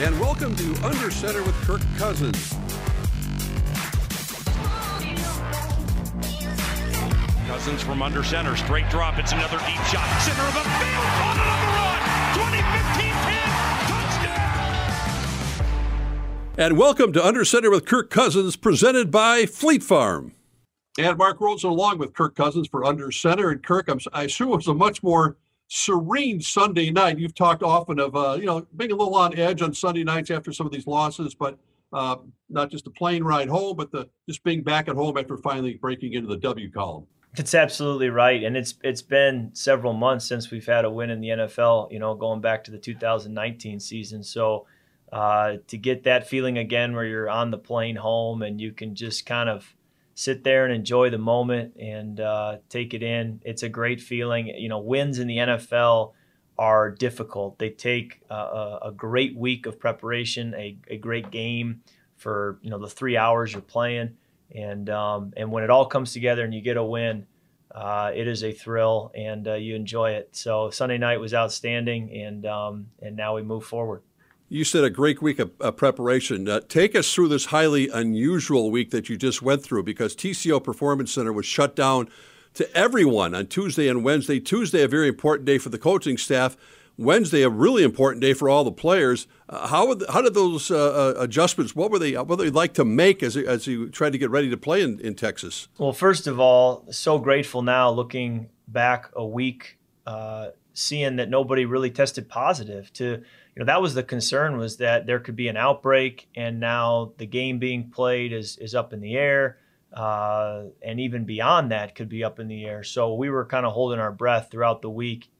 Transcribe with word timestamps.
and 0.00 0.18
welcome 0.18 0.56
to 0.56 0.74
Under 0.84 1.10
Center 1.10 1.42
with 1.42 1.54
Kirk 1.62 1.82
Cousins. 1.98 2.54
Cousins 7.46 7.82
from 7.82 8.00
under 8.00 8.24
center, 8.24 8.56
straight 8.56 8.88
drop. 8.88 9.18
It's 9.18 9.32
another 9.32 9.58
deep 9.58 9.82
shot. 9.84 10.08
Center 10.22 10.42
of 10.42 10.54
the 10.54 10.60
field, 10.60 11.04
caught 11.20 11.36
on 11.38 11.60
the 11.60 11.66
run. 11.76 12.00
20, 12.50 12.62
15, 12.72 13.12
10, 13.12 13.38
touchdown. 14.16 15.74
And 16.56 16.78
welcome 16.78 17.12
to 17.12 17.24
Under 17.24 17.44
Center 17.44 17.70
with 17.70 17.84
Kirk 17.84 18.08
Cousins, 18.08 18.56
presented 18.56 19.10
by 19.10 19.44
Fleet 19.44 19.82
Farm. 19.82 20.32
And 20.98 21.18
Mark 21.18 21.38
Rosen 21.38 21.68
along 21.68 21.98
with 21.98 22.14
Kirk 22.14 22.34
Cousins 22.34 22.66
for 22.66 22.84
Under 22.84 23.12
Center. 23.12 23.50
And 23.50 23.62
Kirk, 23.62 23.88
I'm, 23.88 24.00
i 24.14 24.22
assume 24.22 24.52
it 24.52 24.56
was 24.56 24.68
a 24.68 24.74
much 24.74 25.02
more 25.02 25.36
serene 25.74 26.38
Sunday 26.38 26.90
night. 26.90 27.18
You've 27.18 27.34
talked 27.34 27.62
often 27.62 27.98
of 27.98 28.14
uh, 28.14 28.36
you 28.38 28.44
know 28.44 28.66
being 28.76 28.92
a 28.92 28.94
little 28.94 29.14
on 29.14 29.36
edge 29.38 29.62
on 29.62 29.72
Sunday 29.72 30.04
nights 30.04 30.30
after 30.30 30.52
some 30.52 30.66
of 30.66 30.72
these 30.72 30.86
losses, 30.86 31.34
but 31.34 31.58
uh, 31.94 32.16
not 32.50 32.70
just 32.70 32.84
the 32.84 32.90
plane 32.90 33.24
ride 33.24 33.48
home, 33.48 33.76
but 33.76 33.90
the 33.90 34.06
just 34.28 34.44
being 34.44 34.62
back 34.62 34.88
at 34.88 34.94
home 34.94 35.16
after 35.16 35.38
finally 35.38 35.78
breaking 35.80 36.12
into 36.12 36.28
the 36.28 36.36
W 36.36 36.70
column. 36.70 37.06
It's 37.38 37.54
absolutely 37.54 38.10
right, 38.10 38.44
and 38.44 38.54
it's 38.54 38.74
it's 38.84 39.00
been 39.00 39.50
several 39.54 39.94
months 39.94 40.26
since 40.26 40.50
we've 40.50 40.66
had 40.66 40.84
a 40.84 40.90
win 40.90 41.08
in 41.08 41.22
the 41.22 41.28
NFL. 41.28 41.90
You 41.90 42.00
know, 42.00 42.14
going 42.14 42.42
back 42.42 42.64
to 42.64 42.70
the 42.70 42.78
2019 42.78 43.80
season, 43.80 44.22
so. 44.22 44.66
Uh, 45.12 45.58
to 45.66 45.76
get 45.76 46.04
that 46.04 46.26
feeling 46.26 46.56
again 46.56 46.94
where 46.94 47.04
you're 47.04 47.28
on 47.28 47.50
the 47.50 47.58
plane 47.58 47.96
home 47.96 48.40
and 48.40 48.58
you 48.58 48.72
can 48.72 48.94
just 48.94 49.26
kind 49.26 49.46
of 49.46 49.76
sit 50.14 50.44
there 50.44 50.64
and 50.64 50.74
enjoy 50.74 51.10
the 51.10 51.18
moment 51.18 51.76
and 51.76 52.20
uh, 52.20 52.58
take 52.68 52.94
it 52.94 53.02
in. 53.02 53.40
It's 53.44 53.62
a 53.62 53.68
great 53.68 54.00
feeling. 54.00 54.48
You 54.48 54.68
know, 54.68 54.78
wins 54.78 55.18
in 55.18 55.26
the 55.26 55.38
NFL 55.38 56.12
are 56.58 56.90
difficult. 56.90 57.58
They 57.58 57.70
take 57.70 58.20
a, 58.30 58.78
a 58.82 58.92
great 58.94 59.36
week 59.36 59.66
of 59.66 59.78
preparation, 59.78 60.54
a, 60.54 60.76
a, 60.88 60.96
great 60.98 61.30
game 61.30 61.82
for 62.16 62.58
you 62.62 62.70
know 62.70 62.78
the 62.78 62.88
three 62.88 63.16
hours 63.16 63.52
you're 63.52 63.62
playing, 63.62 64.16
and 64.54 64.88
um, 64.90 65.32
and 65.36 65.50
when 65.50 65.64
it 65.64 65.70
all 65.70 65.86
comes 65.86 66.12
together 66.12 66.44
and 66.44 66.52
you 66.54 66.60
get 66.60 66.76
a 66.76 66.84
win, 66.84 67.26
uh, 67.74 68.12
it 68.14 68.28
is 68.28 68.44
a 68.44 68.52
thrill 68.52 69.10
and 69.14 69.48
uh, 69.48 69.54
you 69.54 69.74
enjoy 69.74 70.10
it. 70.10 70.28
So 70.32 70.70
Sunday 70.70 70.98
night 70.98 71.20
was 71.20 71.32
outstanding, 71.32 72.12
and 72.12 72.44
um, 72.46 72.86
and 73.00 73.16
now 73.16 73.34
we 73.34 73.42
move 73.42 73.64
forward. 73.64 74.02
You 74.52 74.64
said 74.64 74.84
a 74.84 74.90
great 74.90 75.22
week 75.22 75.38
of 75.38 75.50
uh, 75.62 75.70
preparation. 75.70 76.46
Uh, 76.46 76.60
take 76.68 76.94
us 76.94 77.14
through 77.14 77.28
this 77.28 77.46
highly 77.46 77.88
unusual 77.88 78.70
week 78.70 78.90
that 78.90 79.08
you 79.08 79.16
just 79.16 79.40
went 79.40 79.62
through 79.62 79.82
because 79.84 80.14
TCO 80.14 80.62
Performance 80.62 81.10
Center 81.10 81.32
was 81.32 81.46
shut 81.46 81.74
down 81.74 82.10
to 82.52 82.70
everyone 82.76 83.34
on 83.34 83.46
Tuesday 83.46 83.88
and 83.88 84.04
Wednesday. 84.04 84.38
Tuesday, 84.38 84.82
a 84.82 84.88
very 84.88 85.08
important 85.08 85.46
day 85.46 85.56
for 85.56 85.70
the 85.70 85.78
coaching 85.78 86.18
staff. 86.18 86.58
Wednesday, 86.98 87.40
a 87.40 87.48
really 87.48 87.82
important 87.82 88.20
day 88.20 88.34
for 88.34 88.50
all 88.50 88.62
the 88.62 88.70
players. 88.70 89.26
Uh, 89.48 89.68
how, 89.68 89.86
how 90.10 90.20
did 90.20 90.34
those 90.34 90.70
uh, 90.70 90.76
uh, 90.76 91.14
adjustments? 91.16 91.74
What 91.74 91.90
were 91.90 91.98
they? 91.98 92.12
What 92.12 92.36
they 92.36 92.50
like 92.50 92.74
to 92.74 92.84
make 92.84 93.22
as 93.22 93.38
as 93.38 93.66
you 93.66 93.88
tried 93.88 94.12
to 94.12 94.18
get 94.18 94.28
ready 94.28 94.50
to 94.50 94.58
play 94.58 94.82
in, 94.82 95.00
in 95.00 95.14
Texas? 95.14 95.68
Well, 95.78 95.94
first 95.94 96.26
of 96.26 96.38
all, 96.38 96.84
so 96.90 97.18
grateful 97.18 97.62
now 97.62 97.88
looking 97.88 98.50
back 98.68 99.08
a 99.16 99.24
week, 99.24 99.78
uh, 100.06 100.48
seeing 100.74 101.16
that 101.16 101.30
nobody 101.30 101.64
really 101.64 101.90
tested 101.90 102.28
positive 102.28 102.92
to 102.92 103.22
you 103.54 103.60
know 103.60 103.66
that 103.66 103.82
was 103.82 103.94
the 103.94 104.02
concern 104.02 104.56
was 104.56 104.78
that 104.78 105.06
there 105.06 105.20
could 105.20 105.36
be 105.36 105.48
an 105.48 105.56
outbreak 105.56 106.28
and 106.34 106.58
now 106.60 107.12
the 107.18 107.26
game 107.26 107.58
being 107.58 107.90
played 107.90 108.32
is 108.32 108.56
is 108.58 108.74
up 108.74 108.92
in 108.92 109.00
the 109.00 109.16
air 109.16 109.58
uh, 109.92 110.64
and 110.80 111.00
even 111.00 111.24
beyond 111.24 111.70
that 111.70 111.94
could 111.94 112.08
be 112.08 112.24
up 112.24 112.40
in 112.40 112.48
the 112.48 112.64
air. 112.64 112.82
So 112.82 113.14
we 113.14 113.28
were 113.28 113.44
kind 113.44 113.66
of 113.66 113.72
holding 113.72 114.00
our 114.00 114.12
breath 114.12 114.48
throughout 114.50 114.82
the 114.82 114.90
week 114.90 115.30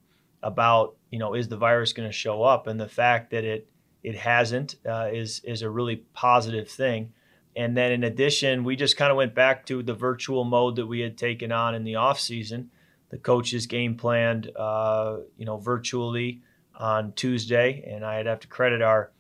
about 0.42 0.96
you 1.10 1.18
know 1.18 1.34
is 1.34 1.48
the 1.48 1.56
virus 1.56 1.92
going 1.92 2.08
to 2.08 2.12
show 2.12 2.42
up? 2.42 2.66
And 2.66 2.78
the 2.78 2.88
fact 2.88 3.30
that 3.30 3.44
it 3.44 3.68
it 4.02 4.16
hasn't 4.16 4.76
uh, 4.86 5.08
is 5.12 5.40
is 5.44 5.62
a 5.62 5.70
really 5.70 5.96
positive 6.12 6.68
thing. 6.68 7.12
And 7.54 7.76
then 7.76 7.92
in 7.92 8.04
addition 8.04 8.64
we 8.64 8.76
just 8.76 8.96
kind 8.96 9.10
of 9.10 9.16
went 9.16 9.34
back 9.34 9.64
to 9.66 9.82
the 9.82 9.94
virtual 9.94 10.44
mode 10.44 10.76
that 10.76 10.86
we 10.86 11.00
had 11.00 11.16
taken 11.16 11.52
on 11.52 11.74
in 11.74 11.84
the 11.84 11.96
off 11.96 12.20
season. 12.20 12.70
The 13.10 13.18
coaches 13.18 13.66
game 13.66 13.96
planned 13.96 14.50
uh, 14.56 15.18
you 15.38 15.46
know 15.46 15.56
virtually 15.56 16.42
on 16.76 17.12
Tuesday, 17.12 17.88
and 17.88 18.04
I'd 18.04 18.26
have 18.26 18.40
to 18.40 18.48
credit 18.48 18.82
our 18.82 19.10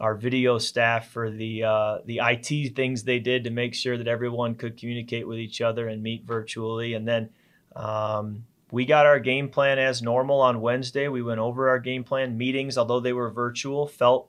our 0.00 0.14
video 0.14 0.58
staff 0.58 1.10
for 1.10 1.30
the 1.30 1.64
uh, 1.64 1.98
the 2.04 2.20
IT 2.22 2.76
things 2.76 3.02
they 3.02 3.18
did 3.18 3.44
to 3.44 3.50
make 3.50 3.74
sure 3.74 3.96
that 3.96 4.08
everyone 4.08 4.54
could 4.54 4.76
communicate 4.76 5.26
with 5.26 5.38
each 5.38 5.60
other 5.60 5.88
and 5.88 6.02
meet 6.02 6.24
virtually. 6.24 6.94
And 6.94 7.06
then 7.06 7.30
um, 7.74 8.44
we 8.70 8.84
got 8.84 9.06
our 9.06 9.18
game 9.18 9.48
plan 9.48 9.78
as 9.78 10.02
normal 10.02 10.40
on 10.40 10.60
Wednesday. 10.60 11.08
We 11.08 11.22
went 11.22 11.40
over 11.40 11.68
our 11.68 11.78
game 11.78 12.04
plan 12.04 12.36
meetings, 12.36 12.78
although 12.78 13.00
they 13.00 13.12
were 13.12 13.30
virtual, 13.30 13.86
felt 13.86 14.28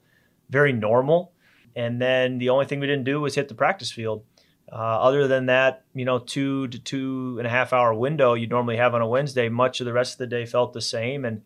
very 0.50 0.74
normal. 0.74 1.34
And 1.76 2.02
then 2.02 2.40
the 2.40 2.50
only 2.50 2.66
thing 2.66 2.80
we 2.80 2.88
didn't 2.88 3.06
do 3.06 3.22
was 3.22 3.36
hit 3.36 3.48
the 3.48 3.56
practice 3.56 3.92
field. 3.92 4.24
Uh, 4.72 4.76
other 4.76 5.28
than 5.28 5.48
that, 5.48 5.84
you 5.96 6.06
know, 6.06 6.20
two 6.20 6.68
to 6.68 6.80
two 6.80 7.36
and 7.40 7.48
a 7.48 7.50
half 7.50 7.74
hour 7.74 7.94
window 7.94 8.36
you 8.36 8.46
normally 8.48 8.78
have 8.78 8.94
on 8.94 9.02
a 9.02 9.08
Wednesday, 9.08 9.50
much 9.50 9.80
of 9.80 9.86
the 9.86 9.94
rest 9.94 10.14
of 10.14 10.18
the 10.20 10.28
day 10.28 10.46
felt 10.46 10.74
the 10.74 10.82
same. 10.82 11.26
And 11.26 11.42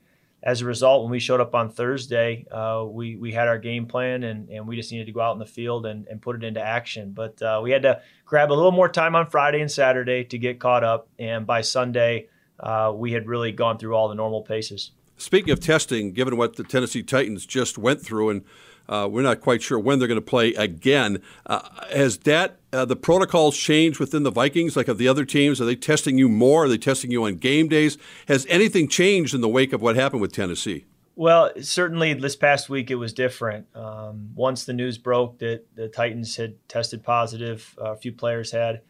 as 0.45 0.61
a 0.61 0.65
result, 0.65 1.03
when 1.03 1.11
we 1.11 1.19
showed 1.19 1.39
up 1.39 1.55
on 1.55 1.69
Thursday, 1.69 2.45
uh, 2.51 2.85
we 2.85 3.15
we 3.15 3.31
had 3.31 3.47
our 3.47 3.57
game 3.57 3.85
plan 3.85 4.23
and, 4.23 4.49
and 4.49 4.67
we 4.67 4.75
just 4.75 4.91
needed 4.91 5.05
to 5.05 5.13
go 5.13 5.21
out 5.21 5.31
in 5.31 5.39
the 5.39 5.45
field 5.45 5.85
and, 5.85 6.05
and 6.07 6.21
put 6.21 6.35
it 6.35 6.43
into 6.43 6.59
action. 6.59 7.13
But 7.13 7.41
uh, 7.41 7.61
we 7.63 7.71
had 7.71 7.83
to 7.83 8.01
grab 8.25 8.51
a 8.51 8.53
little 8.53 8.73
more 8.73 8.89
time 8.89 9.15
on 9.15 9.25
Friday 9.25 9.61
and 9.61 9.71
Saturday 9.71 10.25
to 10.25 10.37
get 10.37 10.59
caught 10.59 10.83
up, 10.83 11.07
and 11.17 11.47
by 11.47 11.61
Sunday, 11.61 12.27
uh, 12.59 12.91
we 12.93 13.13
had 13.13 13.25
really 13.25 13.53
gone 13.53 13.77
through 13.77 13.95
all 13.95 14.09
the 14.09 14.15
normal 14.15 14.41
paces. 14.41 14.91
Speaking 15.15 15.51
of 15.51 15.61
testing, 15.61 16.11
given 16.11 16.35
what 16.35 16.57
the 16.57 16.63
Tennessee 16.63 17.03
Titans 17.03 17.45
just 17.45 17.77
went 17.77 18.01
through 18.01 18.29
and 18.29 18.43
uh, 18.89 19.07
we're 19.09 19.21
not 19.21 19.41
quite 19.41 19.61
sure 19.61 19.79
when 19.79 19.99
they're 19.99 20.07
going 20.07 20.19
to 20.19 20.21
play 20.21 20.53
again. 20.53 21.21
Uh, 21.45 21.61
has 21.91 22.17
that 22.19 22.57
uh, 22.71 22.85
the 22.85 22.95
protocols 22.95 23.57
changed 23.57 23.99
within 23.99 24.23
the 24.23 24.31
Vikings, 24.31 24.75
like 24.75 24.87
of 24.87 24.97
the 24.97 25.07
other 25.07 25.25
teams? 25.25 25.61
Are 25.61 25.65
they 25.65 25.75
testing 25.75 26.17
you 26.17 26.27
more? 26.27 26.65
Are 26.65 26.69
they 26.69 26.77
testing 26.77 27.11
you 27.11 27.25
on 27.25 27.35
game 27.35 27.67
days? 27.67 27.97
Has 28.27 28.45
anything 28.49 28.87
changed 28.87 29.33
in 29.33 29.41
the 29.41 29.49
wake 29.49 29.73
of 29.73 29.81
what 29.81 29.95
happened 29.95 30.21
with 30.21 30.33
Tennessee? 30.33 30.85
Well, 31.15 31.51
certainly 31.61 32.13
this 32.15 32.35
past 32.35 32.69
week 32.69 32.89
it 32.89 32.95
was 32.95 33.13
different. 33.13 33.67
Um, 33.75 34.31
once 34.33 34.65
the 34.65 34.73
news 34.73 34.97
broke 34.97 35.37
that 35.39 35.63
the 35.75 35.87
Titans 35.87 36.35
had 36.35 36.55
tested 36.67 37.03
positive, 37.03 37.77
uh, 37.79 37.91
a 37.91 37.95
few 37.95 38.11
players 38.11 38.51
had, 38.51 38.81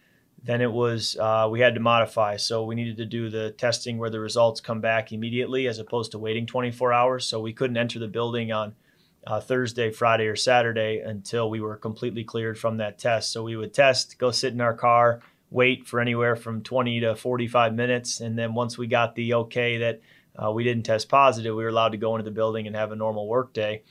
then 0.42 0.62
it 0.62 0.72
was 0.72 1.18
uh, 1.18 1.48
we 1.52 1.60
had 1.60 1.74
to 1.74 1.82
modify. 1.82 2.38
So 2.38 2.64
we 2.64 2.76
needed 2.76 2.98
to 2.98 3.06
do 3.06 3.30
the 3.30 3.52
testing 3.52 3.98
where 3.98 4.10
the 4.10 4.22
results 4.22 4.62
come 4.62 4.80
back 4.80 5.12
immediately 5.12 5.68
as 5.68 5.80
opposed 5.80 6.12
to 6.12 6.20
waiting 6.20 6.46
24 6.46 6.94
hours. 6.94 7.26
So 7.26 7.42
we 7.42 7.54
couldn't 7.54 7.78
enter 7.78 8.00
the 8.00 8.08
building 8.08 8.52
on 8.54 8.76
uh, 9.26 9.40
Thursday, 9.40 9.92
Friday, 9.92 10.28
or 10.28 10.36
Saturday 10.36 11.00
until 11.00 11.50
we 11.50 11.62
were 11.62 11.78
completely 11.78 12.24
cleared 12.24 12.58
from 12.58 12.78
that 12.78 12.98
test. 12.98 13.32
So 13.32 13.44
we 13.44 13.56
would 13.56 13.74
test, 13.74 14.18
go 14.18 14.32
sit 14.32 14.54
in 14.54 14.62
our 14.62 14.74
car, 14.74 15.22
wait 15.50 15.88
for 15.88 16.00
anywhere 16.00 16.36
from 16.36 16.64
20 16.64 17.02
to 17.02 17.16
45 17.16 17.74
minutes, 17.74 18.20
and 18.20 18.38
then 18.38 18.54
once 18.54 18.78
we 18.78 18.88
got 18.88 19.16
the 19.16 19.34
okay 19.36 19.78
that 19.78 20.02
uh, 20.36 20.52
we 20.52 20.64
didn't 20.64 20.84
test 20.84 21.10
positive, 21.10 21.56
we 21.56 21.64
were 21.64 21.70
allowed 21.70 21.92
to 21.92 21.98
go 21.98 22.16
into 22.16 22.24
the 22.24 22.32
building 22.32 22.68
and 22.68 22.76
have 22.76 22.92
a 22.92 22.96
normal 22.96 23.28
work 23.28 23.54
day. 23.54 23.84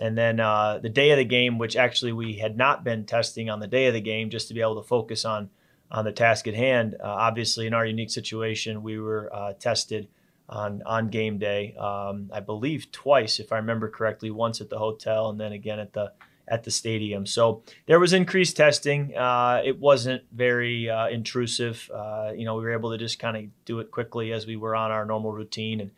And 0.00 0.16
then 0.16 0.40
uh, 0.40 0.78
the 0.78 0.88
day 0.88 1.10
of 1.10 1.18
the 1.18 1.24
game, 1.24 1.58
which 1.58 1.76
actually 1.76 2.12
we 2.12 2.34
had 2.34 2.56
not 2.56 2.84
been 2.84 3.04
testing 3.04 3.50
on 3.50 3.60
the 3.60 3.66
day 3.66 3.86
of 3.86 3.94
the 3.94 4.00
game, 4.00 4.30
just 4.30 4.48
to 4.48 4.54
be 4.54 4.60
able 4.60 4.80
to 4.80 4.88
focus 4.88 5.24
on 5.24 5.50
on 5.90 6.04
the 6.04 6.12
task 6.12 6.46
at 6.46 6.54
hand. 6.54 6.94
Uh, 7.00 7.06
obviously, 7.08 7.66
in 7.66 7.74
our 7.74 7.84
unique 7.84 8.10
situation, 8.10 8.82
we 8.82 8.98
were 8.98 9.28
uh, 9.34 9.52
tested 9.54 10.08
on 10.50 10.82
on 10.84 11.08
game 11.08 11.38
day. 11.38 11.74
Um, 11.76 12.30
I 12.32 12.40
believe 12.40 12.90
twice, 12.92 13.40
if 13.40 13.52
I 13.52 13.56
remember 13.56 13.88
correctly, 13.88 14.30
once 14.30 14.60
at 14.60 14.68
the 14.68 14.78
hotel 14.78 15.30
and 15.30 15.40
then 15.40 15.52
again 15.52 15.78
at 15.78 15.92
the 15.92 16.12
at 16.48 16.64
the 16.64 16.70
stadium. 16.70 17.24
So 17.24 17.62
there 17.86 18.00
was 18.00 18.12
increased 18.12 18.56
testing. 18.56 19.16
Uh, 19.16 19.62
it 19.64 19.78
wasn't 19.78 20.24
very 20.32 20.90
uh, 20.90 21.08
intrusive. 21.08 21.88
Uh, 21.94 22.32
you 22.34 22.44
know, 22.44 22.56
we 22.56 22.64
were 22.64 22.72
able 22.72 22.90
to 22.90 22.98
just 22.98 23.20
kind 23.20 23.36
of 23.36 23.44
do 23.64 23.78
it 23.78 23.92
quickly 23.92 24.32
as 24.32 24.46
we 24.46 24.56
were 24.56 24.74
on 24.74 24.90
our 24.90 25.04
normal 25.06 25.32
routine. 25.32 25.80
And 25.80 25.92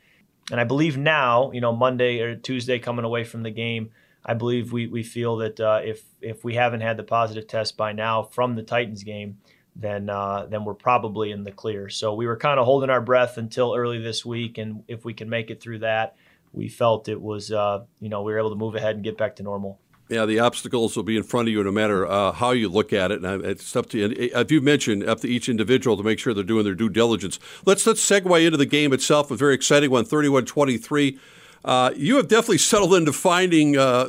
and 0.51 0.61
I 0.61 0.65
believe 0.65 0.99
now, 0.99 1.51
you 1.53 1.61
know, 1.61 1.75
Monday 1.75 2.21
or 2.21 2.37
Tuesday 2.37 2.79
coming 2.79 3.05
away 3.07 3.25
from 3.25 3.43
the 3.43 3.51
game, 3.51 3.91
I 4.25 4.35
believe 4.35 4.73
we 4.73 4.87
we 4.87 5.03
feel 5.03 5.37
that 5.39 5.59
uh, 5.59 5.81
if 5.83 6.05
if 6.21 6.45
we 6.45 6.55
haven't 6.55 6.83
had 6.83 6.99
the 6.99 7.05
positive 7.05 7.47
test 7.47 7.79
by 7.79 7.93
now 7.93 8.23
from 8.23 8.55
the 8.55 8.63
Titans 8.63 9.03
game 9.03 9.39
then 9.75 10.11
uh, 10.11 10.47
then 10.47 10.65
we're 10.65 10.75
probably 10.75 11.31
in 11.31 11.45
the 11.45 11.53
clear. 11.53 11.89
So 11.89 12.15
we 12.15 12.27
were 12.27 12.37
kind 12.37 12.61
of 12.61 12.67
holding 12.67 12.91
our 12.91 13.01
breath 13.01 13.39
until 13.39 13.75
early 13.75 14.01
this 14.01 14.25
week, 14.25 14.59
and 14.59 14.85
if 14.89 15.05
we 15.05 15.15
can 15.15 15.29
make 15.29 15.51
it 15.51 15.61
through 15.61 15.81
that, 15.81 16.17
we 16.53 16.69
felt 16.69 17.09
it 17.09 17.21
was 17.21 17.51
uh, 17.51 17.85
you 18.01 18.09
know 18.09 18.23
we 18.23 18.33
were 18.33 18.39
able 18.39 18.51
to 18.51 18.57
move 18.57 18.75
ahead 18.75 18.97
and 18.97 19.05
get 19.05 19.17
back 19.17 19.37
to 19.37 19.43
normal. 19.43 19.79
Yeah, 20.09 20.27
the 20.27 20.41
obstacles 20.41 20.95
will 20.95 21.05
be 21.05 21.17
in 21.17 21.23
front 21.23 21.49
of 21.49 21.55
you 21.55 21.65
no 21.65 21.73
matter 21.73 22.07
uh, 22.07 22.33
how 22.33 22.51
you 22.51 22.69
look 22.69 22.93
at 22.93 23.11
it. 23.11 23.25
And 23.25 23.45
it's 23.47 23.75
up 23.75 23.89
to 23.91 23.99
you. 23.99 24.31
as 24.35 24.51
you 24.51 24.61
mentioned, 24.61 25.09
up 25.09 25.21
to 25.21 25.29
each 25.29 25.49
individual 25.49 25.97
to 25.97 26.03
make 26.03 26.19
sure 26.19 26.35
they're 26.35 26.45
doing 26.45 26.65
their 26.65 26.75
due 26.75 26.91
diligence. 26.91 27.39
Let's 27.65 27.87
let's 27.87 28.07
segue 28.07 28.45
into 28.45 28.59
the 28.59 28.67
game 28.67 28.93
itself. 28.93 29.31
A 29.31 29.37
very 29.37 29.55
exciting 29.55 29.91
one, 29.91 30.05
31-23. 30.05 31.19
Uh, 31.65 31.93
you 31.97 32.17
have 32.17 32.29
definitely 32.29 32.59
settled 32.59 32.93
into 32.93 33.13
finding 33.13 33.79
uh, 33.79 34.09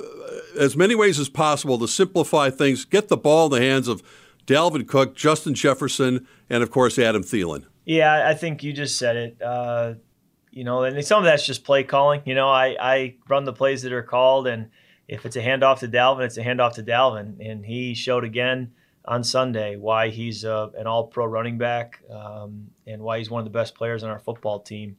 as 0.59 0.75
many 0.75 0.95
ways 0.95 1.19
as 1.19 1.29
possible 1.29 1.77
to 1.77 1.87
simplify 1.87 2.49
things, 2.49 2.83
get 2.83 3.07
the 3.07 3.17
ball 3.17 3.45
in 3.45 3.61
the 3.61 3.65
hands 3.65 3.87
of 3.87 4.03
Dalvin 4.45 4.87
Cook, 4.87 5.15
Justin 5.15 5.53
Jefferson, 5.53 6.27
and 6.49 6.63
of 6.63 6.71
course 6.71 6.99
Adam 6.99 7.23
Thielen. 7.23 7.65
Yeah, 7.85 8.27
I 8.27 8.33
think 8.33 8.63
you 8.63 8.73
just 8.73 8.97
said 8.97 9.15
it. 9.15 9.41
Uh, 9.41 9.95
you 10.51 10.63
know, 10.63 10.83
and 10.83 11.03
some 11.03 11.19
of 11.19 11.25
that's 11.25 11.45
just 11.45 11.63
play 11.63 11.83
calling. 11.83 12.21
You 12.25 12.35
know, 12.35 12.47
I, 12.47 12.75
I 12.79 13.15
run 13.27 13.43
the 13.43 13.53
plays 13.53 13.81
that 13.81 13.91
are 13.91 14.03
called, 14.03 14.47
and 14.47 14.69
if 15.07 15.25
it's 15.25 15.35
a 15.35 15.41
handoff 15.41 15.79
to 15.79 15.87
Dalvin, 15.87 16.25
it's 16.25 16.37
a 16.37 16.43
handoff 16.43 16.73
to 16.73 16.83
Dalvin, 16.83 17.45
and 17.45 17.65
he 17.65 17.93
showed 17.93 18.23
again 18.23 18.71
on 19.05 19.23
Sunday 19.23 19.75
why 19.75 20.09
he's 20.09 20.45
uh, 20.45 20.69
an 20.77 20.87
All-Pro 20.87 21.25
running 21.25 21.57
back 21.57 22.01
um, 22.09 22.69
and 22.87 23.01
why 23.01 23.17
he's 23.17 23.29
one 23.29 23.39
of 23.39 23.45
the 23.45 23.57
best 23.57 23.75
players 23.75 24.03
on 24.03 24.09
our 24.09 24.19
football 24.19 24.59
team. 24.59 24.95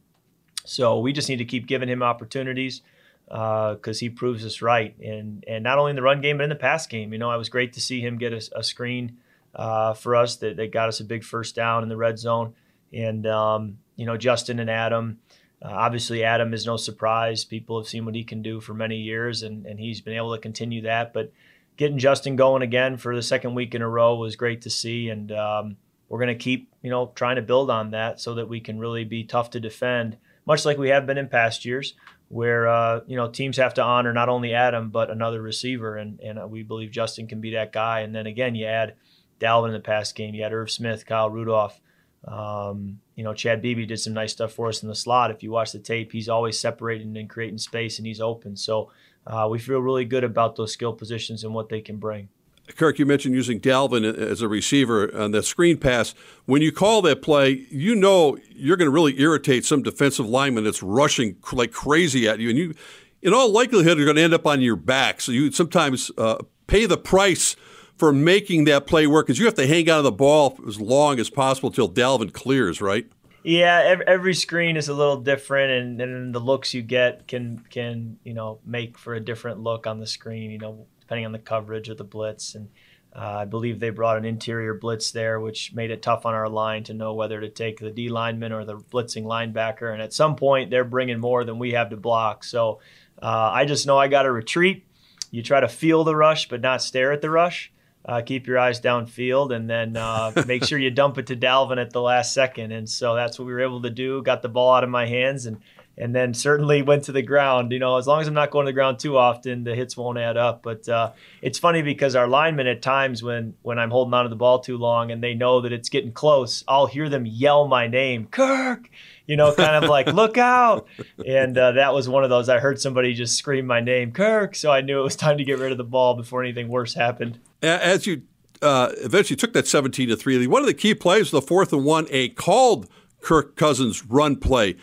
So 0.65 0.99
we 0.99 1.13
just 1.13 1.29
need 1.29 1.37
to 1.37 1.45
keep 1.45 1.65
giving 1.65 1.89
him 1.89 2.03
opportunities 2.03 2.81
because 3.27 3.97
uh, 3.97 3.99
he 3.99 4.09
proves 4.09 4.45
us 4.45 4.61
right, 4.61 4.95
and 4.99 5.43
and 5.47 5.63
not 5.63 5.79
only 5.79 5.91
in 5.91 5.95
the 5.95 6.01
run 6.01 6.21
game 6.21 6.37
but 6.37 6.43
in 6.43 6.49
the 6.49 6.55
pass 6.55 6.85
game. 6.85 7.13
You 7.13 7.19
know, 7.19 7.31
it 7.31 7.37
was 7.37 7.49
great 7.49 7.73
to 7.73 7.81
see 7.81 8.01
him 8.01 8.17
get 8.17 8.33
a, 8.33 8.41
a 8.55 8.63
screen 8.63 9.17
uh, 9.55 9.93
for 9.93 10.15
us 10.15 10.37
that, 10.37 10.57
that 10.57 10.71
got 10.71 10.89
us 10.89 10.99
a 10.99 11.05
big 11.05 11.23
first 11.23 11.55
down 11.55 11.83
in 11.83 11.89
the 11.89 11.97
red 11.97 12.19
zone, 12.19 12.53
and 12.93 13.25
um, 13.25 13.77
you 13.95 14.05
know 14.05 14.17
Justin 14.17 14.59
and 14.59 14.69
Adam. 14.69 15.19
Uh, 15.61 15.69
obviously, 15.71 16.23
Adam 16.23 16.53
is 16.53 16.65
no 16.65 16.77
surprise. 16.77 17.45
People 17.45 17.79
have 17.79 17.87
seen 17.87 18.05
what 18.05 18.15
he 18.15 18.23
can 18.23 18.41
do 18.41 18.59
for 18.59 18.73
many 18.73 18.97
years, 18.97 19.41
and, 19.41 19.65
and 19.65 19.79
he's 19.79 20.01
been 20.01 20.15
able 20.15 20.35
to 20.35 20.41
continue 20.41 20.81
that. 20.81 21.13
But 21.13 21.31
getting 21.77 21.97
Justin 21.97 22.35
going 22.35 22.61
again 22.61 22.97
for 22.97 23.15
the 23.15 23.21
second 23.21 23.55
week 23.55 23.73
in 23.73 23.81
a 23.81 23.89
row 23.89 24.15
was 24.15 24.35
great 24.35 24.61
to 24.63 24.69
see, 24.69 25.09
and 25.09 25.31
um, 25.31 25.77
we're 26.09 26.19
going 26.19 26.37
to 26.37 26.43
keep 26.43 26.71
you 26.81 26.89
know 26.89 27.11
trying 27.15 27.37
to 27.37 27.41
build 27.41 27.71
on 27.71 27.91
that 27.91 28.19
so 28.19 28.35
that 28.35 28.49
we 28.49 28.59
can 28.59 28.77
really 28.77 29.05
be 29.05 29.23
tough 29.23 29.51
to 29.51 29.59
defend, 29.59 30.17
much 30.45 30.65
like 30.65 30.77
we 30.77 30.89
have 30.89 31.05
been 31.05 31.17
in 31.17 31.29
past 31.29 31.65
years 31.65 31.93
where 32.27 32.67
uh, 32.67 33.01
you 33.07 33.15
know 33.15 33.29
teams 33.29 33.57
have 33.57 33.75
to 33.75 33.83
honor 33.83 34.11
not 34.11 34.29
only 34.29 34.53
Adam 34.53 34.89
but 34.89 35.09
another 35.09 35.41
receiver, 35.41 35.95
and 35.95 36.19
and 36.19 36.49
we 36.49 36.63
believe 36.63 36.91
Justin 36.91 37.27
can 37.27 37.41
be 37.41 37.51
that 37.51 37.71
guy. 37.71 38.01
And 38.01 38.13
then 38.13 38.27
again, 38.27 38.55
you 38.55 38.65
add 38.65 38.95
Dalvin 39.39 39.67
in 39.67 39.73
the 39.73 39.79
past 39.79 40.15
game, 40.15 40.33
you 40.33 40.43
had 40.43 40.53
Irv 40.53 40.71
Smith, 40.71 41.05
Kyle 41.05 41.29
Rudolph. 41.29 41.79
Um, 42.27 42.99
you 43.15 43.23
know, 43.23 43.33
Chad 43.33 43.61
Beebe 43.61 43.85
did 43.85 43.99
some 43.99 44.13
nice 44.13 44.31
stuff 44.31 44.51
for 44.51 44.67
us 44.67 44.81
in 44.81 44.89
the 44.89 44.95
slot. 44.95 45.31
If 45.31 45.43
you 45.43 45.51
watch 45.51 45.71
the 45.71 45.79
tape, 45.79 46.11
he's 46.11 46.27
always 46.27 46.59
separating 46.59 47.15
and 47.17 47.29
creating 47.29 47.59
space, 47.59 47.97
and 47.97 48.07
he's 48.07 48.21
open. 48.21 48.55
So 48.57 48.91
uh, 49.27 49.47
we 49.49 49.59
feel 49.59 49.79
really 49.79 50.05
good 50.05 50.23
about 50.23 50.55
those 50.55 50.73
skill 50.73 50.93
positions 50.93 51.43
and 51.43 51.53
what 51.53 51.69
they 51.69 51.81
can 51.81 51.97
bring. 51.97 52.29
Kirk, 52.75 52.97
you 52.97 53.05
mentioned 53.05 53.35
using 53.35 53.59
Dalvin 53.59 54.17
as 54.17 54.41
a 54.41 54.47
receiver 54.47 55.15
on 55.15 55.31
the 55.31 55.43
screen 55.43 55.77
pass. 55.77 56.15
When 56.45 56.63
you 56.63 56.71
call 56.71 57.03
that 57.03 57.21
play, 57.21 57.65
you 57.69 57.95
know 57.95 58.37
you're 58.49 58.77
going 58.77 58.87
to 58.87 58.93
really 58.93 59.19
irritate 59.19 59.65
some 59.65 59.83
defensive 59.83 60.27
lineman 60.27 60.63
that's 60.63 60.81
rushing 60.81 61.35
like 61.53 61.71
crazy 61.71 62.27
at 62.27 62.39
you, 62.39 62.49
and 62.49 62.57
you, 62.57 62.73
in 63.21 63.33
all 63.33 63.51
likelihood, 63.51 63.99
are 63.99 64.03
going 64.05 64.15
to 64.15 64.23
end 64.23 64.33
up 64.33 64.47
on 64.47 64.61
your 64.61 64.75
back. 64.75 65.21
So 65.21 65.31
you 65.31 65.51
sometimes 65.51 66.09
uh, 66.17 66.37
pay 66.65 66.87
the 66.87 66.97
price 66.97 67.55
for 67.97 68.11
making 68.11 68.65
that 68.65 68.87
play 68.87 69.07
work 69.07 69.27
because 69.27 69.39
you 69.39 69.45
have 69.45 69.55
to 69.55 69.67
hang 69.67 69.89
on 69.89 69.97
to 69.97 70.01
the 70.03 70.11
ball 70.11 70.57
as 70.67 70.79
long 70.79 71.19
as 71.19 71.29
possible 71.29 71.71
till 71.71 71.89
Dalvin 71.89 72.33
clears, 72.33 72.81
right? 72.81 73.07
Yeah, 73.43 73.83
every, 73.85 74.07
every 74.07 74.33
screen 74.33 74.75
is 74.75 74.89
a 74.89 74.93
little 74.93 75.17
different, 75.17 75.71
and, 75.71 76.01
and 76.01 76.33
the 76.33 76.39
looks 76.39 76.73
you 76.73 76.81
get 76.81 77.27
can 77.27 77.59
can 77.69 78.17
you 78.23 78.33
know 78.33 78.59
make 78.65 78.97
for 78.97 79.13
a 79.13 79.19
different 79.19 79.59
look 79.59 79.85
on 79.85 79.99
the 79.99 80.07
screen. 80.07 80.49
You 80.49 80.57
know, 80.57 80.87
depending 81.05 81.25
on 81.25 81.31
the 81.31 81.39
coverage 81.39 81.89
of 81.89 81.97
the 81.97 82.03
blitz. 82.03 82.55
And 82.55 82.69
uh, 83.15 83.37
I 83.39 83.45
believe 83.45 83.79
they 83.79 83.91
brought 83.91 84.17
an 84.17 84.25
interior 84.25 84.73
blitz 84.73 85.11
there, 85.11 85.39
which 85.39 85.73
made 85.73 85.91
it 85.91 86.01
tough 86.01 86.25
on 86.25 86.33
our 86.33 86.49
line 86.49 86.83
to 86.85 86.93
know 86.93 87.13
whether 87.13 87.39
to 87.39 87.49
take 87.49 87.79
the 87.79 87.91
D 87.91 88.09
lineman 88.09 88.51
or 88.51 88.65
the 88.65 88.77
blitzing 88.77 89.23
linebacker. 89.23 89.93
And 89.93 90.01
at 90.01 90.13
some 90.13 90.35
point, 90.35 90.71
they're 90.71 90.83
bringing 90.83 91.19
more 91.19 91.43
than 91.43 91.59
we 91.59 91.71
have 91.73 91.91
to 91.91 91.97
block. 91.97 92.43
So 92.43 92.79
uh, 93.21 93.51
I 93.53 93.65
just 93.65 93.85
know 93.85 93.97
I 93.97 94.07
got 94.07 94.23
to 94.23 94.31
retreat. 94.31 94.85
You 95.31 95.43
try 95.43 95.59
to 95.59 95.67
feel 95.67 96.03
the 96.03 96.15
rush, 96.15 96.49
but 96.49 96.61
not 96.61 96.81
stare 96.81 97.11
at 97.11 97.21
the 97.21 97.29
rush. 97.29 97.71
Uh, 98.07 98.21
keep 98.21 98.45
your 98.45 98.59
eyes 98.59 98.79
downfield 98.79 99.55
and 99.55 99.67
then 99.67 99.97
uh, 99.97 100.31
make 100.47 100.63
sure 100.63 100.77
you 100.77 100.91
dump 100.91 101.17
it 101.17 101.27
to 101.27 101.35
Dalvin 101.35 101.81
at 101.81 101.91
the 101.91 102.01
last 102.01 102.33
second. 102.33 102.71
And 102.71 102.87
so 102.87 103.15
that's 103.15 103.39
what 103.39 103.45
we 103.45 103.53
were 103.53 103.61
able 103.61 103.81
to 103.81 103.89
do. 103.89 104.21
Got 104.21 104.43
the 104.43 104.49
ball 104.49 104.75
out 104.75 104.83
of 104.83 104.89
my 104.91 105.07
hands 105.07 105.47
and 105.47 105.57
and 105.97 106.13
then 106.13 106.33
certainly 106.33 106.81
went 106.81 107.05
to 107.05 107.11
the 107.11 107.21
ground. 107.21 107.71
You 107.71 107.79
know, 107.79 107.97
as 107.97 108.07
long 108.07 108.21
as 108.21 108.27
I'm 108.27 108.33
not 108.33 108.51
going 108.51 108.65
to 108.65 108.69
the 108.69 108.73
ground 108.73 108.99
too 108.99 109.17
often, 109.17 109.63
the 109.63 109.75
hits 109.75 109.95
won't 109.95 110.17
add 110.17 110.37
up. 110.37 110.61
But 110.61 110.87
uh, 110.89 111.13
it's 111.41 111.59
funny 111.59 111.81
because 111.81 112.15
our 112.15 112.27
linemen 112.27 112.67
at 112.67 112.81
times 112.81 113.23
when 113.23 113.55
when 113.61 113.79
I'm 113.79 113.91
holding 113.91 114.13
onto 114.13 114.29
the 114.29 114.35
ball 114.35 114.59
too 114.59 114.77
long 114.77 115.11
and 115.11 115.23
they 115.23 115.33
know 115.33 115.61
that 115.61 115.71
it's 115.71 115.89
getting 115.89 116.11
close, 116.11 116.63
I'll 116.67 116.87
hear 116.87 117.09
them 117.09 117.25
yell 117.25 117.67
my 117.67 117.87
name, 117.87 118.27
Kirk. 118.27 118.89
You 119.25 119.37
know, 119.37 119.53
kind 119.53 119.83
of 119.83 119.89
like 119.89 120.07
look 120.13 120.37
out. 120.37 120.87
And 121.25 121.57
uh, 121.57 121.73
that 121.73 121.93
was 121.93 122.07
one 122.09 122.23
of 122.23 122.29
those. 122.29 122.49
I 122.49 122.59
heard 122.59 122.79
somebody 122.79 123.13
just 123.13 123.37
scream 123.37 123.65
my 123.65 123.79
name, 123.79 124.11
Kirk. 124.11 124.55
So 124.55 124.71
I 124.71 124.81
knew 124.81 124.99
it 124.99 125.03
was 125.03 125.15
time 125.15 125.37
to 125.37 125.43
get 125.43 125.59
rid 125.59 125.71
of 125.71 125.77
the 125.77 125.83
ball 125.83 126.15
before 126.15 126.43
anything 126.43 126.67
worse 126.67 126.93
happened. 126.93 127.39
As 127.65 128.07
you 128.07 128.23
uh, 128.61 128.91
eventually 128.97 129.35
took 129.35 129.53
that 129.53 129.67
17 129.67 130.09
to 130.09 130.15
three, 130.15 130.45
one 130.47 130.61
of 130.61 130.67
the 130.67 130.73
key 130.73 130.95
plays, 130.95 131.31
the 131.31 131.41
fourth 131.41 131.73
and 131.73 131.83
one, 131.83 132.07
a 132.11 132.29
called 132.29 132.89
Kirk 133.21 133.55
Cousins 133.55 134.05
run 134.05 134.35
play 134.35 134.75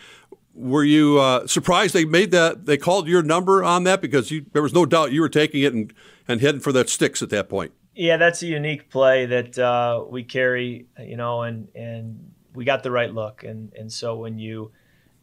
were 0.53 0.83
you 0.83 1.19
uh, 1.19 1.47
surprised 1.47 1.93
they 1.93 2.05
made 2.05 2.31
that? 2.31 2.65
They 2.65 2.77
called 2.77 3.07
your 3.07 3.23
number 3.23 3.63
on 3.63 3.83
that 3.85 4.01
because 4.01 4.31
you, 4.31 4.45
there 4.53 4.61
was 4.61 4.73
no 4.73 4.85
doubt 4.85 5.11
you 5.11 5.21
were 5.21 5.29
taking 5.29 5.63
it 5.63 5.73
and, 5.73 5.93
and 6.27 6.41
heading 6.41 6.61
for 6.61 6.71
that 6.73 6.89
sticks 6.89 7.21
at 7.21 7.29
that 7.31 7.49
point. 7.49 7.73
Yeah, 7.95 8.17
that's 8.17 8.41
a 8.41 8.47
unique 8.47 8.89
play 8.89 9.25
that 9.27 9.57
uh, 9.57 10.03
we 10.07 10.23
carry, 10.23 10.87
you 10.99 11.15
know, 11.15 11.43
and 11.43 11.67
and 11.75 12.31
we 12.53 12.65
got 12.65 12.81
the 12.81 12.89
right 12.89 13.13
look, 13.13 13.43
and 13.43 13.71
and 13.73 13.91
so 13.91 14.15
when 14.15 14.39
you 14.39 14.71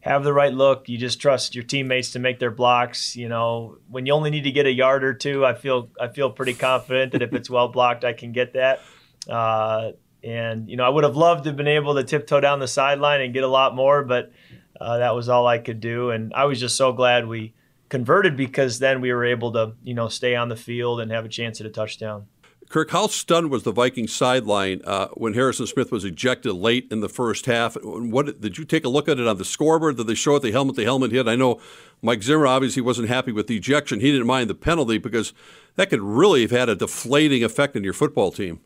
have 0.01 0.23
the 0.23 0.33
right 0.33 0.53
look, 0.53 0.89
you 0.89 0.97
just 0.97 1.21
trust 1.21 1.55
your 1.55 1.63
teammates 1.63 2.11
to 2.11 2.19
make 2.19 2.39
their 2.39 2.51
blocks. 2.51 3.15
You 3.15 3.29
know, 3.29 3.77
when 3.89 4.05
you 4.05 4.13
only 4.13 4.29
need 4.29 4.43
to 4.43 4.51
get 4.51 4.65
a 4.65 4.71
yard 4.71 5.03
or 5.03 5.13
two, 5.13 5.45
I 5.45 5.53
feel 5.53 5.89
I 5.99 6.07
feel 6.09 6.29
pretty 6.29 6.53
confident 6.53 7.13
that 7.13 7.21
if 7.21 7.33
it's 7.33 7.49
well 7.49 7.67
blocked, 7.69 8.03
I 8.03 8.13
can 8.13 8.31
get 8.31 8.53
that. 8.53 8.81
Uh, 9.29 9.91
and 10.23 10.69
you 10.69 10.77
know, 10.77 10.83
I 10.83 10.89
would 10.89 11.03
have 11.03 11.15
loved 11.15 11.43
to 11.43 11.51
have 11.51 11.57
been 11.57 11.67
able 11.67 11.95
to 11.95 12.03
tiptoe 12.03 12.41
down 12.41 12.59
the 12.59 12.67
sideline 12.67 13.21
and 13.21 13.33
get 13.33 13.43
a 13.43 13.47
lot 13.47 13.75
more, 13.75 14.03
but 14.03 14.31
uh, 14.79 14.97
that 14.97 15.15
was 15.15 15.29
all 15.29 15.45
I 15.45 15.59
could 15.59 15.79
do, 15.79 16.09
and 16.09 16.33
I 16.33 16.45
was 16.45 16.59
just 16.59 16.75
so 16.75 16.91
glad 16.93 17.27
we 17.27 17.53
converted 17.89 18.37
because 18.37 18.79
then 18.79 19.01
we 19.01 19.11
were 19.11 19.25
able 19.25 19.51
to, 19.51 19.73
you 19.83 19.93
know, 19.93 20.07
stay 20.07 20.35
on 20.35 20.49
the 20.49 20.55
field 20.55 21.01
and 21.01 21.11
have 21.11 21.25
a 21.25 21.29
chance 21.29 21.59
at 21.59 21.67
a 21.67 21.69
touchdown. 21.69 22.25
Kirk, 22.71 22.91
how 22.91 23.07
stunned 23.07 23.51
was 23.51 23.63
the 23.63 23.73
Vikings 23.73 24.13
sideline 24.13 24.81
uh, 24.85 25.07
when 25.09 25.33
Harrison 25.33 25.67
Smith 25.67 25.91
was 25.91 26.05
ejected 26.05 26.53
late 26.53 26.87
in 26.89 27.01
the 27.01 27.09
first 27.09 27.45
half? 27.45 27.75
What 27.83 28.39
did 28.39 28.57
you 28.57 28.63
take 28.63 28.85
a 28.85 28.89
look 28.89 29.09
at 29.09 29.19
it 29.19 29.27
on 29.27 29.37
the 29.37 29.43
scoreboard? 29.43 29.97
Did 29.97 30.07
they 30.07 30.15
show 30.15 30.37
it 30.37 30.41
the 30.41 30.53
helmet 30.53 30.77
the 30.77 30.85
helmet 30.85 31.11
hit? 31.11 31.27
I 31.27 31.35
know 31.35 31.59
Mike 32.01 32.23
Zimmer 32.23 32.47
obviously 32.47 32.81
wasn't 32.81 33.09
happy 33.09 33.33
with 33.33 33.47
the 33.47 33.57
ejection. 33.57 33.99
He 33.99 34.09
didn't 34.09 34.25
mind 34.25 34.49
the 34.49 34.55
penalty 34.55 34.97
because 34.97 35.33
that 35.75 35.89
could 35.89 35.99
really 35.99 36.43
have 36.43 36.51
had 36.51 36.69
a 36.69 36.75
deflating 36.75 37.43
effect 37.43 37.75
on 37.75 37.83
your 37.83 37.91
football 37.91 38.31
team. 38.31 38.61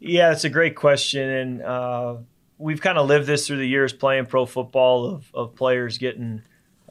Yeah, 0.00 0.32
it's 0.32 0.42
a 0.42 0.50
great 0.50 0.74
question, 0.74 1.28
and 1.30 1.62
uh, 1.62 2.16
we've 2.58 2.80
kind 2.80 2.98
of 2.98 3.06
lived 3.06 3.28
this 3.28 3.46
through 3.46 3.58
the 3.58 3.68
years 3.68 3.92
playing 3.92 4.26
pro 4.26 4.46
football 4.46 5.06
of, 5.06 5.30
of 5.32 5.54
players 5.54 5.96
getting 5.98 6.42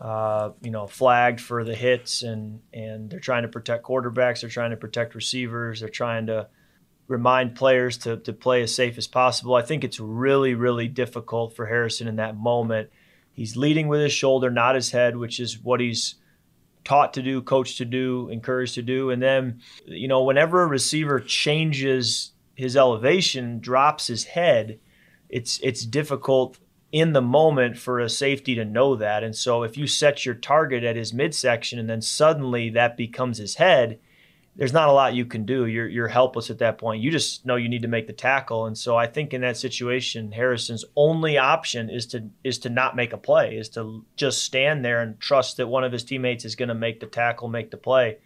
uh, 0.03 0.51
you 0.61 0.69
know 0.69 0.85
flagged 0.85 1.39
for 1.39 1.63
the 1.63 1.73
hits 1.73 2.23
and 2.23 2.59
and 2.73 3.09
they're 3.09 3.21
trying 3.21 3.43
to 3.43 3.47
protect 3.47 3.85
quarterbacks 3.85 4.41
they're 4.41 4.49
trying 4.49 4.71
to 4.71 4.77
protect 4.77 5.15
receivers 5.15 5.79
they're 5.79 5.87
trying 5.87 6.25
to 6.25 6.45
remind 7.07 7.55
players 7.55 7.97
to, 7.97 8.17
to 8.17 8.33
play 8.33 8.63
as 8.63 8.73
safe 8.73 8.97
as 8.97 9.07
possible. 9.07 9.55
I 9.55 9.61
think 9.61 9.83
it's 9.83 10.01
really 10.01 10.55
really 10.55 10.89
difficult 10.89 11.55
for 11.55 11.65
harrison 11.65 12.09
in 12.09 12.17
that 12.17 12.35
moment. 12.35 12.89
He's 13.31 13.55
leading 13.55 13.87
with 13.87 14.01
his 14.01 14.11
shoulder 14.11 14.51
not 14.51 14.75
his 14.75 14.91
head 14.91 15.15
which 15.15 15.39
is 15.39 15.57
what 15.57 15.79
he's 15.79 16.15
taught 16.83 17.13
to 17.13 17.21
do 17.21 17.41
coached 17.41 17.77
to 17.77 17.85
do 17.85 18.27
encouraged 18.27 18.75
to 18.75 18.81
do. 18.81 19.09
And 19.09 19.21
then 19.21 19.61
you 19.85 20.09
know 20.09 20.23
whenever 20.23 20.63
a 20.63 20.67
receiver 20.67 21.21
changes 21.21 22.33
his 22.55 22.75
elevation 22.75 23.61
drops 23.61 24.07
his 24.07 24.25
head 24.25 24.79
it's 25.29 25.61
it's 25.63 25.85
difficult 25.85 26.59
in 26.93 27.11
the 27.11 27.21
moment 27.21 27.75
for 27.75 27.99
a 27.99 28.07
safety 28.07 28.53
to 28.53 28.63
know 28.63 28.95
that. 28.95 29.23
And 29.23 29.35
so 29.35 29.63
if 29.63 29.75
you 29.75 29.87
set 29.87 30.27
your 30.27 30.35
target 30.35 30.83
at 30.83 30.95
his 30.95 31.11
midsection 31.11 31.79
and 31.79 31.89
then 31.89 32.03
suddenly 32.03 32.69
that 32.69 32.95
becomes 32.95 33.39
his 33.39 33.55
head, 33.55 33.99
there's 34.55 34.71
not 34.71 34.89
a 34.89 34.91
lot 34.91 35.15
you 35.15 35.25
can 35.25 35.43
do. 35.43 35.65
You're 35.65 35.87
you're 35.87 36.07
helpless 36.07 36.51
at 36.51 36.59
that 36.59 36.77
point. 36.77 37.01
You 37.01 37.09
just 37.09 37.47
know 37.47 37.55
you 37.55 37.67
need 37.67 37.81
to 37.81 37.87
make 37.87 38.05
the 38.05 38.13
tackle. 38.13 38.67
And 38.67 38.77
so 38.77 38.95
I 38.95 39.07
think 39.07 39.33
in 39.33 39.41
that 39.41 39.57
situation, 39.57 40.31
Harrison's 40.31 40.85
only 40.95 41.39
option 41.39 41.89
is 41.89 42.05
to 42.07 42.29
is 42.43 42.59
to 42.59 42.69
not 42.69 42.95
make 42.95 43.11
a 43.11 43.17
play, 43.17 43.57
is 43.57 43.69
to 43.69 44.05
just 44.15 44.43
stand 44.43 44.85
there 44.85 45.01
and 45.01 45.19
trust 45.19 45.57
that 45.57 45.67
one 45.67 45.83
of 45.83 45.91
his 45.91 46.03
teammates 46.03 46.45
is 46.45 46.55
going 46.55 46.69
to 46.69 46.75
make 46.75 46.99
the 46.99 47.07
tackle, 47.07 47.47
make 47.47 47.71
the 47.71 47.77
play, 47.77 48.19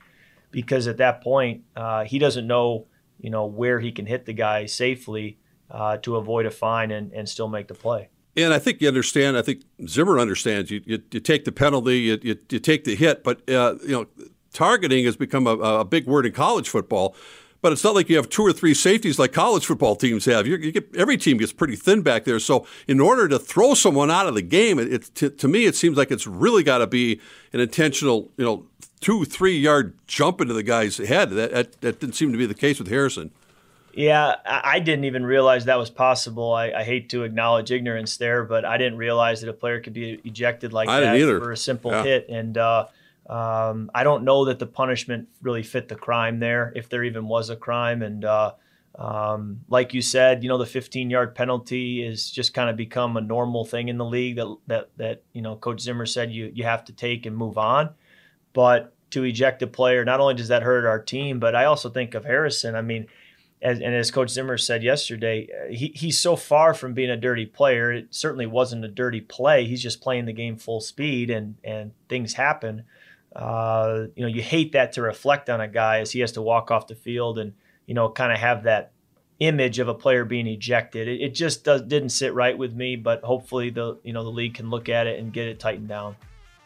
because 0.52 0.88
at 0.88 0.98
that 0.98 1.24
point 1.24 1.64
uh, 1.78 2.04
he 2.04 2.20
doesn't 2.20 2.46
know 2.46 2.88
you 3.18 3.30
know 3.30 3.46
where 3.46 3.80
he 3.80 3.94
can 3.94 4.06
hit 4.06 4.26
the 4.26 4.34
guy 4.34 4.66
safely 4.66 5.38
uh, 5.72 5.96
to 6.00 6.18
avoid 6.18 6.46
a 6.46 6.52
fine 6.52 6.92
and, 6.92 7.14
and 7.14 7.30
still 7.30 7.48
make 7.48 7.70
the 7.70 7.74
play. 7.74 8.10
And 8.38 8.54
I 8.54 8.60
think 8.60 8.80
you 8.82 8.88
understand. 8.88 9.36
I 9.36 9.42
think 9.42 9.64
Zimmer 9.88 10.20
understands. 10.20 10.70
You 10.70 10.82
you, 10.86 11.02
you 11.12 11.20
take 11.20 11.44
the 11.44 11.52
penalty, 11.52 12.00
you, 12.00 12.20
you, 12.22 12.38
you 12.50 12.60
take 12.60 12.84
the 12.84 12.96
hit, 12.96 13.24
but 13.24 13.38
uh, 13.50 13.76
you 13.82 13.92
know 13.92 14.08
targeting 14.54 15.06
has 15.06 15.16
become 15.16 15.46
a, 15.46 15.58
a, 15.58 15.86
big 15.86 16.08
word 16.08 16.26
in 16.26 16.32
college 16.32 16.70
football. 16.70 17.16
But 17.62 17.74
it's 17.74 17.84
not 17.84 17.96
like 17.96 18.08
you 18.10 18.16
have 18.16 18.30
two 18.30 18.44
or 18.44 18.54
three 18.54 18.74
safeties 18.74 19.18
like 19.18 19.34
college 19.34 19.66
football 19.66 19.96
teams 19.96 20.26
have. 20.26 20.46
You, 20.46 20.58
you 20.58 20.72
get, 20.72 20.96
every 20.96 21.18
team 21.18 21.38
gets 21.38 21.52
pretty 21.52 21.76
thin 21.76 22.02
back 22.04 22.24
there. 22.24 22.40
So 22.40 22.68
in 22.88 23.00
order 23.00 23.28
to 23.28 23.40
throw 23.40 23.74
someone 23.74 24.12
out 24.12 24.28
of 24.28 24.36
the 24.36 24.44
game, 24.44 24.78
it, 24.78 24.94
it 24.94 25.16
to, 25.16 25.30
to 25.32 25.48
me 25.48 25.66
it 25.66 25.76
seems 25.76 25.98
like 25.98 26.12
it's 26.12 26.28
really 26.28 26.64
got 26.64 26.78
to 26.78 26.88
be 26.88 27.20
an 27.54 27.60
intentional, 27.60 28.32
you 28.38 28.46
know, 28.46 28.68
two 29.00 29.26
three 29.26 29.58
yard 29.58 29.98
jump 30.08 30.42
into 30.42 30.54
the 30.54 30.64
guy's 30.64 30.98
head. 30.98 31.32
That, 31.32 31.52
that 31.52 31.82
that 31.82 32.00
didn't 32.00 32.16
seem 32.16 32.32
to 32.32 32.38
be 32.38 32.46
the 32.46 32.54
case 32.54 32.78
with 32.80 32.90
Harrison. 32.90 33.32
Yeah, 33.98 34.36
I 34.46 34.80
didn't 34.80 35.06
even 35.06 35.26
realize 35.26 35.66
that 35.66 35.80
was 35.80 35.90
possible. 35.90 36.54
I, 36.54 36.72
I, 36.72 36.84
hate 36.84 37.10
to 37.10 37.24
acknowledge 37.24 37.72
ignorance 37.72 38.18
there, 38.18 38.44
but 38.44 38.64
I 38.64 38.78
didn't 38.78 39.00
realize 39.00 39.42
that 39.42 39.50
a 39.50 39.54
player 39.54 39.82
could 39.82 39.94
be 39.94 40.22
ejected 40.24 40.72
like 40.72 40.88
I 40.88 41.00
that 41.00 41.18
for 41.42 41.52
a 41.52 41.58
simple 41.58 41.90
yeah. 41.90 42.04
hit. 42.04 42.30
And 42.30 42.60
uh, 42.60 42.86
Um, 43.28 43.92
I 43.94 44.04
don't 44.04 44.24
know 44.24 44.46
that 44.46 44.60
the 44.60 44.66
punishment 44.68 45.28
really 45.42 45.64
fit 45.64 45.90
the 45.90 45.96
crime 45.96 46.40
there, 46.40 46.72
if 46.76 46.90
there 46.90 47.04
even 47.04 47.28
was 47.28 47.50
a 47.50 47.56
crime. 47.56 48.02
And 48.02 48.24
uh, 48.24 48.54
um, 48.96 49.62
like 49.68 49.94
you 49.94 50.02
said, 50.02 50.44
you 50.44 50.50
know, 50.50 50.58
the 50.58 50.66
15 50.66 51.10
yard 51.10 51.36
penalty 51.36 52.06
is 52.06 52.32
just 52.32 52.54
kind 52.54 52.70
of 52.70 52.78
become 52.78 53.18
a 53.18 53.22
normal 53.22 53.66
thing 53.66 53.90
in 53.90 53.98
the 53.98 54.06
league 54.06 54.38
that, 54.38 54.58
that, 54.68 54.90
that, 54.98 55.24
you 55.34 55.42
know, 55.42 55.56
Coach 55.58 55.82
Zimmer 55.82 56.06
said 56.06 56.32
you, 56.32 56.52
you 56.54 56.64
have 56.64 56.86
to 56.86 56.94
take 56.94 57.26
and 57.26 57.36
move 57.36 57.58
on. 57.58 57.90
But 58.54 58.94
to 59.12 59.24
eject 59.24 59.62
a 59.62 59.68
player, 59.68 60.06
not 60.06 60.20
only 60.20 60.36
does 60.36 60.48
that 60.48 60.64
hurt 60.64 60.86
our 60.86 61.02
team, 61.02 61.40
but 61.40 61.56
I 61.56 61.66
also 61.66 61.90
think 61.90 62.14
of 62.14 62.24
Harrison. 62.24 62.76
I 62.76 62.82
mean, 62.82 63.08
as, 63.62 63.80
and 63.80 63.96
as 63.96 64.12
Coach 64.12 64.30
Zimmer 64.30 64.58
said 64.58 64.84
yesterday, 64.84 65.48
uh, 65.52 65.72
he, 65.72 65.92
he's 65.96 66.20
so 66.20 66.36
far 66.36 66.74
from 66.74 66.94
being 66.94 67.10
a 67.10 67.18
dirty 67.18 67.46
player. 67.46 67.92
It 67.92 68.08
certainly 68.12 68.46
wasn't 68.46 68.86
a 68.86 68.88
dirty 68.88 69.22
play. 69.22 69.66
He's 69.66 69.82
just 69.82 70.02
playing 70.02 70.26
the 70.26 70.34
game 70.34 70.58
full 70.58 70.80
speed, 70.80 71.30
and 71.30 71.56
and 71.64 71.92
things 72.08 72.34
happen. 72.34 72.84
Uh, 73.36 74.06
you 74.16 74.22
know, 74.24 74.28
you 74.28 74.42
hate 74.42 74.74
that 74.74 74.94
to 74.94 75.02
reflect 75.02 75.50
on 75.50 75.60
a 75.60 75.68
guy 75.68 76.00
as 76.00 76.12
he 76.12 76.20
has 76.20 76.32
to 76.34 76.42
walk 76.42 76.72
off 76.72 76.88
the 76.88 76.96
field 76.96 77.40
and 77.40 77.54
you 77.88 77.94
know 77.94 78.10
kind 78.10 78.32
of 78.32 78.38
have 78.38 78.64
that 78.64 78.92
image 79.40 79.80
of 79.80 79.88
a 79.88 79.94
player 79.94 80.24
being 80.24 80.48
ejected. 80.48 81.08
It, 81.08 81.22
it 81.22 81.34
just 81.34 81.64
does, 81.64 81.82
didn't 81.84 82.10
sit 82.10 82.34
right 82.34 82.58
with 82.58 82.76
me, 82.76 82.96
but 82.96 83.24
hopefully 83.24 83.72
the 83.72 83.98
you 84.04 84.14
know 84.14 84.24
the 84.24 84.30
league 84.30 84.54
can 84.54 84.70
look 84.70 84.88
at 84.88 85.08
it 85.08 85.20
and 85.20 85.34
get 85.34 85.48
it 85.48 85.60
tightened 85.60 85.88
down. 85.88 86.16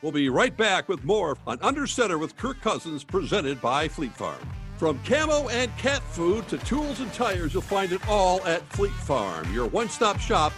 We'll 0.01 0.11
be 0.11 0.29
right 0.29 0.55
back 0.57 0.89
with 0.89 1.05
more 1.05 1.37
on 1.47 1.59
Under 1.61 1.87
Center 1.87 2.17
with 2.17 2.35
Kirk 2.35 2.59
Cousins, 2.59 3.03
presented 3.03 3.61
by 3.61 3.87
Fleet 3.87 4.13
Farm. 4.13 4.39
From 4.81 4.97
camo 5.03 5.47
and 5.49 5.69
cat 5.77 6.01
food 6.01 6.47
to 6.47 6.57
tools 6.57 7.01
and 7.01 7.13
tires, 7.13 7.53
you'll 7.53 7.61
find 7.61 7.91
it 7.91 8.01
all 8.09 8.43
at 8.47 8.67
Fleet 8.73 8.91
Farm, 8.91 9.53
your 9.53 9.67
one 9.67 9.89
stop 9.89 10.19
shop. 10.19 10.53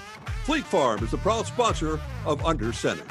Fleet 0.45 0.63
Farm 0.63 1.03
is 1.03 1.11
the 1.11 1.17
proud 1.17 1.45
sponsor 1.45 1.99
of 2.25 2.41
Under 2.45 2.71
Center. 2.71 3.03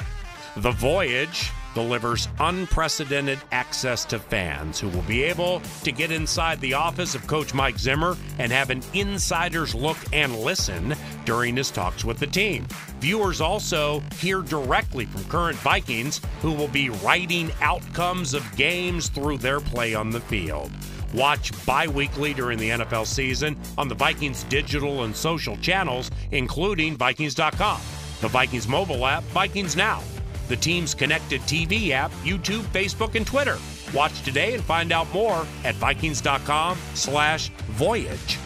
The 0.57 0.71
Voyage 0.71 1.51
delivers 1.73 2.27
unprecedented 2.39 3.39
access 3.51 4.05
to 4.05 4.19
fans 4.19 4.79
who 4.79 4.89
will 4.89 5.01
be 5.03 5.23
able 5.23 5.61
to 5.83 5.91
get 5.91 6.11
inside 6.11 6.59
the 6.61 6.73
office 6.73 7.15
of 7.15 7.27
Coach 7.27 7.53
Mike 7.53 7.77
Zimmer 7.77 8.17
and 8.39 8.51
have 8.51 8.69
an 8.69 8.81
insider's 8.93 9.75
look 9.75 9.97
and 10.11 10.35
listen 10.37 10.95
during 11.25 11.55
his 11.55 11.71
talks 11.71 12.05
with 12.05 12.19
the 12.19 12.27
team. 12.27 12.67
Viewers 12.99 13.41
also 13.41 14.01
hear 14.17 14.41
directly 14.41 15.05
from 15.05 15.23
current 15.25 15.57
Vikings 15.57 16.21
who 16.41 16.51
will 16.51 16.67
be 16.67 16.89
writing 16.89 17.51
outcomes 17.61 18.33
of 18.33 18.55
games 18.55 19.09
through 19.09 19.37
their 19.37 19.59
play 19.59 19.93
on 19.93 20.09
the 20.09 20.21
field. 20.21 20.71
Watch 21.13 21.51
bi 21.65 21.87
weekly 21.87 22.33
during 22.33 22.57
the 22.57 22.69
NFL 22.69 23.05
season 23.05 23.55
on 23.77 23.87
the 23.87 23.95
Vikings 23.95 24.43
digital 24.45 25.03
and 25.03 25.15
social 25.15 25.55
channels, 25.57 26.09
including 26.31 26.97
Vikings.com, 26.97 27.79
the 28.21 28.27
Vikings 28.29 28.67
mobile 28.67 29.05
app, 29.05 29.23
Vikings 29.25 29.75
Now 29.75 30.01
the 30.47 30.55
team's 30.55 30.93
connected 30.93 31.41
TV 31.41 31.89
app, 31.89 32.11
YouTube, 32.23 32.63
Facebook, 32.73 33.15
and 33.15 33.25
Twitter. 33.25 33.57
Watch 33.93 34.21
today 34.23 34.53
and 34.53 34.63
find 34.63 34.91
out 34.91 35.11
more 35.13 35.45
at 35.63 35.75
Vikings.com 35.75 36.77
slash 36.93 37.49
voyage. 37.49 38.37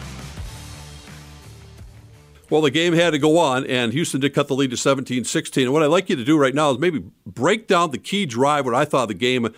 Well, 2.50 2.62
the 2.62 2.70
game 2.70 2.94
had 2.94 3.10
to 3.10 3.18
go 3.18 3.36
on, 3.36 3.66
and 3.66 3.92
Houston 3.92 4.20
did 4.20 4.32
cut 4.32 4.48
the 4.48 4.54
lead 4.54 4.70
to 4.70 4.76
17 4.76 5.24
16. 5.24 5.64
And 5.64 5.72
what 5.72 5.82
I'd 5.82 5.86
like 5.86 6.08
you 6.08 6.16
to 6.16 6.24
do 6.24 6.38
right 6.38 6.54
now 6.54 6.70
is 6.70 6.78
maybe 6.78 7.04
break 7.26 7.66
down 7.66 7.90
the 7.90 7.98
key 7.98 8.24
drive, 8.24 8.64
what 8.64 8.74
I 8.74 8.86
thought 8.86 9.02
of 9.02 9.08
the 9.08 9.14
game 9.14 9.52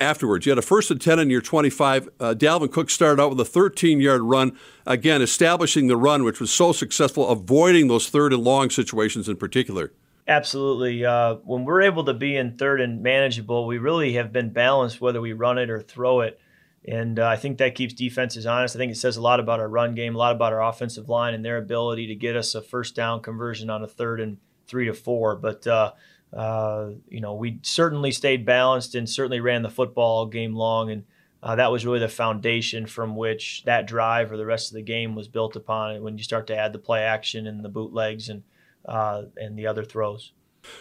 afterwards. 0.00 0.44
You 0.44 0.50
had 0.50 0.58
a 0.58 0.62
first 0.62 0.90
and 0.90 1.00
10 1.00 1.20
in 1.20 1.30
your 1.30 1.40
25. 1.40 2.08
Uh, 2.18 2.34
Dalvin 2.36 2.72
Cook 2.72 2.90
started 2.90 3.22
out 3.22 3.30
with 3.30 3.40
a 3.40 3.44
13 3.44 4.00
yard 4.00 4.22
run, 4.22 4.58
again, 4.86 5.22
establishing 5.22 5.86
the 5.86 5.96
run, 5.96 6.24
which 6.24 6.40
was 6.40 6.52
so 6.52 6.72
successful, 6.72 7.28
avoiding 7.28 7.86
those 7.86 8.08
third 8.08 8.32
and 8.32 8.42
long 8.42 8.70
situations 8.70 9.28
in 9.28 9.36
particular. 9.36 9.92
Absolutely. 10.28 11.04
Uh, 11.04 11.36
when 11.44 11.64
we're 11.64 11.82
able 11.82 12.04
to 12.04 12.14
be 12.14 12.36
in 12.36 12.56
third 12.56 12.80
and 12.80 13.02
manageable, 13.02 13.66
we 13.66 13.78
really 13.78 14.12
have 14.14 14.32
been 14.32 14.50
balanced 14.50 15.00
whether 15.00 15.20
we 15.20 15.32
run 15.32 15.58
it 15.58 15.68
or 15.68 15.80
throw 15.80 16.20
it. 16.20 16.38
And 16.86 17.18
uh, 17.18 17.26
I 17.26 17.36
think 17.36 17.58
that 17.58 17.74
keeps 17.74 17.94
defenses 17.94 18.46
honest. 18.46 18.74
I 18.74 18.78
think 18.78 18.92
it 18.92 18.96
says 18.96 19.16
a 19.16 19.22
lot 19.22 19.40
about 19.40 19.60
our 19.60 19.68
run 19.68 19.94
game, 19.94 20.14
a 20.14 20.18
lot 20.18 20.34
about 20.34 20.52
our 20.52 20.62
offensive 20.62 21.08
line 21.08 21.34
and 21.34 21.44
their 21.44 21.58
ability 21.58 22.08
to 22.08 22.14
get 22.14 22.36
us 22.36 22.54
a 22.54 22.62
first 22.62 22.94
down 22.94 23.20
conversion 23.20 23.70
on 23.70 23.82
a 23.82 23.88
third 23.88 24.20
and 24.20 24.38
three 24.66 24.86
to 24.86 24.94
four. 24.94 25.36
But, 25.36 25.66
uh, 25.66 25.92
uh 26.32 26.90
you 27.08 27.20
know, 27.20 27.34
we 27.34 27.58
certainly 27.62 28.12
stayed 28.12 28.44
balanced 28.44 28.94
and 28.94 29.08
certainly 29.08 29.40
ran 29.40 29.62
the 29.62 29.70
football 29.70 30.26
game 30.26 30.54
long. 30.54 30.90
And 30.90 31.04
uh, 31.42 31.56
that 31.56 31.72
was 31.72 31.84
really 31.84 32.00
the 32.00 32.08
foundation 32.08 32.86
from 32.86 33.16
which 33.16 33.64
that 33.64 33.86
drive 33.86 34.30
or 34.30 34.36
the 34.36 34.46
rest 34.46 34.70
of 34.70 34.74
the 34.74 34.82
game 34.82 35.16
was 35.16 35.26
built 35.26 35.56
upon. 35.56 36.00
When 36.02 36.16
you 36.16 36.24
start 36.24 36.46
to 36.48 36.56
add 36.56 36.72
the 36.72 36.78
play 36.78 37.02
action 37.02 37.48
and 37.48 37.64
the 37.64 37.68
bootlegs 37.68 38.28
and 38.28 38.44
uh, 38.86 39.22
and 39.36 39.58
the 39.58 39.66
other 39.66 39.84
throws. 39.84 40.32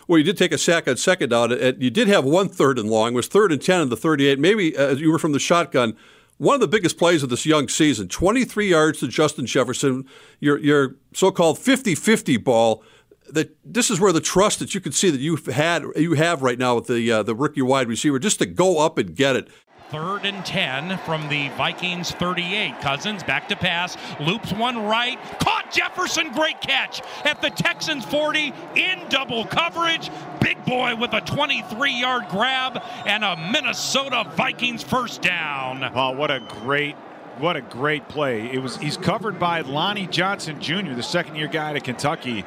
Well, 0.07 0.19
you 0.19 0.23
did 0.23 0.37
take 0.37 0.51
a 0.51 0.57
sack 0.57 0.87
on 0.87 0.97
second 0.97 1.29
down. 1.29 1.51
You 1.79 1.89
did 1.89 2.07
have 2.07 2.23
one 2.23 2.49
third 2.49 2.77
and 2.77 2.89
long. 2.89 3.13
It 3.13 3.15
was 3.15 3.27
third 3.27 3.51
and 3.51 3.61
10 3.61 3.81
in 3.81 3.89
the 3.89 3.97
38. 3.97 4.39
Maybe 4.39 4.77
uh, 4.77 4.91
you 4.91 5.11
were 5.11 5.19
from 5.19 5.31
the 5.31 5.39
shotgun. 5.39 5.95
One 6.37 6.55
of 6.55 6.61
the 6.61 6.67
biggest 6.67 6.97
plays 6.97 7.23
of 7.23 7.29
this 7.29 7.45
young 7.45 7.67
season 7.67 8.07
23 8.07 8.67
yards 8.67 8.99
to 8.99 9.07
Justin 9.07 9.45
Jefferson, 9.45 10.07
your, 10.39 10.57
your 10.57 10.95
so 11.13 11.31
called 11.31 11.59
50 11.59 11.95
50 11.95 12.37
ball. 12.37 12.83
That 13.29 13.55
this 13.63 13.89
is 13.89 13.99
where 13.99 14.11
the 14.11 14.19
trust 14.19 14.59
that 14.59 14.73
you 14.75 14.81
can 14.81 14.91
see 14.91 15.09
that 15.09 15.21
you've 15.21 15.45
had 15.45 15.85
you 15.95 16.15
have 16.15 16.41
right 16.41 16.59
now 16.59 16.75
with 16.75 16.87
the 16.87 17.09
uh, 17.09 17.23
the 17.23 17.33
rookie 17.33 17.61
wide 17.61 17.87
receiver 17.87 18.19
just 18.19 18.39
to 18.39 18.45
go 18.45 18.79
up 18.79 18.97
and 18.97 19.15
get 19.15 19.37
it. 19.37 19.47
Third 19.91 20.23
and 20.23 20.45
10 20.45 20.99
from 20.99 21.27
the 21.27 21.49
Vikings 21.49 22.11
38. 22.11 22.79
Cousins 22.79 23.23
back 23.23 23.49
to 23.49 23.57
pass, 23.57 23.97
loops 24.21 24.53
one 24.53 24.85
right, 24.85 25.19
caught 25.41 25.69
Jefferson, 25.69 26.31
great 26.31 26.61
catch 26.61 27.01
at 27.25 27.41
the 27.41 27.49
Texans 27.49 28.05
40 28.05 28.53
in 28.77 29.09
double 29.09 29.43
coverage. 29.43 30.09
Big 30.39 30.63
boy 30.63 30.95
with 30.95 31.11
a 31.11 31.19
23 31.19 31.91
yard 31.91 32.23
grab 32.29 32.81
and 33.05 33.25
a 33.25 33.35
Minnesota 33.51 34.31
Vikings 34.37 34.81
first 34.81 35.21
down. 35.21 35.83
Oh, 35.93 36.11
what 36.11 36.31
a 36.31 36.39
great 36.39 36.95
what 37.39 37.57
a 37.57 37.61
great 37.61 38.07
play. 38.07 38.49
It 38.49 38.59
was 38.59 38.77
he's 38.77 38.95
covered 38.95 39.39
by 39.39 39.59
Lonnie 39.59 40.07
Johnson 40.07 40.61
Jr., 40.61 40.93
the 40.93 41.03
second 41.03 41.35
year 41.35 41.49
guy 41.49 41.73
to 41.73 41.81
Kentucky. 41.81 42.45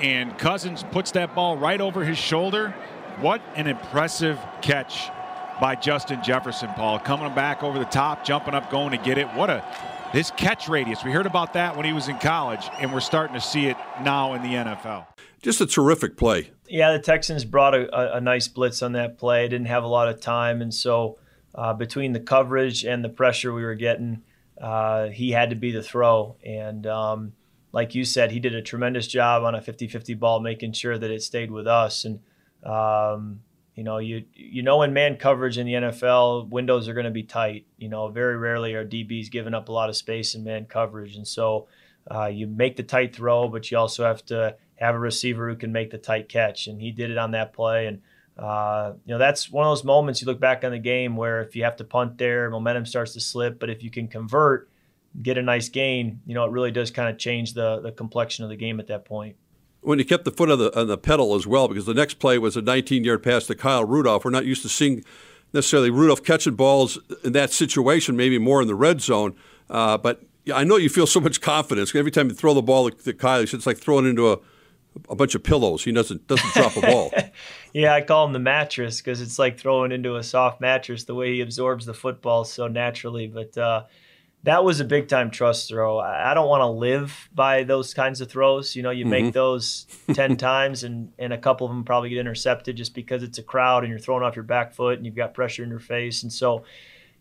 And 0.00 0.36
Cousins 0.36 0.84
puts 0.90 1.12
that 1.12 1.34
ball 1.34 1.56
right 1.56 1.80
over 1.80 2.04
his 2.04 2.18
shoulder. 2.18 2.74
What 3.20 3.40
an 3.54 3.68
impressive 3.68 4.38
catch 4.60 5.08
by 5.60 5.74
Justin 5.74 6.22
Jefferson, 6.22 6.68
Paul. 6.70 6.98
Coming 6.98 7.34
back 7.34 7.62
over 7.62 7.78
the 7.78 7.84
top, 7.84 8.24
jumping 8.24 8.54
up, 8.54 8.70
going 8.70 8.90
to 8.90 8.98
get 8.98 9.18
it. 9.18 9.26
What 9.28 9.50
a 9.50 9.64
his 10.12 10.30
catch 10.30 10.68
radius. 10.68 11.02
We 11.04 11.10
heard 11.10 11.26
about 11.26 11.54
that 11.54 11.76
when 11.76 11.84
he 11.84 11.92
was 11.92 12.08
in 12.08 12.18
college, 12.18 12.68
and 12.78 12.92
we're 12.92 13.00
starting 13.00 13.34
to 13.34 13.40
see 13.40 13.66
it 13.66 13.76
now 14.02 14.34
in 14.34 14.42
the 14.42 14.50
NFL. 14.50 15.06
Just 15.42 15.60
a 15.60 15.66
terrific 15.66 16.16
play. 16.16 16.50
Yeah, 16.68 16.92
the 16.92 17.00
Texans 17.00 17.44
brought 17.44 17.74
a, 17.74 17.92
a, 17.94 18.18
a 18.18 18.20
nice 18.20 18.46
blitz 18.46 18.80
on 18.80 18.92
that 18.92 19.18
play. 19.18 19.48
Didn't 19.48 19.66
have 19.66 19.82
a 19.82 19.88
lot 19.88 20.08
of 20.08 20.20
time, 20.20 20.62
and 20.62 20.72
so 20.72 21.18
uh, 21.54 21.72
between 21.74 22.12
the 22.12 22.20
coverage 22.20 22.84
and 22.84 23.04
the 23.04 23.08
pressure 23.08 23.52
we 23.52 23.64
were 23.64 23.74
getting, 23.74 24.22
uh, 24.60 25.08
he 25.08 25.32
had 25.32 25.50
to 25.50 25.56
be 25.56 25.72
the 25.72 25.82
throw. 25.82 26.36
And 26.44 26.86
um, 26.86 27.32
like 27.72 27.94
you 27.94 28.04
said, 28.04 28.30
he 28.30 28.40
did 28.40 28.54
a 28.54 28.62
tremendous 28.62 29.06
job 29.06 29.42
on 29.42 29.54
a 29.54 29.60
50-50 29.60 30.18
ball, 30.18 30.40
making 30.40 30.72
sure 30.72 30.96
that 30.96 31.10
it 31.10 31.22
stayed 31.22 31.50
with 31.50 31.66
us. 31.66 32.04
And 32.04 32.20
um, 32.64 33.40
you 33.74 33.82
know, 33.82 33.98
you 33.98 34.24
you 34.34 34.62
know 34.62 34.82
in 34.82 34.92
man 34.92 35.16
coverage 35.16 35.58
in 35.58 35.66
the 35.66 35.72
NFL, 35.74 36.48
windows 36.48 36.88
are 36.88 36.94
going 36.94 37.04
to 37.04 37.10
be 37.10 37.24
tight. 37.24 37.66
You 37.76 37.88
know, 37.88 38.08
very 38.08 38.36
rarely 38.36 38.74
are 38.74 38.86
DBs 38.86 39.30
giving 39.30 39.54
up 39.54 39.68
a 39.68 39.72
lot 39.72 39.88
of 39.88 39.96
space 39.96 40.34
in 40.34 40.44
man 40.44 40.66
coverage, 40.66 41.16
and 41.16 41.26
so 41.26 41.66
uh, 42.10 42.26
you 42.26 42.46
make 42.46 42.76
the 42.76 42.82
tight 42.84 43.14
throw, 43.14 43.48
but 43.48 43.70
you 43.70 43.78
also 43.78 44.04
have 44.04 44.24
to 44.26 44.56
have 44.76 44.94
a 44.94 44.98
receiver 44.98 45.48
who 45.48 45.56
can 45.56 45.72
make 45.72 45.90
the 45.90 45.98
tight 45.98 46.28
catch, 46.28 46.68
and 46.68 46.80
he 46.80 46.92
did 46.92 47.10
it 47.10 47.18
on 47.18 47.32
that 47.32 47.52
play. 47.52 47.86
And 47.88 48.02
uh, 48.38 48.92
you 49.04 49.12
know, 49.12 49.18
that's 49.18 49.50
one 49.50 49.66
of 49.66 49.70
those 49.70 49.84
moments 49.84 50.20
you 50.20 50.26
look 50.26 50.40
back 50.40 50.62
on 50.62 50.70
the 50.70 50.78
game 50.78 51.16
where 51.16 51.42
if 51.42 51.56
you 51.56 51.64
have 51.64 51.76
to 51.76 51.84
punt 51.84 52.16
there, 52.16 52.50
momentum 52.50 52.86
starts 52.86 53.12
to 53.14 53.20
slip, 53.20 53.58
but 53.58 53.70
if 53.70 53.82
you 53.82 53.90
can 53.90 54.06
convert, 54.06 54.68
get 55.20 55.36
a 55.36 55.42
nice 55.42 55.68
gain, 55.68 56.20
you 56.26 56.34
know, 56.34 56.44
it 56.44 56.52
really 56.52 56.70
does 56.70 56.92
kind 56.92 57.08
of 57.08 57.18
change 57.18 57.54
the 57.54 57.80
the 57.80 57.90
complexion 57.90 58.44
of 58.44 58.50
the 58.50 58.56
game 58.56 58.78
at 58.78 58.86
that 58.86 59.04
point 59.04 59.36
when 59.84 59.98
he 59.98 60.04
kept 60.04 60.24
the 60.24 60.30
foot 60.30 60.50
on 60.50 60.58
the, 60.58 60.78
on 60.78 60.86
the 60.86 60.98
pedal 60.98 61.34
as 61.34 61.46
well, 61.46 61.68
because 61.68 61.86
the 61.86 61.94
next 61.94 62.14
play 62.14 62.38
was 62.38 62.56
a 62.56 62.62
19 62.62 63.04
yard 63.04 63.22
pass 63.22 63.46
to 63.46 63.54
Kyle 63.54 63.84
Rudolph. 63.84 64.24
We're 64.24 64.30
not 64.30 64.46
used 64.46 64.62
to 64.62 64.68
seeing 64.68 65.04
necessarily 65.52 65.90
Rudolph 65.90 66.24
catching 66.24 66.54
balls 66.54 66.98
in 67.22 67.32
that 67.32 67.52
situation, 67.52 68.16
maybe 68.16 68.38
more 68.38 68.62
in 68.62 68.66
the 68.66 68.74
red 68.74 69.00
zone. 69.00 69.36
Uh, 69.68 69.98
but 69.98 70.22
I 70.52 70.64
know 70.64 70.76
you 70.76 70.88
feel 70.88 71.06
so 71.06 71.20
much 71.20 71.40
confidence. 71.40 71.94
Every 71.94 72.10
time 72.10 72.28
you 72.28 72.34
throw 72.34 72.54
the 72.54 72.62
ball 72.62 72.90
to 72.90 73.12
Kyle, 73.12 73.42
it's 73.42 73.66
like 73.66 73.78
throwing 73.78 74.06
into 74.06 74.32
a, 74.32 74.38
a 75.08 75.14
bunch 75.14 75.34
of 75.34 75.42
pillows. 75.42 75.84
He 75.84 75.92
doesn't 75.92 76.26
doesn't 76.26 76.52
drop 76.54 76.76
a 76.76 76.80
ball. 76.80 77.12
yeah, 77.72 77.94
I 77.94 78.00
call 78.00 78.26
him 78.26 78.32
the 78.32 78.38
mattress 78.38 79.00
because 79.00 79.20
it's 79.20 79.38
like 79.38 79.58
throwing 79.58 79.92
into 79.92 80.16
a 80.16 80.22
soft 80.22 80.60
mattress. 80.60 81.04
The 81.04 81.14
way 81.14 81.34
he 81.34 81.40
absorbs 81.40 81.86
the 81.86 81.94
football 81.94 82.44
so 82.44 82.68
naturally, 82.68 83.26
but. 83.26 83.56
Uh, 83.56 83.84
that 84.44 84.62
was 84.62 84.78
a 84.78 84.84
big 84.84 85.08
time 85.08 85.30
trust 85.30 85.68
throw. 85.68 85.98
I 85.98 86.34
don't 86.34 86.48
want 86.48 86.60
to 86.60 86.68
live 86.68 87.30
by 87.34 87.64
those 87.64 87.94
kinds 87.94 88.20
of 88.20 88.30
throws. 88.30 88.76
You 88.76 88.82
know, 88.82 88.90
you 88.90 89.04
mm-hmm. 89.04 89.10
make 89.10 89.32
those 89.32 89.86
10 90.12 90.36
times 90.36 90.84
and, 90.84 91.12
and 91.18 91.32
a 91.32 91.38
couple 91.38 91.66
of 91.66 91.72
them 91.72 91.82
probably 91.82 92.10
get 92.10 92.18
intercepted 92.18 92.76
just 92.76 92.94
because 92.94 93.22
it's 93.22 93.38
a 93.38 93.42
crowd 93.42 93.84
and 93.84 93.90
you're 93.90 93.98
throwing 93.98 94.22
off 94.22 94.36
your 94.36 94.42
back 94.42 94.74
foot 94.74 94.98
and 94.98 95.06
you've 95.06 95.14
got 95.14 95.32
pressure 95.32 95.62
in 95.62 95.70
your 95.70 95.78
face. 95.78 96.22
And 96.22 96.32
so 96.32 96.64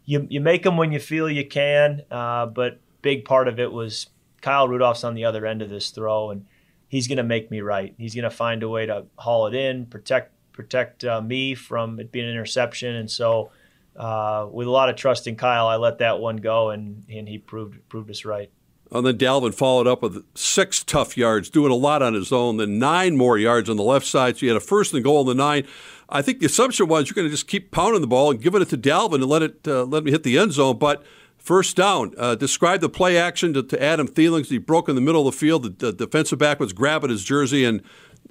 you, 0.03 0.27
you 0.29 0.41
make 0.41 0.63
them 0.63 0.75
when 0.75 0.91
you 0.91 0.99
feel 0.99 1.29
you 1.29 1.47
can. 1.47 2.01
Uh, 2.11 2.45
but 2.45 2.81
big 3.01 3.23
part 3.23 3.47
of 3.47 3.57
it 3.57 3.71
was 3.71 4.07
Kyle 4.41 4.67
Rudolph's 4.67 5.05
on 5.05 5.15
the 5.15 5.23
other 5.23 5.45
end 5.45 5.61
of 5.61 5.69
this 5.69 5.91
throw 5.91 6.29
and 6.29 6.45
he's 6.89 7.07
going 7.07 7.17
to 7.17 7.23
make 7.23 7.49
me 7.49 7.61
right. 7.61 7.95
He's 7.97 8.15
going 8.15 8.23
to 8.23 8.29
find 8.29 8.63
a 8.63 8.69
way 8.69 8.85
to 8.85 9.05
haul 9.17 9.47
it 9.47 9.55
in, 9.55 9.85
protect 9.85 10.31
protect 10.51 11.03
uh, 11.03 11.19
me 11.21 11.55
from 11.55 11.99
it 11.99 12.11
being 12.11 12.25
an 12.25 12.31
interception. 12.31 12.95
And 12.95 13.09
so, 13.09 13.49
uh, 13.95 14.47
with 14.51 14.67
a 14.67 14.71
lot 14.71 14.89
of 14.89 14.95
trust 14.95 15.27
in 15.27 15.35
Kyle, 15.35 15.67
I 15.67 15.75
let 15.75 15.99
that 15.99 16.19
one 16.19 16.37
go, 16.37 16.69
and, 16.71 17.03
and 17.09 17.27
he 17.27 17.37
proved 17.37 17.87
proved 17.89 18.09
us 18.09 18.25
right. 18.25 18.51
And 18.91 19.05
then 19.05 19.17
Dalvin 19.17 19.55
followed 19.55 19.87
up 19.87 20.03
with 20.03 20.23
six 20.35 20.83
tough 20.83 21.17
yards, 21.17 21.49
doing 21.49 21.71
a 21.71 21.75
lot 21.75 22.03
on 22.03 22.13
his 22.13 22.31
own, 22.31 22.57
then 22.57 22.77
nine 22.77 23.17
more 23.17 23.39
yards 23.39 23.67
on 23.67 23.75
the 23.75 23.83
left 23.83 24.05
side. 24.05 24.37
So 24.37 24.45
you 24.45 24.51
had 24.51 24.61
a 24.61 24.65
first 24.65 24.93
and 24.93 25.03
goal 25.03 25.21
on 25.21 25.25
the 25.25 25.33
nine. 25.33 25.65
I 26.09 26.21
think 26.21 26.39
the 26.39 26.45
assumption 26.45 26.87
was 26.87 27.07
you're 27.07 27.15
going 27.15 27.25
to 27.27 27.31
just 27.31 27.47
keep 27.47 27.71
pounding 27.71 28.01
the 28.01 28.07
ball 28.07 28.29
and 28.29 28.39
giving 28.39 28.61
it 28.61 28.69
to 28.69 28.77
Dalvin 28.77 29.15
and 29.15 29.25
let 29.25 29.41
it 29.41 29.67
uh, 29.67 29.83
let 29.83 30.03
me 30.03 30.11
hit 30.11 30.23
the 30.23 30.37
end 30.37 30.51
zone. 30.51 30.77
But 30.77 31.03
first 31.37 31.75
down, 31.75 32.13
uh, 32.17 32.35
describe 32.35 32.81
the 32.81 32.89
play 32.89 33.17
action 33.17 33.53
to, 33.53 33.63
to 33.63 33.81
Adam 33.81 34.07
Thielen. 34.07 34.45
He 34.45 34.59
broke 34.59 34.87
in 34.89 34.95
the 34.95 35.01
middle 35.01 35.27
of 35.27 35.33
the 35.33 35.39
field. 35.39 35.79
The, 35.79 35.91
the 35.91 35.93
defensive 35.93 36.37
back 36.37 36.59
was 36.59 36.71
grabbing 36.71 37.09
his 37.09 37.23
jersey, 37.23 37.65
and 37.65 37.81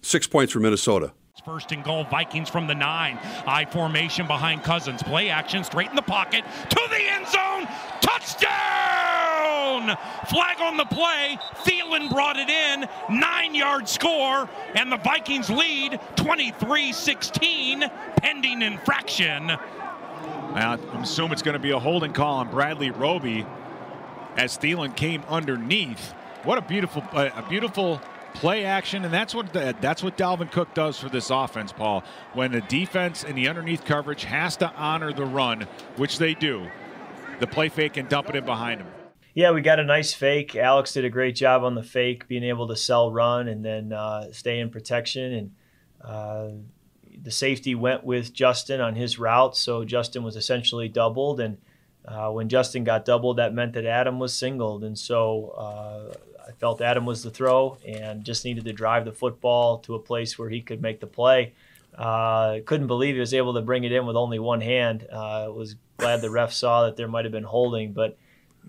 six 0.01 0.29
points 0.29 0.53
for 0.53 0.61
Minnesota. 0.61 1.13
First 1.45 1.73
and 1.73 1.83
goal, 1.83 2.05
Vikings 2.05 2.51
from 2.51 2.67
the 2.67 2.75
nine. 2.75 3.19
I 3.47 3.65
formation 3.65 4.27
behind 4.27 4.63
Cousins. 4.63 5.03
Play 5.03 5.31
action 5.31 5.65
straight 5.65 5.89
in 5.89 5.97
the 5.97 6.03
pocket 6.03 6.45
to 6.69 6.81
the 6.89 7.01
end 7.01 7.27
zone. 7.27 7.67
Touchdown! 8.03 9.97
Flag 10.29 10.61
on 10.61 10.77
the 10.77 10.85
play. 10.85 11.39
Thielen 11.65 12.11
brought 12.11 12.37
it 12.37 12.49
in. 12.49 12.87
Nine 13.11 13.55
yard 13.55 13.89
score. 13.89 14.49
And 14.75 14.93
the 14.93 14.99
Vikings 14.99 15.49
lead 15.51 15.99
23 16.17 16.93
16, 16.93 17.91
pending 18.19 18.63
infraction. 18.63 19.51
I 19.51 20.79
assume 21.01 21.33
it's 21.33 21.43
going 21.43 21.55
to 21.55 21.59
be 21.59 21.71
a 21.71 21.79
holding 21.79 22.13
call 22.13 22.41
on 22.41 22.51
Bradley 22.51 22.91
Roby 22.91 23.47
as 24.37 24.59
Thielen 24.59 24.95
came 24.95 25.25
underneath. 25.29 26.13
What 26.45 26.59
a 26.59 26.63
beautiful, 26.63 27.03
uh, 27.13 27.31
a 27.35 27.43
beautiful 27.49 28.01
play 28.35 28.65
action, 28.65 29.05
and 29.05 29.13
that's 29.13 29.35
what 29.35 29.53
the, 29.53 29.75
that's 29.81 30.03
what 30.03 30.17
Dalvin 30.17 30.51
Cook 30.51 30.75
does 30.75 30.99
for 30.99 31.09
this 31.09 31.31
offense, 31.31 31.73
Paul. 31.73 32.05
When 32.35 32.53
the 32.53 32.61
defense 32.63 33.25
and 33.25 33.37
the 33.37 33.49
underneath 33.49 33.85
coverage 33.85 34.25
has 34.25 34.57
to 34.59 34.73
honor 34.75 35.13
the 35.13 35.25
run, 35.25 35.67
which 35.97 36.19
they 36.19 36.35
do, 36.35 36.67
the 37.41 37.47
play 37.47 37.69
fake 37.69 37.97
and 37.97 38.09
dump 38.09 38.29
it 38.29 38.37
in 38.37 38.45
behind 38.45 38.81
him. 38.81 38.89
Yeah, 39.35 39.53
we 39.53 39.63
got 39.63 39.81
a 39.81 39.85
nice 39.85 40.13
fake. 40.13 40.55
Alex 40.57 40.93
did 40.93 41.07
a 41.07 41.11
great 41.11 41.35
job 41.35 41.65
on 41.65 41.75
the 41.75 41.83
fake, 41.83 42.29
being 42.29 42.45
able 42.45 42.69
to 42.69 42.77
sell 42.77 43.11
run 43.11 43.49
and 43.49 43.65
then 43.65 43.93
uh, 43.93 44.31
stay 44.31 44.61
in 44.61 44.69
protection. 44.69 45.33
And 45.33 45.51
uh, 46.05 46.49
the 47.23 47.31
safety 47.31 47.75
went 47.75 48.05
with 48.05 48.35
Justin 48.35 48.81
on 48.81 48.95
his 48.95 49.19
route, 49.19 49.57
so 49.57 49.85
Justin 49.85 50.23
was 50.23 50.37
essentially 50.37 50.89
doubled. 50.89 51.41
And 51.41 51.57
uh, 52.07 52.31
when 52.31 52.51
Justin 52.51 52.85
got 52.85 53.07
doubled, 53.07 53.39
that 53.39 53.55
meant 53.55 53.73
that 53.73 53.87
Adam 53.87 54.19
was 54.19 54.35
singled. 54.35 54.85
And 54.85 54.99
so 54.99 55.49
uh, 55.57 56.15
I 56.49 56.53
felt 56.53 56.81
Adam 56.81 57.07
was 57.07 57.23
the 57.23 57.31
throw 57.31 57.79
and 57.87 58.25
just 58.25 58.45
needed 58.45 58.65
to 58.65 58.73
drive 58.73 59.05
the 59.05 59.13
football 59.13 59.79
to 59.81 59.95
a 59.95 59.99
place 59.99 60.39
where 60.39 60.49
he 60.49 60.61
could 60.61 60.83
make 60.83 61.01
the 61.01 61.07
play. 61.07 61.53
Uh, 61.97 62.61
couldn't 62.65 62.87
believe 62.87 63.15
he 63.15 63.21
was 63.21 63.35
able 63.35 63.55
to 63.55 63.61
bring 63.61 63.85
it 63.85 63.93
in 63.93 64.07
with 64.07 64.17
only 64.17 64.39
one 64.39 64.61
hand. 64.61 65.07
Uh, 65.11 65.49
was 65.51 65.77
glad 65.99 66.21
the 66.21 66.31
ref 66.31 66.53
saw 66.53 66.85
that 66.85 66.97
there 66.97 67.09
might 67.09 67.25
have 67.25 67.33
been 67.33 67.45
holding, 67.45 67.93
but 67.93 68.17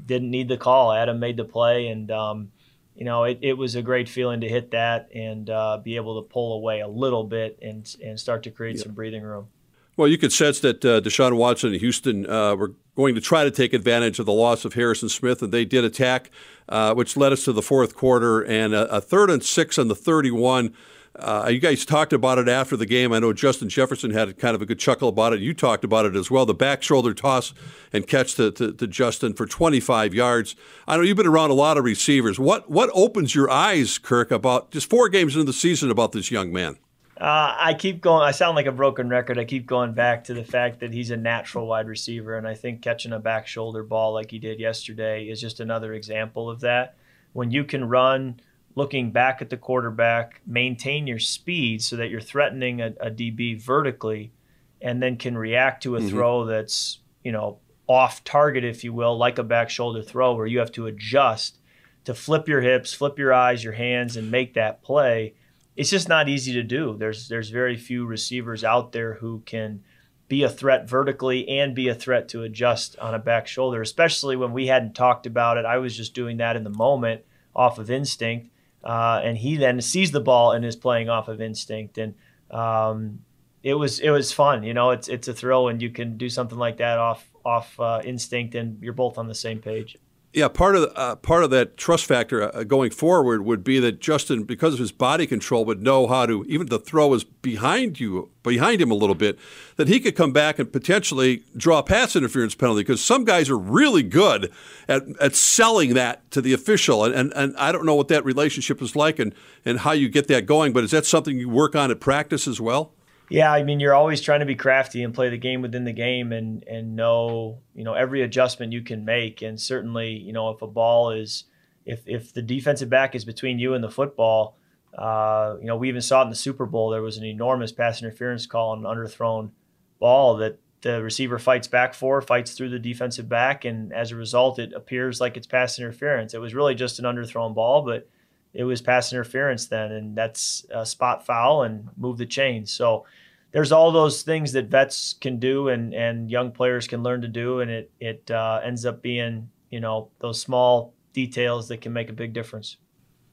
didn't 0.06 0.30
need 0.30 0.48
the 0.48 0.58
call. 0.58 0.92
Adam 0.92 1.20
made 1.20 1.38
the 1.38 1.46
play, 1.46 1.88
and 1.88 2.12
um, 2.12 2.51
you 2.96 3.06
know 3.06 3.24
it, 3.24 3.39
it, 3.42 3.58
was 3.58 3.75
a 3.75 3.82
great 3.82 4.10
feeling 4.10 4.42
to 4.42 4.50
hit 4.50 4.72
that 4.72 5.10
and 5.15 5.50
uh, 5.50 5.77
be 5.77 5.96
able 5.96 6.22
to 6.22 6.27
pull 6.27 6.53
away 6.53 6.82
a 6.82 6.88
little 6.88 7.24
bit 7.24 7.58
and 7.62 7.96
and 8.03 8.20
start 8.20 8.44
to 8.44 8.51
create 8.51 8.77
yeah. 8.77 8.84
some 8.84 8.94
breathing 8.94 9.24
room. 9.24 9.48
Well, 9.96 10.08
you 10.08 10.18
could 10.18 10.34
sense 10.34 10.60
that 10.62 10.84
uh, 10.84 11.02
Deshaun 11.02 11.38
Watson 11.38 11.72
and 11.72 11.80
Houston 11.80 12.28
uh, 12.28 12.56
were 12.56 12.74
going 12.96 13.14
to 13.14 13.22
try 13.22 13.44
to 13.44 13.52
take 13.52 13.74
advantage 13.74 14.18
of 14.18 14.26
the 14.26 14.34
loss 14.34 14.66
of 14.66 14.74
Harrison 14.74 15.08
Smith, 15.08 15.42
and 15.44 15.52
they 15.52 15.66
did 15.66 15.84
attack, 15.84 16.32
uh, 16.68 16.96
which 16.96 17.16
led 17.16 17.32
us 17.32 17.46
to 17.46 17.54
the 17.54 17.62
fourth 17.62 17.96
quarter 17.96 18.42
and 18.42 18.74
a, 18.74 18.88
a 18.96 19.02
third 19.02 19.30
and 19.30 19.44
six 19.44 19.78
on 19.78 19.90
the 19.90 19.96
31. 19.96 20.74
Uh, 21.16 21.48
you 21.52 21.60
guys 21.60 21.86
talked 21.86 22.12
about 22.12 22.40
it 22.40 22.50
after 22.50 22.76
the 22.76 22.88
game. 22.88 23.14
I 23.14 23.20
know 23.20 23.34
Justin 23.34 23.70
Jefferson 23.70 24.10
had 24.10 24.36
kind 24.40 24.56
of 24.56 24.64
a 24.64 24.66
good 24.66 24.80
chuckle 24.80 25.10
about 25.10 25.34
it. 25.34 25.42
You 25.42 25.54
talked 25.54 25.84
about 25.84 26.08
it 26.08 26.16
as 26.16 26.32
well. 26.32 26.48
The 26.48 26.56
back 26.56 26.82
shoulder 26.82 27.14
toss 27.14 27.54
and 27.92 28.08
catch 28.08 28.34
to, 28.36 28.52
to, 28.54 28.74
to, 28.74 28.88
Justin 28.88 29.34
for 29.34 29.46
25 29.46 30.16
yards. 30.16 30.56
I 30.88 30.98
know 30.98 31.04
you've 31.04 31.18
been 31.18 31.28
around 31.28 31.52
a 31.52 31.56
lot 31.56 31.78
of 31.78 31.84
receivers. 31.84 32.39
What 32.39 32.67
what 32.67 32.89
opens 32.96 33.36
your 33.36 33.50
eyes, 33.52 34.00
Kirk, 34.00 34.32
about 34.32 34.72
just 34.72 34.89
four 34.89 35.08
games 35.08 35.36
into 35.36 35.46
the 35.46 35.54
season 35.54 35.91
about 35.91 36.13
this 36.13 36.32
young 36.32 36.52
man? 36.52 36.78
Uh, 37.24 37.56
I 37.58 37.74
keep 37.74 38.02
going. 38.02 38.22
I 38.22 38.32
sound 38.32 38.58
like 38.58 38.66
a 38.66 38.72
broken 38.74 39.08
record. 39.08 39.40
I 39.40 39.46
keep 39.46 39.66
going 39.66 39.94
back 39.94 40.26
to 40.26 40.34
the 40.34 40.44
fact 40.44 40.82
that 40.82 40.94
he's 40.94 41.10
a 41.10 41.16
natural 41.16 41.66
wide 41.66 41.88
receiver, 41.88 42.36
and 42.36 42.46
I 42.46 42.54
think 42.54 42.82
catching 42.82 43.14
a 43.14 43.20
back 43.20 43.48
shoulder 43.48 43.82
ball 43.82 44.12
like 44.12 44.30
he 44.30 44.40
did 44.40 44.60
yesterday 44.60 45.30
is 45.30 45.40
just 45.40 45.62
another 45.62 45.94
example 45.94 46.50
of 46.50 46.60
that. 46.60 46.98
When 47.32 47.50
you 47.50 47.64
can 47.64 47.86
run 47.88 48.42
looking 48.76 49.12
back 49.12 49.42
at 49.42 49.50
the 49.50 49.56
quarterback, 49.56 50.42
maintain 50.46 51.08
your 51.08 51.20
speed 51.20 51.82
so 51.82 51.96
that 51.96 52.10
you're 52.10 52.20
threatening 52.20 52.82
a, 52.82 52.88
a 53.00 53.10
DB 53.10 53.58
vertically, 53.58 54.34
and 54.82 55.02
then 55.02 55.16
can 55.16 55.38
react 55.38 55.84
to 55.84 55.96
a 55.96 56.00
mm-hmm. 56.00 56.10
throw 56.10 56.44
that's 56.44 57.00
you 57.24 57.32
know 57.32 57.60
off 57.88 58.22
target, 58.26 58.66
if 58.66 58.84
you 58.84 58.92
will, 58.92 59.18
like 59.18 59.38
a 59.38 59.44
back 59.44 59.70
shoulder 59.70 60.02
throw, 60.02 60.36
where 60.36 60.46
you 60.46 60.60
have 60.60 60.74
to 60.74 60.88
adjust 60.88 61.60
to 62.04 62.14
flip 62.14 62.50
your 62.50 62.60
hips, 62.60 62.94
flip 62.94 63.18
your 63.18 63.34
eyes, 63.34 63.64
your 63.64 63.72
hands, 63.72 64.18
and 64.18 64.30
make 64.30 64.56
that 64.56 64.84
play 64.84 65.36
it's 65.76 65.90
just 65.90 66.10
not 66.10 66.30
easy 66.30 66.54
to 66.54 66.64
do. 66.64 66.96
There's 66.98 67.28
there's 67.28 67.50
very 67.50 67.78
few 67.78 68.06
receivers 68.06 68.64
out 68.64 68.92
there 68.92 69.16
who 69.16 69.42
can 69.46 69.84
be 70.28 70.44
a 70.44 70.50
threat 70.50 70.88
vertically 70.88 71.48
and 71.48 71.76
be 71.76 71.90
a 71.90 71.96
threat 71.96 72.30
to 72.30 72.44
adjust 72.44 72.98
on 73.00 73.14
a 73.14 73.20
back 73.20 73.48
shoulder, 73.48 73.82
especially 73.82 74.36
when 74.36 74.54
we 74.54 74.68
hadn't 74.68 74.96
talked 74.96 75.26
about 75.26 75.58
it. 75.58 75.66
I 75.66 75.78
was 75.78 75.96
just 75.96 76.14
doing 76.14 76.38
that 76.38 76.56
in 76.56 76.64
the 76.64 76.70
moment 76.70 77.22
off 77.56 77.78
of 77.78 77.92
instinct, 77.92 78.50
uh, 78.84 79.22
and 79.24 79.38
he 79.38 79.58
then 79.58 79.82
sees 79.82 80.12
the 80.12 80.22
ball 80.22 80.52
and 80.52 80.64
is 80.64 80.76
playing 80.76 81.10
off 81.10 81.28
of 81.28 81.42
instinct, 81.42 81.98
and 81.98 82.16
um, 82.52 83.20
it 83.64 83.74
was 83.74 84.00
it 84.00 84.10
was 84.10 84.32
fun. 84.32 84.64
You 84.64 84.74
know, 84.74 84.92
it's 84.92 85.08
it's 85.08 85.28
a 85.28 85.34
thrill 85.34 85.66
when 85.66 85.80
you 85.80 85.90
can 85.90 86.18
do 86.18 86.30
something 86.30 86.58
like 86.58 86.78
that 86.78 87.00
off 87.00 87.28
off 87.44 87.80
uh, 87.80 88.02
instinct, 88.04 88.56
and 88.56 88.82
you're 88.82 88.94
both 88.94 89.18
on 89.18 89.28
the 89.28 89.36
same 89.36 89.60
page. 89.60 89.98
Yeah, 90.34 90.48
part 90.48 90.76
of 90.76 90.91
uh, 90.96 91.15
part 91.17 91.43
of 91.43 91.52
that 91.52 91.78
trust 91.78 92.06
factor 92.06 92.56
uh, 92.56 92.63
going 92.63 92.89
forward 92.89 93.46
would 93.46 93.63
be 93.63 93.80
that 93.80 94.00
Justin, 94.00 94.46
because 94.46 94.74
of 94.74 94.80
his 94.80 94.91
body 94.91 95.28
control, 95.28 95.63
would 95.65 95.84
know 95.84 96.08
how 96.08 96.26
to 96.26 96.43
even 96.50 96.65
the 96.67 96.80
throw 96.80 97.13
is 97.13 97.24
behind 97.24 98.00
you, 98.00 98.32
behind 98.41 98.82
him 98.82 98.89
a 98.89 98.96
little 98.96 99.13
bit, 99.13 99.38
that 99.76 99.88
he 99.88 100.00
could 100.00 100.15
come 100.15 100.34
back 100.34 100.58
and 100.58 100.74
potentially 100.74 101.43
draw 101.56 101.78
a 101.78 101.84
pass 101.84 102.15
interference 102.15 102.56
penalty. 102.56 102.82
Because 102.82 103.04
some 103.04 103.26
guys 103.26 103.48
are 103.48 103.58
really 103.58 104.02
good 104.02 104.52
at, 104.88 105.04
at 105.22 105.36
selling 105.36 105.93
that 105.93 106.32
to 106.32 106.41
the 106.41 106.52
official, 106.52 107.06
and, 107.06 107.13
and 107.13 107.32
and 107.36 107.56
I 107.58 107.72
don't 107.72 107.86
know 107.86 107.96
what 107.96 108.08
that 108.08 108.26
relationship 108.26 108.82
is 108.82 108.96
like 108.96 109.19
and 109.19 109.36
and 109.63 109.82
how 109.82 109.91
you 109.91 110.10
get 110.10 110.28
that 110.30 110.48
going. 110.48 110.74
But 110.74 110.84
is 110.84 110.89
that 110.91 111.06
something 111.06 111.38
you 111.38 111.48
work 111.48 111.76
on 111.76 111.91
at 111.91 112.00
practice 112.00 112.48
as 112.48 112.60
well? 112.60 112.91
Yeah, 113.34 113.52
I 113.52 113.63
mean, 113.63 113.80
you're 113.80 113.96
always 113.96 114.22
trying 114.22 114.41
to 114.41 114.46
be 114.46 114.54
crafty 114.54 115.02
and 115.02 115.12
play 115.12 115.30
the 115.30 115.39
game 115.39 115.63
within 115.63 115.86
the 115.86 115.91
game, 115.91 116.32
and 116.32 116.63
and 116.67 116.96
know 116.96 117.63
you 117.74 117.84
know 117.84 117.96
every 117.96 118.22
adjustment 118.22 118.74
you 118.74 118.84
can 118.84 119.06
make. 119.06 119.41
And 119.41 119.60
certainly, 119.60 120.12
you 120.12 120.32
know, 120.32 120.52
if 120.52 120.62
a 120.62 120.67
ball 120.67 121.10
is 121.10 121.46
if 121.84 122.04
if 122.06 122.32
the 122.32 122.43
defensive 122.43 122.91
back 122.91 123.15
is 123.15 123.26
between 123.26 123.58
you 123.58 123.74
and 123.74 123.84
the 123.84 123.89
football, 123.89 124.56
uh, 124.96 125.56
you 125.60 125.65
know, 125.65 125.76
we 125.76 125.89
even 125.89 126.04
saw 126.04 126.22
it 126.22 126.26
in 126.26 126.30
the 126.30 126.36
Super 126.36 126.67
Bowl. 126.67 126.91
There 126.91 127.02
was 127.02 127.17
an 127.17 127.26
enormous 127.26 127.72
pass 127.72 128.04
interference 128.04 128.46
call 128.46 128.69
on 128.69 128.86
an 128.86 128.96
underthrown 128.96 129.50
ball 129.98 130.38
that 130.38 130.60
the 130.82 131.02
receiver 131.02 131.39
fights 131.39 131.67
back 131.67 131.96
for, 131.96 132.22
fights 132.22 132.52
through 132.52 132.69
the 132.69 132.78
defensive 132.78 133.28
back, 133.28 133.65
and 133.65 133.91
as 133.93 134.12
a 134.12 134.15
result, 134.15 134.60
it 134.60 134.74
appears 134.74 135.19
like 135.19 135.38
it's 135.38 135.48
pass 135.48 135.80
interference. 135.80 136.36
It 136.36 136.39
was 136.39 136.54
really 136.54 136.76
just 136.76 137.00
an 137.00 137.06
underthrown 137.06 137.56
ball, 137.56 137.82
but 137.82 138.08
it 138.54 138.63
was 138.63 138.84
pass 138.84 139.12
interference 139.12 139.65
then, 139.65 139.91
and 139.91 140.15
that's 140.15 140.67
a 140.69 140.86
spot 140.86 141.26
foul 141.26 141.63
and 141.63 141.89
move 141.98 142.19
the 142.19 142.28
chains. 142.28 142.72
So 142.72 143.06
there's 143.54 143.72
all 143.72 143.92
those 143.92 144.24
things 144.24 144.52
that 144.54 144.66
vets 144.66 145.13
can 145.13 145.38
do 145.39 145.70
and, 145.70 145.94
and 145.94 146.30
young 146.30 146.52
players 146.52 146.88
can 146.88 147.04
learn 147.04 147.22
to 147.22 147.28
do, 147.28 147.62
and 147.62 147.72
it 147.72 147.92
it 148.00 148.30
uh, 148.30 148.60
ends 148.63 148.86
up 148.86 149.02
being 149.02 149.50
you 149.70 149.80
know 149.80 150.10
those 150.20 150.42
small 150.42 150.94
details 151.13 151.70
that 151.70 151.80
can 151.80 151.94
make 151.94 152.10
a 152.10 152.13
big 152.13 152.34
difference. 152.34 152.78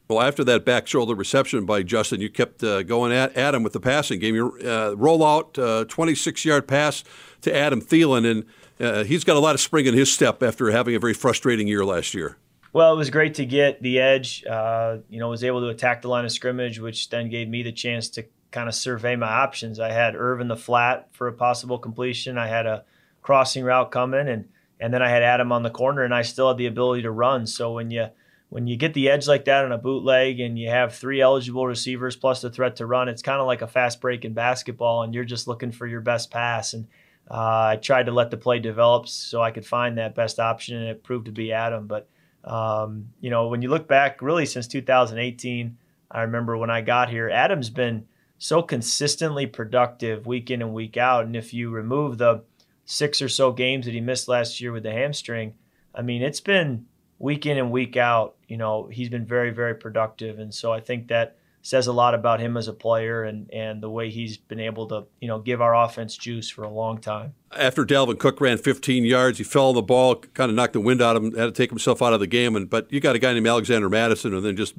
Well, 0.08 0.20
after 0.20 0.42
that 0.44 0.64
back 0.64 0.86
shoulder 0.86 1.14
reception 1.14 1.64
by 1.66 1.82
Justin, 1.82 2.20
you 2.20 2.28
kept 2.28 2.62
uh, 2.62 2.82
going 2.82 3.12
at 3.12 3.36
Adam 3.36 3.62
with 3.62 3.72
the 3.72 3.80
passing 3.80 4.18
game. 4.18 4.34
You 4.34 4.58
uh, 4.64 4.94
roll 4.96 5.24
out, 5.24 5.54
26 5.54 6.44
yard 6.44 6.66
pass 6.66 7.04
to 7.42 7.56
Adam 7.56 7.80
Thielen, 7.80 8.28
and 8.28 8.44
uh, 8.80 9.04
he's 9.04 9.22
got 9.24 9.36
a 9.36 9.38
lot 9.38 9.54
of 9.54 9.60
spring 9.60 9.86
in 9.86 9.94
his 9.94 10.12
step 10.12 10.42
after 10.42 10.70
having 10.70 10.96
a 10.96 10.98
very 10.98 11.14
frustrating 11.14 11.68
year 11.68 11.84
last 11.84 12.12
year. 12.12 12.38
Well, 12.72 12.92
it 12.92 12.96
was 12.96 13.08
great 13.08 13.34
to 13.34 13.46
get 13.46 13.82
the 13.82 14.00
edge. 14.00 14.44
Uh, 14.44 14.98
you 15.08 15.20
know, 15.20 15.28
was 15.28 15.44
able 15.44 15.60
to 15.60 15.68
attack 15.68 16.02
the 16.02 16.08
line 16.08 16.24
of 16.24 16.32
scrimmage, 16.32 16.80
which 16.80 17.08
then 17.08 17.30
gave 17.30 17.48
me 17.48 17.62
the 17.62 17.72
chance 17.72 18.08
to 18.10 18.24
kind 18.50 18.68
of 18.68 18.74
survey 18.74 19.16
my 19.16 19.28
options. 19.28 19.78
I 19.80 19.90
had 19.90 20.16
Irv 20.16 20.40
in 20.40 20.48
the 20.48 20.56
flat 20.56 21.08
for 21.12 21.28
a 21.28 21.32
possible 21.32 21.78
completion. 21.78 22.38
I 22.38 22.48
had 22.48 22.66
a 22.66 22.84
crossing 23.22 23.64
route 23.64 23.90
coming, 23.90 24.28
and 24.28 24.48
and 24.80 24.94
then 24.94 25.02
I 25.02 25.10
had 25.10 25.22
Adam 25.22 25.52
on 25.52 25.62
the 25.62 25.70
corner, 25.70 26.02
and 26.02 26.14
I 26.14 26.22
still 26.22 26.48
had 26.48 26.56
the 26.56 26.66
ability 26.66 27.02
to 27.02 27.10
run. 27.10 27.46
So 27.46 27.72
when 27.72 27.90
you 27.90 28.06
when 28.48 28.66
you 28.66 28.76
get 28.76 28.94
the 28.94 29.08
edge 29.08 29.28
like 29.28 29.44
that 29.44 29.64
on 29.64 29.72
a 29.72 29.78
bootleg, 29.78 30.40
and 30.40 30.58
you 30.58 30.70
have 30.70 30.94
three 30.94 31.20
eligible 31.20 31.66
receivers 31.66 32.16
plus 32.16 32.40
the 32.40 32.50
threat 32.50 32.76
to 32.76 32.86
run, 32.86 33.08
it's 33.08 33.22
kind 33.22 33.40
of 33.40 33.46
like 33.46 33.62
a 33.62 33.68
fast 33.68 34.00
break 34.00 34.24
in 34.24 34.32
basketball, 34.32 35.02
and 35.02 35.14
you're 35.14 35.24
just 35.24 35.46
looking 35.46 35.72
for 35.72 35.86
your 35.86 36.00
best 36.00 36.30
pass. 36.30 36.74
And 36.74 36.86
uh, 37.30 37.72
I 37.72 37.78
tried 37.80 38.06
to 38.06 38.12
let 38.12 38.30
the 38.30 38.36
play 38.36 38.58
develop 38.58 39.06
so 39.06 39.40
I 39.40 39.52
could 39.52 39.66
find 39.66 39.98
that 39.98 40.14
best 40.14 40.40
option, 40.40 40.76
and 40.76 40.88
it 40.88 41.04
proved 41.04 41.26
to 41.26 41.32
be 41.32 41.52
Adam. 41.52 41.86
But 41.86 42.08
um, 42.44 43.10
you 43.20 43.30
know, 43.30 43.48
when 43.48 43.62
you 43.62 43.68
look 43.68 43.86
back, 43.86 44.22
really 44.22 44.46
since 44.46 44.66
2018, 44.66 45.76
I 46.10 46.22
remember 46.22 46.56
when 46.56 46.70
I 46.70 46.80
got 46.80 47.10
here, 47.10 47.28
Adam's 47.30 47.70
been 47.70 48.06
so 48.42 48.62
consistently 48.62 49.46
productive 49.46 50.26
week 50.26 50.50
in 50.50 50.62
and 50.62 50.72
week 50.72 50.96
out. 50.96 51.26
And 51.26 51.36
if 51.36 51.52
you 51.52 51.68
remove 51.68 52.16
the 52.16 52.42
six 52.86 53.20
or 53.20 53.28
so 53.28 53.52
games 53.52 53.84
that 53.84 53.92
he 53.92 54.00
missed 54.00 54.28
last 54.28 54.62
year 54.62 54.72
with 54.72 54.82
the 54.82 54.92
hamstring, 54.92 55.52
I 55.94 56.00
mean, 56.00 56.22
it's 56.22 56.40
been 56.40 56.86
week 57.18 57.44
in 57.44 57.58
and 57.58 57.70
week 57.70 57.98
out. 57.98 58.36
You 58.48 58.56
know, 58.56 58.88
he's 58.90 59.10
been 59.10 59.26
very, 59.26 59.50
very 59.50 59.74
productive. 59.74 60.38
And 60.38 60.54
so 60.54 60.72
I 60.72 60.80
think 60.80 61.08
that 61.08 61.36
says 61.60 61.86
a 61.86 61.92
lot 61.92 62.14
about 62.14 62.40
him 62.40 62.56
as 62.56 62.66
a 62.66 62.72
player 62.72 63.24
and, 63.24 63.52
and 63.52 63.82
the 63.82 63.90
way 63.90 64.08
he's 64.08 64.38
been 64.38 64.58
able 64.58 64.86
to, 64.86 65.04
you 65.20 65.28
know, 65.28 65.38
give 65.38 65.60
our 65.60 65.76
offense 65.76 66.16
juice 66.16 66.48
for 66.48 66.64
a 66.64 66.70
long 66.70 66.96
time. 66.96 67.34
After 67.54 67.84
Dalvin 67.84 68.18
Cook 68.18 68.40
ran 68.40 68.56
15 68.56 69.04
yards, 69.04 69.36
he 69.36 69.44
fell 69.44 69.68
on 69.68 69.74
the 69.74 69.82
ball, 69.82 70.16
kind 70.16 70.48
of 70.48 70.56
knocked 70.56 70.72
the 70.72 70.80
wind 70.80 71.02
out 71.02 71.16
of 71.16 71.24
him, 71.24 71.36
had 71.36 71.44
to 71.44 71.52
take 71.52 71.68
himself 71.68 72.00
out 72.00 72.14
of 72.14 72.20
the 72.20 72.26
game. 72.26 72.56
And 72.56 72.70
but 72.70 72.90
you 72.90 73.00
got 73.00 73.16
a 73.16 73.18
guy 73.18 73.34
named 73.34 73.46
Alexander 73.46 73.90
Mattison, 73.90 74.32
and 74.32 74.42
then 74.42 74.56
just 74.56 74.72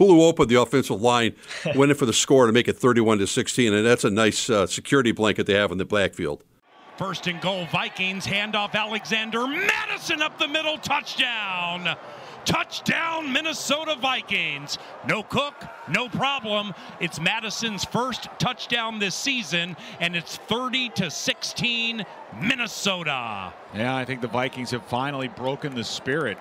blew 0.00 0.22
open 0.22 0.48
the 0.48 0.54
offensive 0.54 1.00
line, 1.00 1.36
went 1.76 1.92
in 1.92 1.96
for 1.96 2.06
the 2.06 2.12
score 2.12 2.46
to 2.46 2.52
make 2.52 2.66
it 2.66 2.76
31 2.78 3.18
to 3.18 3.26
16, 3.26 3.74
and 3.74 3.86
that's 3.86 4.02
a 4.02 4.10
nice 4.10 4.48
uh, 4.48 4.66
security 4.66 5.12
blanket 5.12 5.46
they 5.46 5.54
have 5.54 5.70
in 5.70 5.78
the 5.78 5.84
backfield. 5.84 6.42
First 6.96 7.26
and 7.26 7.40
goal, 7.40 7.66
Vikings 7.66 8.26
handoff 8.26 8.74
Alexander 8.74 9.46
Mattison 9.46 10.22
up 10.22 10.38
the 10.38 10.48
middle, 10.48 10.78
touchdown. 10.78 11.96
Touchdown, 12.46 13.30
Minnesota 13.30 13.96
Vikings. 14.00 14.78
No 15.06 15.22
Cook, 15.22 15.54
no 15.90 16.08
problem. 16.08 16.72
It's 16.98 17.20
Mattison's 17.20 17.84
first 17.84 18.28
touchdown 18.38 18.98
this 18.98 19.14
season, 19.14 19.76
and 20.00 20.16
it's 20.16 20.36
30 20.36 20.88
to 20.90 21.10
16, 21.10 22.04
Minnesota. 22.40 23.52
Yeah, 23.74 23.94
I 23.94 24.06
think 24.06 24.22
the 24.22 24.28
Vikings 24.28 24.70
have 24.70 24.84
finally 24.86 25.28
broken 25.28 25.74
the 25.74 25.84
spirit 25.84 26.38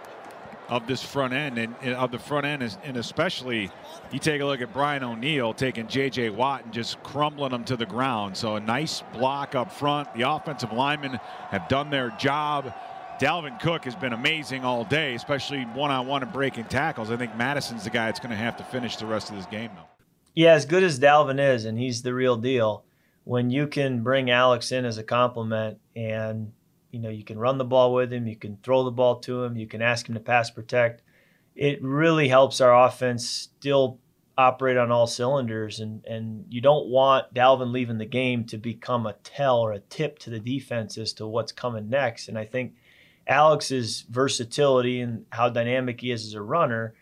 of 0.70 0.88
this 0.88 1.04
front 1.04 1.34
end 1.34 1.58
and, 1.58 1.76
and 1.82 1.96
of 1.96 2.12
the 2.12 2.20
front 2.20 2.46
end, 2.46 2.64
is, 2.64 2.78
and 2.84 2.96
especially 2.98 3.72
you 4.12 4.20
take 4.20 4.42
a 4.42 4.46
look 4.46 4.62
at 4.62 4.72
Brian 4.72 5.04
O'Neill 5.04 5.54
taking 5.54 5.88
J.J. 5.88 6.30
Watt 6.30 6.64
and 6.64 6.74
just 6.74 7.02
crumbling 7.04 7.52
them 7.52 7.64
to 7.66 7.76
the 7.76 7.86
ground. 7.86 8.38
So 8.38 8.56
a 8.56 8.60
nice 8.60 9.04
block 9.14 9.56
up 9.56 9.72
front. 9.72 10.14
The 10.14 10.30
offensive 10.30 10.72
linemen 10.72 11.20
have 11.50 11.68
done 11.68 11.90
their 11.90 12.12
job. 12.12 12.74
Dalvin 13.20 13.60
Cook 13.60 13.84
has 13.84 13.96
been 13.96 14.14
amazing 14.14 14.64
all 14.64 14.86
day, 14.86 15.14
especially 15.14 15.64
one-on-one 15.64 16.24
and 16.24 16.32
breaking 16.32 16.66
tackles. 16.66 17.12
I 17.12 17.18
think 17.18 17.36
Mattison's 17.36 17.84
the 17.84 17.90
guy 17.90 18.06
that's 18.06 18.20
going 18.20 18.30
to 18.30 18.38
have 18.38 18.56
to 18.58 18.64
finish 18.64 18.96
the 18.96 19.06
rest 19.06 19.30
of 19.30 19.36
this 19.36 19.46
game, 19.48 19.72
though. 19.76 19.90
Yeah, 20.36 20.54
as 20.54 20.66
good 20.66 20.84
as 20.84 21.00
Dalvin 21.00 21.40
is, 21.40 21.66
and 21.66 21.78
he's 21.78 22.02
the 22.02 22.14
real 22.14 22.38
deal. 22.38 22.86
When 23.26 23.50
you 23.50 23.68
can 23.68 24.04
bring 24.04 24.32
Alex 24.32 24.72
in 24.72 24.86
as 24.86 24.98
a 24.98 25.04
compliment 25.04 25.80
and 25.96 26.54
you 26.92 27.00
know, 27.00 27.10
you 27.10 27.24
can 27.24 27.38
run 27.38 27.58
the 27.58 27.66
ball 27.66 27.94
with 27.94 28.12
him, 28.12 28.28
you 28.28 28.36
can 28.36 28.58
throw 28.64 28.84
the 28.84 28.92
ball 28.92 29.20
to 29.22 29.44
him, 29.44 29.58
you 29.58 29.68
can 29.68 29.82
ask 29.82 30.08
him 30.08 30.16
to 30.16 30.22
pass 30.22 30.50
protect. 30.50 31.02
It 31.56 31.82
really 31.84 32.28
helps 32.28 32.62
our 32.62 32.88
offense 32.88 33.28
still 33.28 34.00
operate 34.38 34.78
on 34.78 34.90
all 34.90 35.06
cylinders 35.06 35.82
and 35.82 36.06
and 36.06 36.46
you 36.48 36.62
don't 36.62 36.88
want 36.88 37.34
Dalvin 37.34 37.74
leaving 37.74 37.98
the 37.98 38.06
game 38.06 38.46
to 38.46 38.58
become 38.58 39.06
a 39.06 39.12
tell 39.22 39.60
or 39.60 39.74
a 39.74 39.80
tip 39.80 40.18
to 40.20 40.30
the 40.30 40.40
defense 40.40 40.98
as 40.98 41.12
to 41.14 41.28
what's 41.28 41.52
coming 41.52 41.90
next. 41.90 42.30
And 42.30 42.38
I 42.38 42.46
think 42.46 42.76
Alex's 43.28 44.06
versatility 44.10 45.02
and 45.02 45.26
how 45.32 45.50
dynamic 45.50 46.00
he 46.00 46.12
is 46.12 46.26
as 46.26 46.36
a 46.36 46.42
runner 46.42 46.96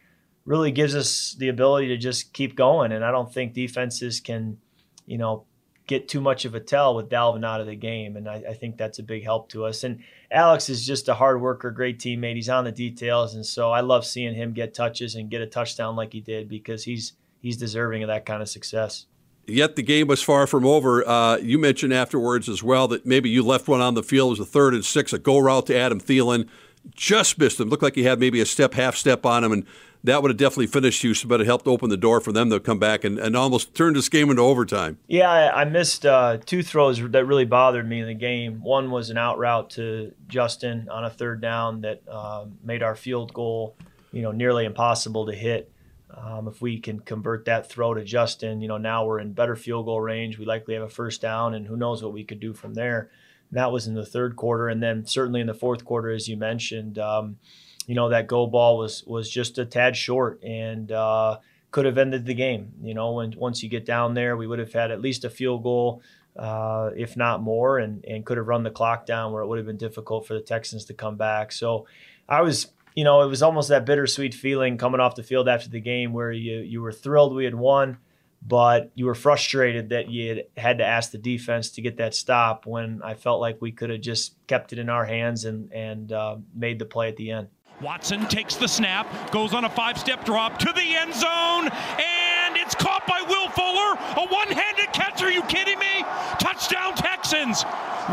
really 0.46 0.72
gives 0.72 0.96
us 0.96 1.36
the 1.38 1.50
ability 1.50 1.90
to 1.90 1.98
just 1.98 2.34
keep 2.34 2.56
going. 2.56 2.92
And 2.92 3.06
I 3.06 3.12
don't 3.12 3.32
think 3.32 3.54
defenses 3.54 4.20
can, 4.20 4.58
you 5.06 5.18
know, 5.20 5.46
get 5.88 6.10
too 6.10 6.22
much 6.22 6.46
of 6.46 6.54
a 6.54 6.60
tell 6.60 6.94
with 6.96 7.10
Dalvin 7.10 7.46
out 7.46 7.62
of 7.62 7.68
the 7.68 7.76
game. 7.76 8.18
And 8.18 8.30
I, 8.30 8.44
I, 8.50 8.54
think 8.54 8.78
that's 8.78 9.00
a 9.00 9.04
big 9.04 9.24
help 9.24 9.50
to 9.50 9.66
us. 9.66 9.86
And 9.86 10.04
Alex 10.30 10.70
is 10.70 10.86
just 10.86 11.08
a 11.08 11.14
hard 11.14 11.42
worker, 11.42 11.72
great 11.72 11.98
teammate. 11.98 12.36
He's 12.36 12.50
on 12.50 12.66
the 12.66 12.72
details. 12.72 13.36
And 13.36 13.46
so 13.46 13.72
I 13.72 13.80
love 13.80 14.06
seeing 14.06 14.36
him 14.36 14.52
get 14.52 14.74
touches 14.74 15.16
and 15.16 15.30
get 15.30 15.42
a 15.42 15.48
touchdown 15.48 15.96
like 15.96 16.12
he 16.12 16.20
did 16.20 16.50
because 16.50 16.84
he's 16.84 17.14
he's 17.42 17.58
deserving 17.58 18.04
of 18.04 18.08
that 18.08 18.26
kind 18.26 18.42
of 18.42 18.50
success. 18.50 19.06
Yet 19.48 19.78
the 19.78 19.84
game 19.84 20.08
was 20.08 20.22
far 20.22 20.46
from 20.46 20.66
over. 20.66 21.08
Uh, 21.08 21.38
you 21.38 21.58
mentioned 21.58 21.94
afterwards 21.94 22.50
as 22.50 22.62
well 22.62 22.90
that 22.90 23.06
maybe 23.06 23.30
you 23.30 23.44
left 23.44 23.70
one 23.70 23.80
on 23.80 23.94
the 23.94 24.04
field. 24.04 24.28
It 24.28 24.40
was 24.42 24.50
a 24.50 24.52
third 24.52 24.74
and 24.74 24.84
six, 24.84 25.14
a 25.14 25.20
go 25.20 25.40
route 25.40 25.68
to 25.68 25.78
Adam 25.78 26.02
Thielen. 26.02 26.50
Just 26.96 27.40
missed 27.40 27.60
him. 27.60 27.70
Looked 27.70 27.84
like 27.84 27.96
he 27.96 28.04
had 28.04 28.20
maybe 28.20 28.42
a 28.42 28.46
step, 28.46 28.74
half 28.74 28.96
step 28.98 29.26
on 29.26 29.46
him, 29.46 29.54
and 29.54 29.66
that 30.04 30.22
would 30.22 30.32
have 30.32 30.38
definitely 30.38 30.68
finished 30.68 31.02
Houston, 31.02 31.28
but 31.28 31.42
it 31.42 31.46
helped 31.46 31.68
open 31.68 31.90
the 31.90 31.98
door 31.98 32.22
for 32.22 32.32
them 32.32 32.50
to 32.50 32.60
come 32.60 32.80
back 32.80 33.04
and, 33.04 33.20
and 33.20 33.36
almost 33.36 33.76
turn 33.76 33.94
this 33.94 34.10
game 34.10 34.30
into 34.30 34.42
overtime. 34.42 34.98
Yeah, 35.08 35.30
I, 35.30 35.62
I 35.62 35.66
missed 35.66 36.06
uh, 36.06 36.38
two 36.46 36.64
throws 36.64 37.02
that 37.02 37.26
really 37.26 37.46
bothered 37.46 37.88
me 37.88 38.00
in 38.00 38.08
the 38.08 38.14
game. 38.14 38.62
One 38.62 38.92
was 38.92 39.10
an 39.10 39.18
out 39.18 39.38
route 39.38 39.70
to 39.72 40.14
Justin 40.28 40.88
on 40.90 41.04
a 41.04 41.10
third 41.10 41.42
down 41.42 41.82
that 41.82 42.02
uh, 42.10 42.46
made 42.64 42.84
our 42.84 42.96
field 42.96 43.34
goal, 43.34 43.76
you 44.12 44.22
know, 44.22 44.32
nearly 44.32 44.66
impossible 44.66 45.26
to 45.26 45.34
hit. 45.34 45.72
Um, 46.16 46.48
if 46.48 46.62
we 46.62 46.80
can 46.80 47.00
convert 47.00 47.46
that 47.46 47.70
throw 47.70 47.94
to 47.94 48.04
Justin, 48.04 48.62
you 48.62 48.68
know, 48.68 48.78
now 48.78 49.06
we're 49.06 49.20
in 49.20 49.34
better 49.34 49.56
field 49.56 49.86
goal 49.86 50.02
range. 50.02 50.40
We 50.40 50.46
likely 50.46 50.74
have 50.74 50.84
a 50.84 50.90
first 50.90 51.22
down, 51.22 51.54
and 51.54 51.68
who 51.68 51.76
knows 51.76 52.02
what 52.02 52.14
we 52.14 52.24
could 52.24 52.40
do 52.40 52.54
from 52.54 52.74
there. 52.74 53.12
And 53.50 53.58
that 53.58 53.72
was 53.72 53.88
in 53.88 53.94
the 53.94 54.06
third 54.06 54.36
quarter, 54.36 54.68
and 54.68 54.82
then 54.82 55.06
certainly 55.06 55.42
in 55.42 55.48
the 55.48 55.54
fourth 55.54 55.86
quarter, 55.86 56.10
as 56.10 56.28
you 56.28 56.38
mentioned. 56.38 56.98
Um, 56.98 57.38
you 57.88 57.96
know 57.96 58.10
that 58.10 58.28
go 58.28 58.46
ball 58.46 58.78
was 58.78 59.04
was 59.08 59.28
just 59.28 59.58
a 59.58 59.66
tad 59.66 59.96
short 59.96 60.44
and 60.44 60.92
uh, 60.92 61.40
could 61.72 61.86
have 61.86 61.98
ended 61.98 62.26
the 62.26 62.34
game. 62.36 62.74
You 62.84 62.94
know, 62.94 63.14
when 63.14 63.34
once 63.38 63.64
you 63.64 63.70
get 63.70 63.86
down 63.86 64.14
there, 64.14 64.38
we 64.38 64.46
would 64.46 64.60
have 64.60 64.74
had 64.74 64.92
at 64.92 65.02
least 65.02 65.24
a 65.26 65.30
field 65.30 65.64
goal, 65.64 66.04
uh, 66.38 66.92
if 66.96 67.18
not 67.18 67.42
more, 67.42 67.80
and 67.80 68.06
and 68.06 68.26
could 68.26 68.38
have 68.38 68.48
run 68.48 68.64
the 68.64 68.70
clock 68.70 69.06
down 69.06 69.32
where 69.32 69.42
it 69.42 69.48
would 69.48 69.58
have 69.58 69.66
been 69.66 69.78
difficult 69.78 70.28
for 70.28 70.34
the 70.34 70.42
Texans 70.42 70.86
to 70.86 70.94
come 70.94 71.16
back. 71.16 71.52
So 71.52 71.88
I 72.30 72.42
was. 72.42 72.68
You 72.96 73.04
know, 73.04 73.22
it 73.22 73.28
was 73.28 73.44
almost 73.44 73.70
that 73.70 73.86
bittersweet 73.86 74.34
feeling 74.34 74.80
coming 74.80 75.00
off 75.00 75.14
the 75.14 75.22
field 75.22 75.48
after 75.48 75.70
the 75.70 75.80
game 75.80 76.14
where 76.14 76.32
you 76.32 76.62
you 76.62 76.82
were 76.82 76.92
thrilled 76.92 77.36
we 77.36 77.46
had 77.46 77.54
won, 77.54 78.00
but 78.42 78.92
you 78.96 79.06
were 79.06 79.14
frustrated 79.14 79.90
that 79.90 80.10
you 80.10 80.42
had, 80.58 80.80
to 80.80 80.84
ask 80.84 81.12
the 81.12 81.20
defense 81.20 81.70
to 81.70 81.84
get 81.84 81.98
that 81.98 82.16
stop 82.16 82.66
when 82.66 83.04
I 83.04 83.14
felt 83.14 83.40
like 83.40 83.62
we 83.62 83.72
could 83.72 83.92
have 83.92 84.02
just 84.02 84.36
kept 84.48 84.74
it 84.74 84.80
in 84.80 84.90
our 84.90 85.06
hands 85.06 85.46
and 85.46 85.72
and 85.72 86.12
uh, 86.12 86.38
made 86.56 86.80
the 86.80 86.86
play 86.86 87.08
at 87.10 87.18
the 87.18 87.30
end. 87.30 87.50
Watson 87.82 88.26
takes 88.28 88.56
the 88.56 88.68
snap, 88.68 89.32
goes 89.32 89.54
on 89.54 89.64
a 89.64 89.70
five 89.70 90.00
step 90.00 90.26
drop 90.26 90.58
to 90.58 90.74
the 90.74 90.96
end 90.96 91.14
zone, 91.14 91.68
and 91.68 92.58
it's 92.58 92.74
caught 92.74 93.06
by 93.06 93.22
Will 93.30 93.50
Fuller. 93.50 93.94
A 94.18 94.28
one 94.34 94.48
handed 94.48 94.92
catch. 94.94 95.22
Are 95.22 95.32
you 95.32 95.44
kidding 95.44 95.78
me? 95.78 96.04
Touchdown, 96.40 96.96
Texans. 96.96 97.64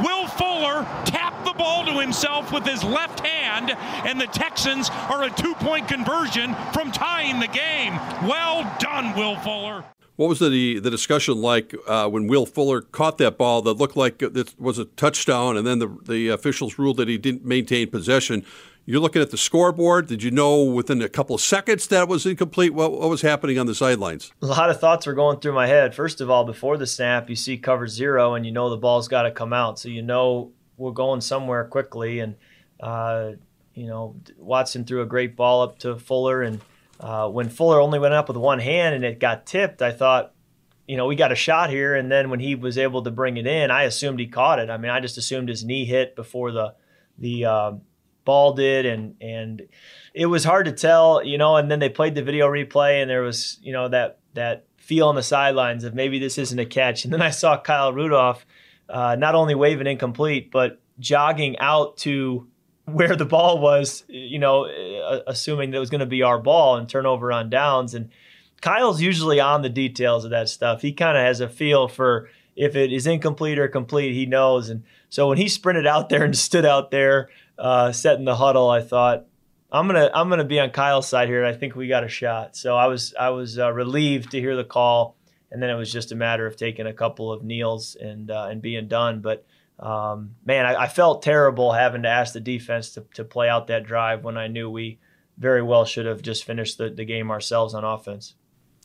Will 0.03 0.27
Fuller 0.27 0.85
tapped 1.07 1.47
the 1.47 1.55
ball 1.55 1.87
to 1.87 1.99
himself 1.99 2.53
with 2.53 2.67
his 2.67 2.85
left 2.85 3.21
hand, 3.21 3.71
and 4.07 4.21
the 4.21 4.27
Texans 4.27 4.91
are 5.09 5.25
a 5.25 5.31
two 5.31 5.55
point 5.55 5.89
conversion 5.89 6.55
from 6.75 6.93
tying 6.93 7.41
the 7.41 7.49
game. 7.49 7.95
Well 8.29 8.71
done, 8.79 9.17
Will 9.17 9.37
Fuller. 9.37 9.83
What 10.17 10.29
was 10.29 10.41
the 10.41 10.79
the 10.79 10.91
discussion 10.91 11.41
like 11.41 11.75
uh, 11.89 12.09
when 12.11 12.27
Will 12.27 12.45
Fuller 12.45 12.83
caught 12.83 13.17
that 13.19 13.39
ball 13.39 13.63
that 13.63 13.75
looked 13.75 13.97
like 13.97 14.21
it 14.21 14.61
was 14.61 14.79
a 14.79 14.85
touchdown, 14.85 15.57
and 15.57 15.67
then 15.67 15.79
the 15.79 15.97
the 16.07 16.29
officials 16.29 16.79
ruled 16.79 16.99
that 16.99 17.09
he 17.09 17.17
didn't 17.17 17.47
maintain 17.47 17.89
possession? 17.89 18.45
You're 18.87 19.01
looking 19.01 19.23
at 19.23 19.31
the 19.31 19.39
scoreboard. 19.39 20.09
Did 20.09 20.23
you 20.23 20.31
know 20.31 20.63
within 20.63 21.01
a 21.01 21.09
couple 21.09 21.35
of 21.35 21.41
seconds 21.41 21.87
that 21.87 22.07
was 22.07 22.27
incomplete? 22.27 22.75
What, 22.75 22.93
what 22.93 23.09
was 23.09 23.23
happening 23.23 23.59
on 23.59 23.67
the 23.67 23.75
sidelines? 23.75 24.31
A 24.43 24.47
lot 24.47 24.69
of 24.69 24.79
thoughts 24.79 25.07
were 25.07 25.15
going 25.15 25.41
through 25.41 25.55
my 25.55 25.67
head. 25.67 25.95
First 25.95 26.21
of 26.21 26.29
all, 26.29 26.45
before 26.45 26.77
the 26.77 26.87
snap, 26.87 27.31
you 27.31 27.37
see 27.37 27.57
cover 27.57 27.89
zero, 27.89 28.35
and 28.35 28.45
you 28.45 28.53
know 28.53 28.69
the 28.69 28.77
ball's 28.77 29.09
got 29.09 29.23
to 29.23 29.31
come 29.31 29.55
out, 29.55 29.79
so 29.79 29.89
you 29.89 30.03
know 30.03 30.53
we're 30.77 30.93
going 30.93 31.23
somewhere 31.23 31.65
quickly. 31.65 32.21
And 32.21 32.37
uh, 32.79 33.33
you 33.73 33.87
know 33.87 34.17
Watson 34.37 34.85
threw 34.85 35.01
a 35.01 35.07
great 35.07 35.35
ball 35.35 35.63
up 35.63 35.79
to 35.79 35.97
Fuller, 35.97 36.43
and 36.43 36.61
uh, 37.01 37.29
when 37.29 37.49
Fuller 37.49 37.81
only 37.81 37.99
went 37.99 38.13
up 38.13 38.29
with 38.29 38.37
one 38.37 38.59
hand 38.59 38.95
and 38.95 39.05
it 39.05 39.19
got 39.19 39.47
tipped, 39.47 39.81
I 39.81 39.93
thought, 39.93 40.33
you 40.87 40.99
know, 40.99 41.07
we 41.07 41.17
got 41.17 41.33
a 41.33 41.37
shot 41.37 41.71
here. 41.71 41.95
And 41.95 42.13
then 42.13 42.29
when 42.29 42.41
he 42.41 42.55
was 42.55 42.77
able 42.77 43.03
to 43.03 43.11
bring 43.11 43.39
it 43.39 43.47
in, 43.47 43.71
I 43.71 43.85
assumed 43.85 44.21
he 44.21 44.27
caught 44.27 44.59
it. 44.59 44.69
I 44.69 44.77
mean, 44.77 44.91
I 44.91 45.01
just 45.01 45.17
assumed 45.17 45.49
his 45.49 45.65
knee 45.65 45.87
hit 45.87 46.15
before 46.15 46.53
the 46.53 46.75
the 47.19 47.45
uh, 47.47 47.73
ball 48.25 48.55
did, 48.55 48.87
and 48.87 49.17
and 49.21 49.69
it 50.13 50.27
was 50.27 50.45
hard 50.45 50.67
to 50.67 50.73
tell, 50.73 51.25
you 51.25 51.39
know. 51.39 51.57
And 51.57 51.71
then 51.71 51.79
they 51.79 51.89
played 51.89 52.15
the 52.15 52.23
video 52.23 52.49
replay, 52.49 53.01
and 53.01 53.11
there 53.11 53.23
was 53.23 53.59
you 53.63 53.73
know 53.73 53.89
that 53.89 54.19
that 54.35 54.67
feel 54.77 55.09
on 55.09 55.15
the 55.15 55.23
sidelines 55.23 55.85
of 55.85 55.95
maybe 55.95 56.19
this 56.19 56.37
isn't 56.39 56.59
a 56.59 56.67
catch. 56.67 57.05
And 57.05 57.13
then 57.13 57.23
I 57.23 57.31
saw 57.31 57.61
Kyle 57.61 57.93
Rudolph 57.93 58.45
uh, 58.89 59.17
not 59.17 59.35
only 59.35 59.55
waving 59.55 59.87
incomplete, 59.87 60.51
but 60.51 60.81
jogging 60.99 61.59
out 61.59 61.97
to 61.99 62.47
where 62.85 63.17
the 63.17 63.25
ball 63.25 63.59
was, 63.61 64.05
you 64.09 64.39
know, 64.39 64.67
uh, 64.67 65.21
assuming 65.27 65.71
that 65.71 65.79
it 65.79 65.81
was 65.81 65.91
going 65.91 66.01
to 66.01 66.07
be 66.07 66.23
our 66.23 66.39
ball 66.39 66.77
and 66.77 66.89
turnover 66.89 67.33
on 67.33 67.49
downs. 67.49 67.95
And 67.95 68.11
Kyle's 68.61 69.01
usually 69.01 69.41
on 69.41 69.63
the 69.63 69.71
details 69.71 70.25
of 70.25 70.31
that 70.33 70.49
stuff. 70.49 70.83
He 70.83 70.93
kind 70.93 71.17
of 71.17 71.25
has 71.25 71.41
a 71.41 71.49
feel 71.49 71.89
for 71.89 72.29
if 72.57 72.77
it 72.77 72.93
is 72.93 73.07
incomplete 73.07 73.59
or 73.59 73.69
complete, 73.69 74.13
he 74.13 74.27
knows. 74.27 74.69
And 74.69 74.85
so 75.09 75.29
when 75.29 75.39
he 75.39 75.49
sprinted 75.49 75.87
out 75.87 76.09
there 76.09 76.25
and 76.25 76.37
stood 76.37 76.65
out 76.65 76.91
there, 76.91 77.31
uh, 77.59 77.93
setting 77.93 78.25
the 78.25 78.37
huddle, 78.37 78.71
I 78.71 78.81
thought 78.81 79.27
I'm 79.71 79.87
gonna 79.87 80.11
I'm 80.15 80.29
gonna 80.29 80.45
be 80.45 80.61
on 80.61 80.71
Kyle's 80.71 81.09
side 81.09 81.29
here. 81.29 81.43
and 81.43 81.55
I 81.55 81.59
think 81.59 81.75
we 81.75 81.89
got 81.89 82.05
a 82.05 82.09
shot. 82.09 82.57
So 82.57 82.77
I 82.77 82.87
was 82.87 83.15
I 83.19 83.31
was 83.31 83.59
uh, 83.59 83.73
relieved 83.73 84.31
to 84.31 84.41
hear 84.41 84.57
the 84.57 84.65
call, 84.65 85.17
and 85.51 85.63
then 85.63 85.71
it 85.71 85.75
was 85.75 85.93
just 85.93 86.13
a 86.13 86.17
matter 86.17 86.47
of 86.47 86.57
taking 86.57 86.87
a 86.87 86.93
couple 86.93 87.33
of 87.33 87.43
kneels 87.43 87.97
and 87.97 88.31
uh, 88.31 88.47
and 88.51 88.63
being 88.63 88.87
done. 88.87 89.21
But 89.21 89.45
um, 89.79 90.37
man, 90.45 90.67
I, 90.67 90.83
I, 90.83 90.89
felt 90.89 91.23
terrible 91.23 91.73
having 91.73 92.03
to 92.03 92.09
ask 92.09 92.33
the 92.33 92.39
defense 92.39 92.91
to, 92.91 93.05
to 93.15 93.25
play 93.25 93.49
out 93.49 93.67
that 93.67 93.85
drive 93.85 94.23
when 94.23 94.39
I 94.39 94.47
knew 94.47 94.71
we 94.71 95.01
very 95.37 95.63
well 95.63 95.85
should 95.85 96.07
have 96.07 96.23
just 96.23 96.45
finished 96.45 96.79
the, 96.79 96.91
the 96.91 97.05
game 97.05 97.33
ourselves 97.33 97.75
on 97.75 97.83
offense. 97.83 98.37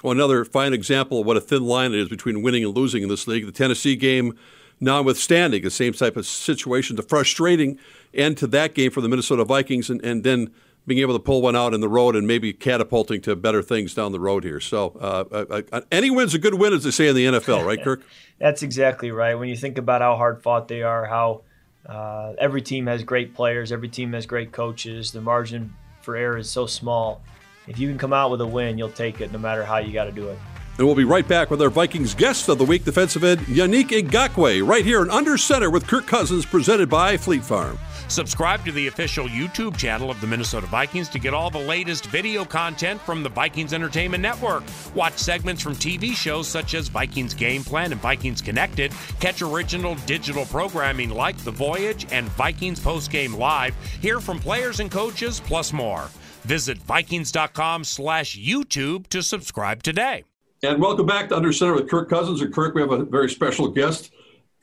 Well, 0.04 0.14
another 0.14 0.44
fine 0.46 0.74
example 0.74 1.20
of 1.20 1.28
what 1.28 1.38
a 1.38 1.42
thin 1.42 1.64
line 1.64 1.94
it 1.94 2.00
is 2.00 2.10
between 2.10 2.42
winning 2.42 2.64
and 2.64 2.76
losing 2.76 3.04
in 3.04 3.10
this 3.10 3.28
league. 3.28 3.46
The 3.46 3.52
Tennessee 3.52 3.96
game, 3.96 4.36
notwithstanding, 4.80 5.64
the 5.64 5.72
same 5.72 5.94
type 5.94 6.18
of 6.18 6.26
situation, 6.26 6.96
the 6.96 7.04
frustrating 7.04 7.78
end 8.14 8.38
to 8.38 8.48
that 8.48 8.74
game 8.74 8.92
for 8.92 9.02
the 9.02 9.10
Minnesota 9.10 9.44
Vikings, 9.44 9.90
and, 9.90 10.04
and 10.04 10.24
then 10.24 10.52
being 10.88 11.02
able 11.02 11.14
to 11.14 11.20
pull 11.20 11.42
one 11.42 11.56
out 11.56 11.74
in 11.74 11.82
the 11.82 11.90
road 11.90 12.16
and 12.16 12.26
maybe 12.26 12.52
catapulting 12.52 13.22
to 13.22 13.36
better 13.36 13.62
things 13.62 13.94
down 13.94 14.12
the 14.12 14.20
road 14.20 14.44
here. 14.44 14.60
So, 14.60 14.98
uh, 15.00 15.24
uh, 15.32 15.62
uh 15.72 15.82
any 15.92 16.10
win's 16.10 16.34
a 16.34 16.40
good 16.40 16.56
win, 16.56 16.74
as 16.74 16.84
they 16.84 16.92
say 16.92 17.08
in 17.10 17.16
the 17.16 17.26
NFL, 17.26 17.66
right, 17.66 17.82
Kirk? 17.84 18.02
That's 18.40 18.64
exactly 18.64 19.12
right. 19.12 19.36
When 19.36 19.50
you 19.50 19.56
think 19.56 19.78
about 19.78 20.02
how 20.02 20.16
hard 20.16 20.42
fought 20.42 20.68
they 20.68 20.82
are, 20.82 21.06
how 21.06 21.42
uh, 21.86 22.34
every 22.40 22.62
team 22.62 22.88
has 22.88 23.04
great 23.04 23.36
players, 23.36 23.72
every 23.72 23.90
team 23.90 24.14
has 24.14 24.26
great 24.26 24.52
coaches, 24.52 25.12
the 25.12 25.22
margin 25.22 25.74
for 26.02 26.16
error 26.16 26.38
is 26.38 26.50
so 26.50 26.66
small 26.66 27.22
if 27.70 27.78
you 27.78 27.88
can 27.88 28.00
come 28.00 28.14
out 28.14 28.32
with 28.32 28.42
a 28.42 28.48
win, 28.48 28.80
you'll 28.80 28.90
take 28.90 29.22
it 29.22 29.32
no 29.32 29.38
matter 29.38 29.64
how 29.64 29.78
you 29.78 29.94
got 29.94 30.06
to 30.06 30.12
do 30.12 30.28
it. 30.30 30.40
And 30.80 30.88
we'll 30.88 30.96
be 30.96 31.04
right 31.04 31.28
back 31.28 31.52
with 31.52 31.62
our 31.62 31.70
Vikings 31.70 32.16
guest 32.16 32.48
of 32.48 32.58
the 32.58 32.64
week, 32.64 32.86
defensive 32.86 33.26
end 33.26 33.42
Yannick 33.42 33.90
Ngakoue, 33.90 34.66
right 34.66 34.86
here 34.86 35.02
in 35.02 35.10
Under 35.10 35.38
Center 35.38 35.70
with 35.70 35.86
Kirk 35.86 36.08
Cousins, 36.08 36.46
presented 36.46 36.90
by 36.90 37.18
Fleet 37.18 37.44
Farm. 37.44 37.78
Subscribe 38.08 38.64
to 38.64 38.72
the 38.72 38.88
official 38.88 39.28
YouTube 39.28 39.76
channel 39.76 40.10
of 40.10 40.22
the 40.22 40.28
Minnesota 40.28 40.68
Vikings 40.68 41.10
to 41.10 41.20
get 41.20 41.34
all 41.34 41.50
the 41.50 41.60
latest 41.60 42.06
video 42.06 42.46
content 42.46 43.02
from 43.02 43.24
the 43.24 43.28
Vikings 43.28 43.74
Entertainment 43.74 44.22
Network. 44.22 44.64
Watch 44.96 45.18
segments 45.18 45.62
from 45.62 45.76
TV 45.76 46.14
shows 46.14 46.48
such 46.48 46.74
as 46.74 46.88
Vikings 46.88 47.34
Game 47.34 47.66
Plan 47.66 47.92
and 47.92 48.00
Vikings 48.00 48.42
Connected. 48.42 48.94
Catch 49.20 49.42
original 49.42 49.96
digital 50.06 50.46
programming 50.46 51.10
like 51.10 51.38
The 51.40 51.52
Voyage 51.52 52.08
and 52.10 52.30
Vikings 52.30 52.80
Postgame 52.80 53.38
Live. 53.38 53.76
Hear 54.02 54.22
from 54.22 54.40
players 54.40 54.80
and 54.80 54.90
coaches, 54.90 55.42
plus 55.42 55.74
more. 55.74 56.08
Visit 56.44 56.78
Vikings.com 56.78 57.84
slash 57.84 58.40
YouTube 58.40 59.08
to 59.08 59.22
subscribe 59.22 59.84
today. 59.84 60.24
And 60.62 60.82
welcome 60.82 61.06
back 61.06 61.30
to 61.30 61.38
Under 61.38 61.54
Center 61.54 61.74
with 61.74 61.90
Kirk 61.90 62.10
Cousins. 62.10 62.42
And 62.42 62.54
Kirk, 62.54 62.76
we 62.76 62.82
have 62.82 62.92
a 62.92 63.06
very 63.06 63.30
special 63.30 63.70
guest, 63.70 64.12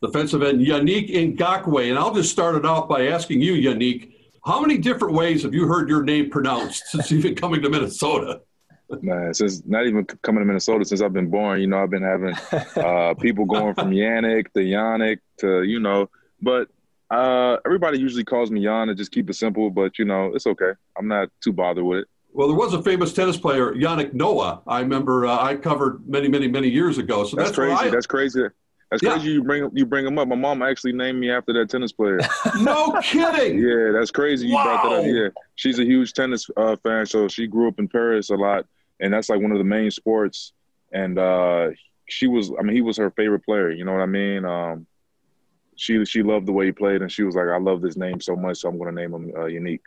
defensive 0.02 0.42
end 0.42 0.60
Yannick 0.60 1.08
Ngakoue. 1.10 1.88
And 1.88 1.98
I'll 1.98 2.12
just 2.12 2.30
start 2.30 2.54
it 2.54 2.66
off 2.66 2.86
by 2.86 3.06
asking 3.06 3.40
you, 3.40 3.54
Yannick, 3.54 4.12
how 4.44 4.60
many 4.60 4.76
different 4.76 5.14
ways 5.14 5.42
have 5.42 5.54
you 5.54 5.66
heard 5.66 5.88
your 5.88 6.02
name 6.02 6.28
pronounced 6.28 6.86
since 6.88 7.10
been 7.10 7.34
coming 7.34 7.62
to 7.62 7.70
Minnesota? 7.70 8.42
Man, 9.00 9.32
since 9.32 9.64
not 9.64 9.86
even 9.86 10.04
coming 10.04 10.40
to 10.40 10.44
Minnesota, 10.44 10.84
since 10.84 11.00
I've 11.00 11.14
been 11.14 11.30
born, 11.30 11.62
you 11.62 11.66
know, 11.66 11.82
I've 11.82 11.90
been 11.90 12.02
having 12.02 12.34
uh, 12.76 13.14
people 13.18 13.46
going 13.46 13.74
from 13.74 13.90
Yannick 13.90 14.52
to 14.52 14.60
Yannick 14.60 15.20
to, 15.38 15.62
you 15.62 15.80
know, 15.80 16.10
but 16.42 16.68
uh, 17.10 17.56
everybody 17.64 17.98
usually 17.98 18.22
calls 18.22 18.50
me 18.50 18.62
Jan 18.62 18.90
and 18.90 18.98
just 18.98 19.12
keep 19.12 19.30
it 19.30 19.34
simple, 19.34 19.70
but 19.70 19.98
you 19.98 20.04
know, 20.04 20.32
it's 20.34 20.46
okay. 20.46 20.72
I'm 20.98 21.08
not 21.08 21.30
too 21.42 21.54
bothered 21.54 21.84
with 21.84 22.00
it. 22.00 22.08
Well, 22.36 22.48
there 22.48 22.56
was 22.56 22.74
a 22.74 22.82
famous 22.82 23.14
tennis 23.14 23.38
player, 23.38 23.72
Yannick 23.72 24.12
Noah. 24.12 24.60
I 24.66 24.80
remember 24.80 25.26
uh, 25.26 25.42
I 25.42 25.56
covered 25.56 26.06
many, 26.06 26.28
many, 26.28 26.46
many 26.48 26.68
years 26.68 26.98
ago. 26.98 27.24
So 27.24 27.34
that's, 27.34 27.48
that's 27.48 27.56
crazy. 27.56 27.72
I, 27.72 27.88
that's 27.88 28.06
crazy. 28.06 28.42
That's 28.90 29.02
yeah. 29.02 29.14
crazy. 29.14 29.30
You 29.30 29.42
bring 29.42 29.70
you 29.72 29.86
bring 29.86 30.06
him 30.06 30.18
up. 30.18 30.28
My 30.28 30.36
mom 30.36 30.60
actually 30.60 30.92
named 30.92 31.18
me 31.18 31.30
after 31.30 31.54
that 31.54 31.70
tennis 31.70 31.92
player. 31.92 32.20
no 32.60 32.92
kidding. 33.02 33.58
Yeah, 33.66 33.90
that's 33.92 34.10
crazy. 34.10 34.48
You 34.48 34.54
wow. 34.54 34.64
brought 34.64 34.82
that 34.82 34.98
up. 34.98 35.06
Yeah, 35.06 35.28
she's 35.54 35.78
a 35.78 35.84
huge 35.84 36.12
tennis 36.12 36.46
uh, 36.58 36.76
fan, 36.82 37.06
so 37.06 37.26
she 37.26 37.46
grew 37.46 37.68
up 37.68 37.78
in 37.78 37.88
Paris 37.88 38.28
a 38.28 38.34
lot, 38.34 38.66
and 39.00 39.14
that's 39.14 39.30
like 39.30 39.40
one 39.40 39.52
of 39.52 39.58
the 39.58 39.64
main 39.64 39.90
sports. 39.90 40.52
And 40.92 41.18
uh, 41.18 41.70
she 42.06 42.26
was, 42.26 42.52
I 42.60 42.62
mean, 42.62 42.76
he 42.76 42.82
was 42.82 42.98
her 42.98 43.10
favorite 43.12 43.46
player. 43.46 43.70
You 43.70 43.86
know 43.86 43.92
what 43.92 44.02
I 44.02 44.06
mean? 44.06 44.44
Um, 44.44 44.86
she 45.76 46.04
she 46.04 46.22
loved 46.22 46.44
the 46.44 46.52
way 46.52 46.66
he 46.66 46.72
played, 46.72 47.00
and 47.00 47.10
she 47.10 47.22
was 47.22 47.34
like, 47.34 47.48
"I 47.48 47.56
love 47.56 47.80
this 47.80 47.96
name 47.96 48.20
so 48.20 48.36
much, 48.36 48.58
so 48.58 48.68
I'm 48.68 48.76
going 48.76 48.94
to 48.94 49.00
name 49.00 49.14
him 49.14 49.32
uh, 49.34 49.44
Yannick." 49.44 49.80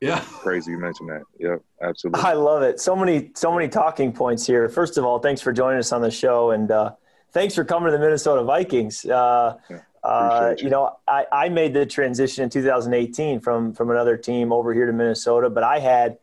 Yeah, 0.00 0.20
crazy 0.20 0.70
you 0.70 0.78
mentioned 0.78 1.08
that. 1.08 1.22
Yep, 1.38 1.62
absolutely. 1.82 2.22
I 2.22 2.34
love 2.34 2.62
it. 2.62 2.78
So 2.80 2.94
many 2.94 3.30
so 3.34 3.52
many 3.52 3.68
talking 3.68 4.12
points 4.12 4.46
here. 4.46 4.68
First 4.68 4.96
of 4.96 5.04
all, 5.04 5.18
thanks 5.18 5.40
for 5.40 5.52
joining 5.52 5.78
us 5.78 5.92
on 5.92 6.02
the 6.02 6.10
show, 6.10 6.52
and 6.52 6.70
uh, 6.70 6.92
thanks 7.32 7.54
for 7.54 7.64
coming 7.64 7.86
to 7.86 7.92
the 7.92 7.98
Minnesota 7.98 8.44
Vikings. 8.44 9.04
Uh, 9.04 9.56
yeah, 9.68 9.80
uh, 10.04 10.54
you. 10.56 10.64
you. 10.64 10.70
know, 10.70 10.96
I, 11.08 11.26
I 11.32 11.48
made 11.48 11.74
the 11.74 11.84
transition 11.84 12.44
in 12.44 12.50
2018 12.50 13.40
from 13.40 13.72
from 13.72 13.90
another 13.90 14.16
team 14.16 14.52
over 14.52 14.72
here 14.72 14.86
to 14.86 14.92
Minnesota, 14.92 15.50
but 15.50 15.64
I 15.64 15.80
had 15.80 16.18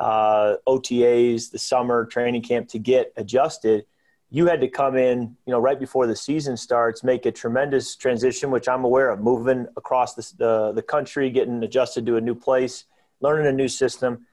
uh, 0.00 0.56
OTAs, 0.66 1.50
the 1.50 1.58
summer 1.58 2.06
training 2.06 2.42
camp 2.42 2.68
to 2.68 2.78
get 2.78 3.12
adjusted 3.16 3.84
you 4.30 4.46
had 4.46 4.60
to 4.60 4.68
come 4.68 4.96
in, 4.96 5.36
you 5.46 5.52
know, 5.52 5.58
right 5.58 5.78
before 5.78 6.06
the 6.06 6.16
season 6.16 6.56
starts, 6.56 7.02
make 7.02 7.24
a 7.24 7.32
tremendous 7.32 7.96
transition, 7.96 8.50
which 8.50 8.68
I'm 8.68 8.84
aware 8.84 9.10
of, 9.10 9.20
moving 9.20 9.66
across 9.76 10.14
the, 10.14 10.32
the, 10.36 10.72
the 10.72 10.82
country, 10.82 11.30
getting 11.30 11.62
adjusted 11.62 12.04
to 12.06 12.16
a 12.16 12.20
new 12.20 12.34
place, 12.34 12.84
learning 13.20 13.46
a 13.46 13.52
new 13.52 13.68
system. 13.68 14.26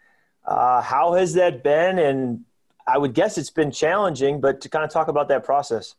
Uh, 0.45 0.81
how 0.81 1.13
has 1.13 1.33
that 1.33 1.63
been? 1.63 1.99
And 1.99 2.45
I 2.87 2.97
would 2.97 3.13
guess 3.13 3.37
it's 3.37 3.49
been 3.49 3.71
challenging, 3.71 4.39
but 4.39 4.61
to 4.61 4.69
kind 4.69 4.85
of 4.85 4.91
talk 4.91 5.07
about 5.07 5.27
that 5.29 5.43
process. 5.43 5.95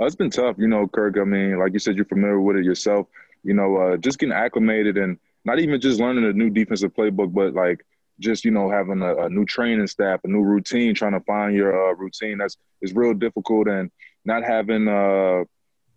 Uh, 0.00 0.06
it's 0.06 0.16
been 0.16 0.30
tough, 0.30 0.56
you 0.58 0.66
know, 0.66 0.86
Kirk. 0.86 1.16
I 1.20 1.24
mean, 1.24 1.58
like 1.58 1.72
you 1.72 1.78
said, 1.78 1.96
you're 1.96 2.06
familiar 2.06 2.40
with 2.40 2.56
it 2.56 2.64
yourself. 2.64 3.06
You 3.42 3.54
know, 3.54 3.76
uh, 3.76 3.96
just 3.96 4.18
getting 4.18 4.34
acclimated 4.34 4.96
and 4.96 5.18
not 5.44 5.58
even 5.58 5.80
just 5.80 6.00
learning 6.00 6.24
a 6.24 6.32
new 6.32 6.50
defensive 6.50 6.94
playbook, 6.94 7.32
but 7.32 7.54
like 7.54 7.84
just 8.18 8.44
you 8.44 8.50
know 8.50 8.70
having 8.70 9.02
a, 9.02 9.24
a, 9.24 9.30
new 9.30 9.44
training 9.44 9.86
staff, 9.86 10.20
a 10.24 10.28
new 10.28 10.42
routine, 10.42 10.94
trying 10.94 11.12
to 11.12 11.20
find 11.20 11.54
your 11.54 11.90
uh, 11.90 11.94
routine. 11.94 12.38
That's 12.38 12.56
is 12.82 12.94
real 12.94 13.14
difficult, 13.14 13.68
and 13.68 13.90
not 14.24 14.44
having 14.44 14.88
uh, 14.88 15.44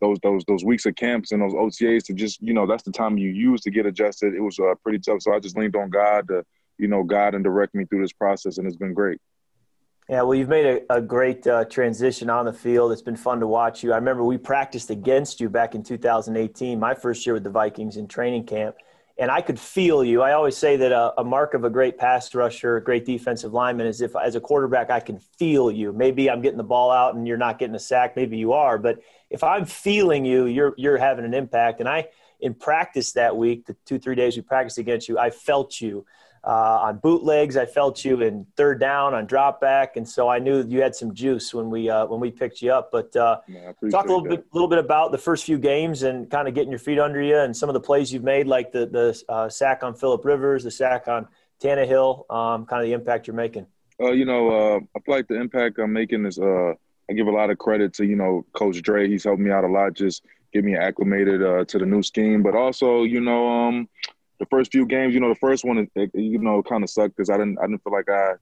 those 0.04 0.18
those 0.22 0.44
those 0.46 0.64
weeks 0.64 0.86
of 0.86 0.96
camps 0.96 1.32
and 1.32 1.42
those 1.42 1.54
OTAs 1.54 2.04
to 2.06 2.14
just 2.14 2.42
you 2.42 2.54
know 2.54 2.68
that's 2.68 2.84
the 2.84 2.92
time 2.92 3.18
you 3.18 3.30
use 3.30 3.62
to 3.62 3.72
get 3.72 3.86
adjusted. 3.86 4.34
It 4.36 4.42
was 4.42 4.60
uh, 4.60 4.76
pretty 4.84 5.00
tough, 5.00 5.22
so 5.22 5.34
I 5.34 5.40
just 5.40 5.58
leaned 5.58 5.76
on 5.76 5.90
God 5.90 6.28
to 6.28 6.44
you 6.78 6.88
know 6.88 7.04
guide 7.04 7.36
and 7.36 7.44
direct 7.44 7.74
me 7.74 7.86
through 7.86 8.02
this 8.02 8.14
process, 8.14 8.58
and 8.58 8.68
it's 8.68 8.76
been 8.76 8.94
great. 8.94 9.20
Yeah, 10.10 10.24
well, 10.24 10.36
you've 10.36 10.50
made 10.50 10.66
a, 10.66 10.96
a 10.96 11.02
great 11.02 11.48
uh, 11.48 11.64
transition 11.64 12.30
on 12.30 12.44
the 12.44 12.52
field. 12.52 12.92
It's 12.92 13.02
been 13.02 13.16
fun 13.16 13.40
to 13.40 13.48
watch 13.48 13.84
you. 13.84 13.94
I 13.94 13.96
remember 13.96 14.26
we 14.26 14.38
practiced 14.38 14.90
against 14.90 15.40
you 15.40 15.48
back 15.48 15.76
in 15.76 15.82
2018, 15.82 16.78
my 16.78 16.94
first 16.94 17.26
year 17.26 17.34
with 17.34 17.46
the 17.46 17.50
Vikings 17.50 17.96
in 17.96 18.10
training 18.10 18.46
camp 18.46 18.76
and 19.18 19.30
I 19.30 19.42
could 19.42 19.60
feel 19.60 20.04
you. 20.04 20.22
I 20.22 20.34
always 20.34 20.58
say 20.58 20.76
that 20.78 20.92
a, 20.92 21.20
a, 21.20 21.24
mark 21.24 21.54
of 21.54 21.64
a 21.64 21.70
great 21.70 21.98
pass 21.98 22.34
rusher, 22.34 22.78
a 22.78 22.84
great 22.84 23.06
defensive 23.06 23.54
lineman, 23.54 23.86
is 23.86 24.02
if 24.02 24.16
as 24.16 24.36
a 24.36 24.40
quarterback 24.40 24.90
I 24.90 25.00
can 25.00 25.20
feel 25.20 25.72
you. 25.72 25.94
Maybe 25.94 26.30
I'm 26.30 26.42
getting 26.42 26.58
the 26.58 26.64
ball 26.64 26.90
out 26.90 27.16
and 27.16 27.28
you're 27.28 27.38
not 27.38 27.60
getting 27.60 27.76
a 27.76 27.80
sack. 27.80 28.16
Maybe 28.16 28.38
you 28.38 28.54
are, 28.54 28.80
but 28.80 29.00
if 29.30 29.44
I'm 29.44 29.66
feeling 29.66 30.26
you, 30.26 30.46
you're 30.46 30.74
you're 30.78 30.98
having 30.98 31.26
an 31.26 31.34
impact. 31.34 31.80
And 31.80 31.88
I, 31.88 32.08
in 32.40 32.54
practice 32.56 33.12
that 33.14 33.38
week, 33.38 33.68
the 33.68 33.76
two 33.86 34.00
three 34.00 34.16
days 34.16 34.36
we 34.36 34.42
practiced 34.42 34.80
against 34.80 35.08
you, 35.08 35.20
I 35.20 35.30
felt 35.30 35.80
you 35.80 36.06
uh, 36.46 36.80
on 36.82 36.98
bootlegs. 36.98 37.56
I 37.56 37.66
felt 37.66 38.04
you 38.04 38.22
in 38.22 38.46
third 38.58 38.80
down 38.80 39.14
on 39.14 39.26
drop 39.26 39.62
back, 39.62 39.96
and 39.96 40.08
so 40.08 40.28
I 40.28 40.40
knew 40.40 40.64
you 40.68 40.82
had 40.82 40.96
some 40.96 41.14
juice 41.14 41.54
when 41.54 41.70
we 41.70 41.90
uh, 41.90 42.06
when 42.06 42.20
we 42.20 42.32
picked 42.32 42.62
you 42.62 42.72
up. 42.72 42.90
But 42.92 43.16
uh, 43.16 43.40
talk 43.90 44.06
a 44.06 44.08
little 44.10 44.24
bit, 44.24 44.46
little 44.54 44.68
bit 44.68 44.80
about 44.80 45.12
the 45.12 45.18
first 45.18 45.46
few 45.46 45.58
games 45.58 46.04
and 46.04 46.30
kind 46.30 46.48
of 46.48 46.54
getting 46.54 46.70
your 46.70 46.80
feet 46.80 47.00
under 47.00 47.22
you 47.22 47.38
and 47.38 47.56
some 47.56 47.70
of 47.70 47.74
the 47.74 47.80
plays 47.80 48.12
you've 48.12 48.24
made, 48.24 48.48
like 48.48 48.72
the 48.72 48.86
the 48.86 49.24
uh, 49.30 49.50
sack 49.50 49.84
on 49.84 49.94
Philip 49.96 50.24
Rivers, 50.26 50.64
the 50.64 50.72
sack 50.72 51.08
on 51.08 51.28
Tannehill, 51.62 52.30
um, 52.30 52.66
kind 52.66 52.82
of 52.82 52.88
the 52.88 52.94
impact 52.94 53.28
you're 53.28 53.36
making. 53.36 53.66
Uh, 54.02 54.12
you 54.12 54.26
know, 54.26 54.50
uh, 54.50 54.80
I 54.96 55.00
feel 55.00 55.16
like 55.16 55.28
the 55.28 55.40
impact 55.40 55.80
I'm 55.80 55.94
making 55.94 56.26
is 56.26 56.40
I 56.40 57.14
give 57.16 57.28
a 57.28 57.32
lot 57.32 57.52
of 57.52 57.58
credit 57.58 57.94
to 57.96 58.06
you 58.06 58.18
know 58.18 58.46
Coach 58.54 58.82
Dre. 58.82 59.08
He's 59.08 59.24
helped 59.24 59.40
me 59.40 59.52
out 59.52 59.64
a 59.64 59.68
lot, 59.68 59.94
just 59.94 60.26
get 60.52 60.66
me 60.66 60.76
acclimated 60.76 61.40
to 61.68 61.78
the 61.80 61.86
new 61.86 62.04
scheme, 62.04 62.44
but 62.44 62.54
also 62.54 63.04
you 63.04 63.22
know. 63.22 63.48
Um, 63.48 63.88
the 64.44 64.50
first 64.50 64.72
few 64.72 64.86
games, 64.86 65.14
you 65.14 65.20
know, 65.20 65.30
the 65.30 65.36
first 65.36 65.64
one, 65.64 65.88
it, 65.96 66.12
you 66.14 66.40
know, 66.40 66.62
kind 66.62 66.84
of 66.84 66.90
sucked 66.90 67.16
because 67.16 67.30
I 67.30 67.38
didn't, 67.38 67.58
I 67.60 67.64
didn't 67.64 67.84
feel 67.84 67.94
like 67.94 68.10
I 68.10 68.34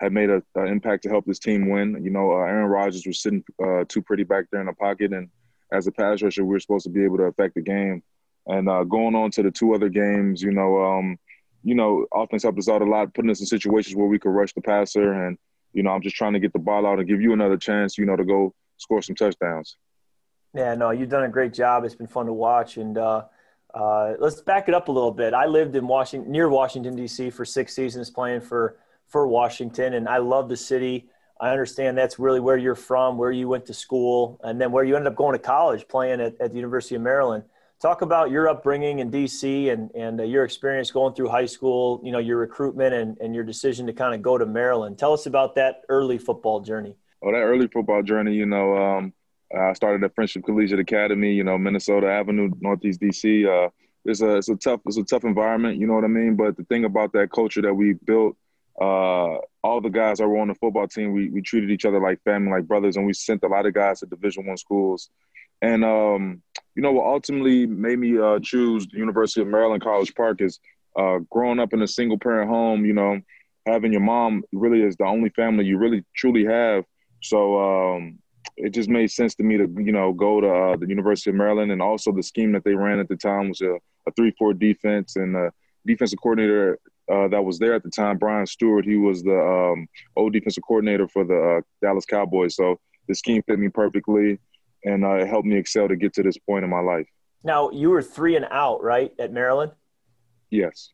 had 0.00 0.12
made 0.12 0.30
an 0.30 0.42
impact 0.56 1.02
to 1.02 1.08
help 1.08 1.24
this 1.26 1.40
team 1.40 1.68
win. 1.68 2.00
You 2.02 2.10
know, 2.10 2.30
uh, 2.32 2.44
Aaron 2.44 2.70
Rodgers 2.70 3.04
was 3.06 3.20
sitting 3.20 3.42
uh, 3.62 3.84
too 3.88 4.02
pretty 4.02 4.24
back 4.24 4.44
there 4.50 4.60
in 4.60 4.66
the 4.68 4.72
pocket, 4.72 5.12
and 5.12 5.28
as 5.72 5.86
a 5.86 5.92
pass 5.92 6.22
rusher, 6.22 6.44
we 6.44 6.52
were 6.52 6.60
supposed 6.60 6.84
to 6.84 6.90
be 6.90 7.04
able 7.04 7.18
to 7.18 7.24
affect 7.24 7.54
the 7.54 7.62
game. 7.62 8.02
And 8.46 8.68
uh, 8.68 8.84
going 8.84 9.14
on 9.14 9.30
to 9.32 9.42
the 9.42 9.50
two 9.50 9.74
other 9.74 9.88
games, 9.88 10.40
you 10.40 10.52
know, 10.52 10.82
um, 10.82 11.18
you 11.64 11.74
know, 11.74 12.06
offense 12.14 12.44
helped 12.44 12.58
us 12.58 12.68
out 12.68 12.80
a 12.80 12.84
lot, 12.84 13.12
putting 13.12 13.30
us 13.30 13.40
in 13.40 13.46
situations 13.46 13.96
where 13.96 14.06
we 14.06 14.18
could 14.18 14.30
rush 14.30 14.54
the 14.54 14.62
passer. 14.62 15.12
And 15.26 15.36
you 15.72 15.82
know, 15.82 15.90
I'm 15.90 16.02
just 16.02 16.16
trying 16.16 16.32
to 16.32 16.38
get 16.38 16.52
the 16.52 16.58
ball 16.58 16.86
out 16.86 16.98
and 16.98 17.08
give 17.08 17.20
you 17.20 17.32
another 17.32 17.56
chance, 17.56 17.98
you 17.98 18.06
know, 18.06 18.16
to 18.16 18.24
go 18.24 18.54
score 18.78 19.02
some 19.02 19.16
touchdowns. 19.16 19.76
Yeah, 20.54 20.74
no, 20.74 20.90
you've 20.90 21.10
done 21.10 21.24
a 21.24 21.28
great 21.28 21.52
job. 21.52 21.84
It's 21.84 21.94
been 21.94 22.06
fun 22.06 22.26
to 22.26 22.32
watch, 22.32 22.78
and 22.78 22.96
uh, 22.96 23.24
uh, 23.74 24.14
let's 24.18 24.40
back 24.40 24.68
it 24.68 24.74
up 24.74 24.88
a 24.88 24.92
little 24.92 25.12
bit. 25.12 25.34
I 25.34 25.46
lived 25.46 25.76
in 25.76 25.86
Washington, 25.86 26.30
near 26.30 26.48
Washington 26.48 26.96
D.C. 26.96 27.30
for 27.30 27.44
six 27.44 27.74
seasons, 27.74 28.10
playing 28.10 28.40
for 28.40 28.78
for 29.06 29.26
Washington, 29.26 29.94
and 29.94 30.08
I 30.08 30.18
love 30.18 30.48
the 30.48 30.56
city. 30.56 31.08
I 31.40 31.50
understand 31.50 31.96
that's 31.96 32.18
really 32.18 32.40
where 32.40 32.56
you're 32.56 32.74
from, 32.74 33.16
where 33.16 33.30
you 33.30 33.48
went 33.48 33.66
to 33.66 33.74
school, 33.74 34.40
and 34.42 34.60
then 34.60 34.72
where 34.72 34.84
you 34.84 34.96
ended 34.96 35.12
up 35.12 35.16
going 35.16 35.34
to 35.34 35.38
college, 35.38 35.86
playing 35.86 36.20
at, 36.20 36.34
at 36.40 36.50
the 36.50 36.56
University 36.56 36.96
of 36.96 37.02
Maryland. 37.02 37.44
Talk 37.80 38.02
about 38.02 38.32
your 38.32 38.48
upbringing 38.48 38.98
in 38.98 39.10
D.C. 39.10 39.68
and 39.68 39.90
and 39.94 40.20
uh, 40.20 40.24
your 40.24 40.44
experience 40.44 40.90
going 40.90 41.14
through 41.14 41.28
high 41.28 41.46
school. 41.46 42.00
You 42.02 42.10
know, 42.10 42.18
your 42.18 42.38
recruitment 42.38 42.94
and 42.94 43.18
and 43.18 43.34
your 43.34 43.44
decision 43.44 43.86
to 43.86 43.92
kind 43.92 44.14
of 44.14 44.22
go 44.22 44.38
to 44.38 44.46
Maryland. 44.46 44.98
Tell 44.98 45.12
us 45.12 45.26
about 45.26 45.54
that 45.56 45.82
early 45.88 46.18
football 46.18 46.60
journey. 46.60 46.96
Oh, 47.22 47.32
that 47.32 47.38
early 47.38 47.68
football 47.68 48.02
journey. 48.02 48.34
You 48.34 48.46
know, 48.46 48.76
um, 48.76 49.12
I 49.56 49.72
started 49.72 50.04
at 50.04 50.14
Friendship 50.14 50.44
Collegiate 50.44 50.80
Academy, 50.80 51.32
you 51.32 51.44
know, 51.44 51.56
Minnesota 51.56 52.08
Avenue, 52.08 52.50
Northeast 52.60 53.00
DC. 53.00 53.46
Uh, 53.46 53.70
it's 54.04 54.20
a 54.20 54.36
it's 54.36 54.48
a 54.48 54.56
tough 54.56 54.80
it's 54.86 54.96
a 54.96 55.04
tough 55.04 55.24
environment, 55.24 55.78
you 55.78 55.86
know 55.86 55.94
what 55.94 56.04
I 56.04 56.08
mean. 56.08 56.36
But 56.36 56.56
the 56.56 56.64
thing 56.64 56.84
about 56.84 57.12
that 57.12 57.30
culture 57.32 57.62
that 57.62 57.74
we 57.74 57.94
built 57.94 58.36
uh, 58.80 59.38
all 59.64 59.80
the 59.80 59.88
guys 59.88 60.18
that 60.18 60.28
were 60.28 60.38
on 60.38 60.48
the 60.48 60.54
football 60.54 60.86
team, 60.86 61.12
we, 61.12 61.28
we 61.30 61.42
treated 61.42 61.70
each 61.70 61.84
other 61.84 62.00
like 62.00 62.22
family, 62.22 62.52
like 62.52 62.68
brothers, 62.68 62.96
and 62.96 63.06
we 63.06 63.12
sent 63.12 63.42
a 63.42 63.48
lot 63.48 63.66
of 63.66 63.74
guys 63.74 64.00
to 64.00 64.06
Division 64.06 64.46
One 64.46 64.56
schools. 64.56 65.10
And 65.60 65.84
um, 65.84 66.42
you 66.74 66.82
know 66.82 66.92
what 66.92 67.06
ultimately 67.06 67.66
made 67.66 67.98
me 67.98 68.18
uh, 68.18 68.38
choose 68.40 68.86
the 68.86 68.98
University 68.98 69.40
of 69.40 69.48
Maryland 69.48 69.82
College 69.82 70.14
Park 70.14 70.40
is 70.40 70.60
uh, 70.96 71.18
growing 71.30 71.58
up 71.58 71.72
in 71.72 71.82
a 71.82 71.88
single 71.88 72.18
parent 72.18 72.48
home. 72.48 72.84
You 72.84 72.92
know, 72.92 73.20
having 73.66 73.92
your 73.92 74.00
mom 74.00 74.44
really 74.52 74.82
is 74.82 74.96
the 74.96 75.04
only 75.04 75.30
family 75.30 75.64
you 75.64 75.78
really 75.78 76.04
truly 76.14 76.44
have. 76.44 76.84
So 77.20 77.96
um, 77.96 78.18
it 78.58 78.70
just 78.70 78.88
made 78.88 79.10
sense 79.10 79.34
to 79.36 79.42
me 79.42 79.56
to 79.56 79.68
you 79.78 79.92
know 79.92 80.12
go 80.12 80.40
to 80.40 80.48
uh, 80.48 80.76
the 80.76 80.88
University 80.88 81.30
of 81.30 81.36
Maryland, 81.36 81.72
and 81.72 81.82
also 81.82 82.12
the 82.12 82.22
scheme 82.22 82.52
that 82.52 82.64
they 82.64 82.74
ran 82.74 82.98
at 82.98 83.08
the 83.08 83.16
time 83.16 83.48
was 83.48 83.60
a, 83.60 83.74
a 84.06 84.12
three-four 84.16 84.54
defense, 84.54 85.16
and 85.16 85.34
the 85.34 85.50
defensive 85.86 86.18
coordinator 86.22 86.78
uh, 87.12 87.28
that 87.28 87.42
was 87.42 87.58
there 87.58 87.74
at 87.74 87.82
the 87.82 87.90
time, 87.90 88.18
Brian 88.18 88.46
Stewart, 88.46 88.84
he 88.84 88.96
was 88.96 89.22
the 89.22 89.38
um, 89.38 89.88
old 90.16 90.32
defensive 90.32 90.62
coordinator 90.66 91.08
for 91.08 91.24
the 91.24 91.58
uh, 91.58 91.60
Dallas 91.80 92.04
Cowboys. 92.04 92.54
So 92.54 92.78
the 93.08 93.14
scheme 93.14 93.42
fit 93.44 93.58
me 93.58 93.68
perfectly, 93.68 94.38
and 94.84 95.04
uh, 95.04 95.16
it 95.16 95.28
helped 95.28 95.46
me 95.46 95.56
excel 95.56 95.88
to 95.88 95.96
get 95.96 96.12
to 96.14 96.22
this 96.22 96.36
point 96.36 96.64
in 96.64 96.70
my 96.70 96.80
life. 96.80 97.06
Now 97.44 97.70
you 97.70 97.90
were 97.90 98.02
three 98.02 98.36
and 98.36 98.46
out, 98.50 98.82
right, 98.82 99.12
at 99.18 99.32
Maryland? 99.32 99.72
Yes. 100.50 100.90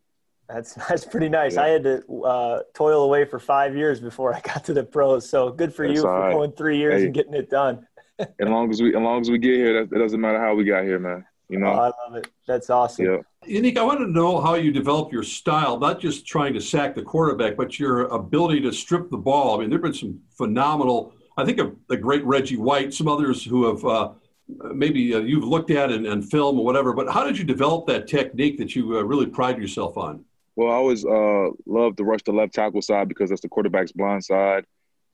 That's 0.48 0.74
that's 0.88 1.04
pretty 1.04 1.28
nice. 1.28 1.54
Yeah. 1.54 1.62
I 1.62 1.68
had 1.68 1.84
to 1.84 2.22
uh, 2.22 2.62
toil 2.74 3.02
away 3.02 3.24
for 3.24 3.38
five 3.38 3.76
years 3.76 4.00
before 4.00 4.34
I 4.34 4.40
got 4.40 4.64
to 4.64 4.74
the 4.74 4.84
pros. 4.84 5.28
So 5.28 5.50
good 5.50 5.74
for 5.74 5.86
that's 5.86 5.98
you 5.98 6.02
for 6.02 6.20
right. 6.20 6.32
going 6.32 6.52
three 6.52 6.78
years 6.78 7.00
hey, 7.00 7.06
and 7.06 7.14
getting 7.14 7.34
it 7.34 7.50
done. 7.50 7.86
as 8.18 8.28
long 8.40 8.70
as 8.70 8.80
we, 8.80 8.94
as 8.94 9.02
long 9.02 9.20
as 9.20 9.30
we 9.30 9.38
get 9.38 9.54
here, 9.54 9.80
it 9.80 9.90
doesn't 9.90 10.20
matter 10.20 10.38
how 10.38 10.54
we 10.54 10.64
got 10.64 10.84
here, 10.84 10.98
man. 10.98 11.24
You 11.48 11.58
know, 11.58 11.66
oh, 11.66 11.72
I 11.72 12.06
love 12.06 12.16
it. 12.16 12.30
That's 12.46 12.70
awesome. 12.70 13.04
Yeah. 13.04 13.18
Yannick, 13.46 13.76
I 13.76 13.82
want 13.82 14.00
to 14.00 14.06
know 14.06 14.40
how 14.40 14.54
you 14.54 14.72
develop 14.72 15.12
your 15.12 15.22
style, 15.22 15.78
not 15.78 16.00
just 16.00 16.26
trying 16.26 16.54
to 16.54 16.60
sack 16.60 16.94
the 16.94 17.02
quarterback, 17.02 17.56
but 17.56 17.78
your 17.78 18.06
ability 18.06 18.60
to 18.62 18.72
strip 18.72 19.10
the 19.10 19.18
ball. 19.18 19.56
I 19.56 19.60
mean, 19.60 19.68
there 19.68 19.78
have 19.78 19.82
been 19.82 19.92
some 19.92 20.20
phenomenal. 20.30 21.12
I 21.36 21.44
think 21.44 21.58
of 21.58 21.76
the 21.88 21.96
great 21.96 22.24
Reggie 22.24 22.56
White, 22.56 22.94
some 22.94 23.08
others 23.08 23.44
who 23.44 23.66
have 23.66 23.84
uh, 23.84 24.12
maybe 24.74 25.14
uh, 25.14 25.18
you've 25.18 25.44
looked 25.44 25.70
at 25.70 25.90
and, 25.90 26.06
and 26.06 26.28
film 26.28 26.58
or 26.58 26.64
whatever. 26.64 26.94
But 26.94 27.12
how 27.12 27.24
did 27.24 27.36
you 27.36 27.44
develop 27.44 27.86
that 27.88 28.06
technique 28.06 28.56
that 28.58 28.74
you 28.74 28.98
uh, 28.98 29.02
really 29.02 29.26
pride 29.26 29.58
yourself 29.58 29.98
on? 29.98 30.24
Well, 30.56 30.70
I 30.70 30.74
always 30.74 31.04
uh, 31.04 31.48
loved 31.66 31.96
to 31.98 32.04
rush 32.04 32.22
the 32.24 32.32
left 32.32 32.54
tackle 32.54 32.82
side 32.82 33.08
because 33.08 33.30
that's 33.30 33.42
the 33.42 33.48
quarterback's 33.48 33.92
blind 33.92 34.24
side. 34.24 34.64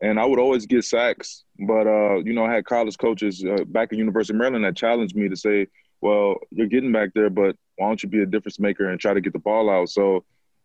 And 0.03 0.19
I 0.19 0.25
would 0.25 0.39
always 0.39 0.67
get 0.67 0.85
sacks. 0.85 1.45
But, 1.59 1.87
uh, 1.87 2.17
you 2.25 2.33
know, 2.33 2.45
I 2.45 2.55
had 2.55 2.65
college 2.65 2.97
coaches 2.99 3.45
uh, 3.45 3.65
back 3.65 3.93
at 3.93 3.99
University 3.99 4.35
of 4.35 4.39
Maryland 4.39 4.65
that 4.65 4.77
challenged 4.77 5.17
me 5.17 5.29
to 5.29 5.37
say, 5.37 5.67
well, 6.01 6.37
you're 6.51 6.67
getting 6.67 6.93
back 6.93 7.11
there, 7.15 7.31
but 7.31 7.57
why 7.77 7.89
don't 7.89 8.03
you 8.03 8.09
be 8.09 8.23
a 8.23 8.27
difference 8.27 8.59
maker 8.59 8.89
and 8.89 8.99
try 8.99 9.13
to 9.13 9.21
get 9.21 9.33
the 9.33 9.39
ball 9.39 9.69
out? 9.69 9.91
So 9.91 10.25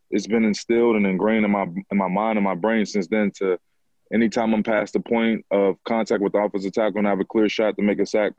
it's 0.10 0.28
been 0.28 0.46
instilled 0.46 0.96
and 0.96 1.06
ingrained 1.06 1.46
in 1.46 1.52
my 1.52 1.64
in 1.64 1.98
my 1.98 2.08
mind 2.08 2.38
and 2.38 2.44
my 2.46 2.56
brain 2.56 2.86
since 2.86 3.08
then 3.08 3.32
to 3.38 3.58
anytime 4.14 4.54
I'm 4.54 4.64
past 4.64 4.94
the 4.94 5.00
point 5.00 5.46
of 5.52 5.76
contact 5.84 6.22
with 6.22 6.34
the 6.34 6.40
offensive 6.40 6.74
tackle 6.74 7.00
and 7.00 7.08
I 7.08 7.10
have 7.10 7.20
a 7.20 7.26
clear 7.26 7.50
shot 7.50 7.76
to 7.76 7.82
make 7.82 8.00
a 8.00 8.06
sack, 8.06 8.34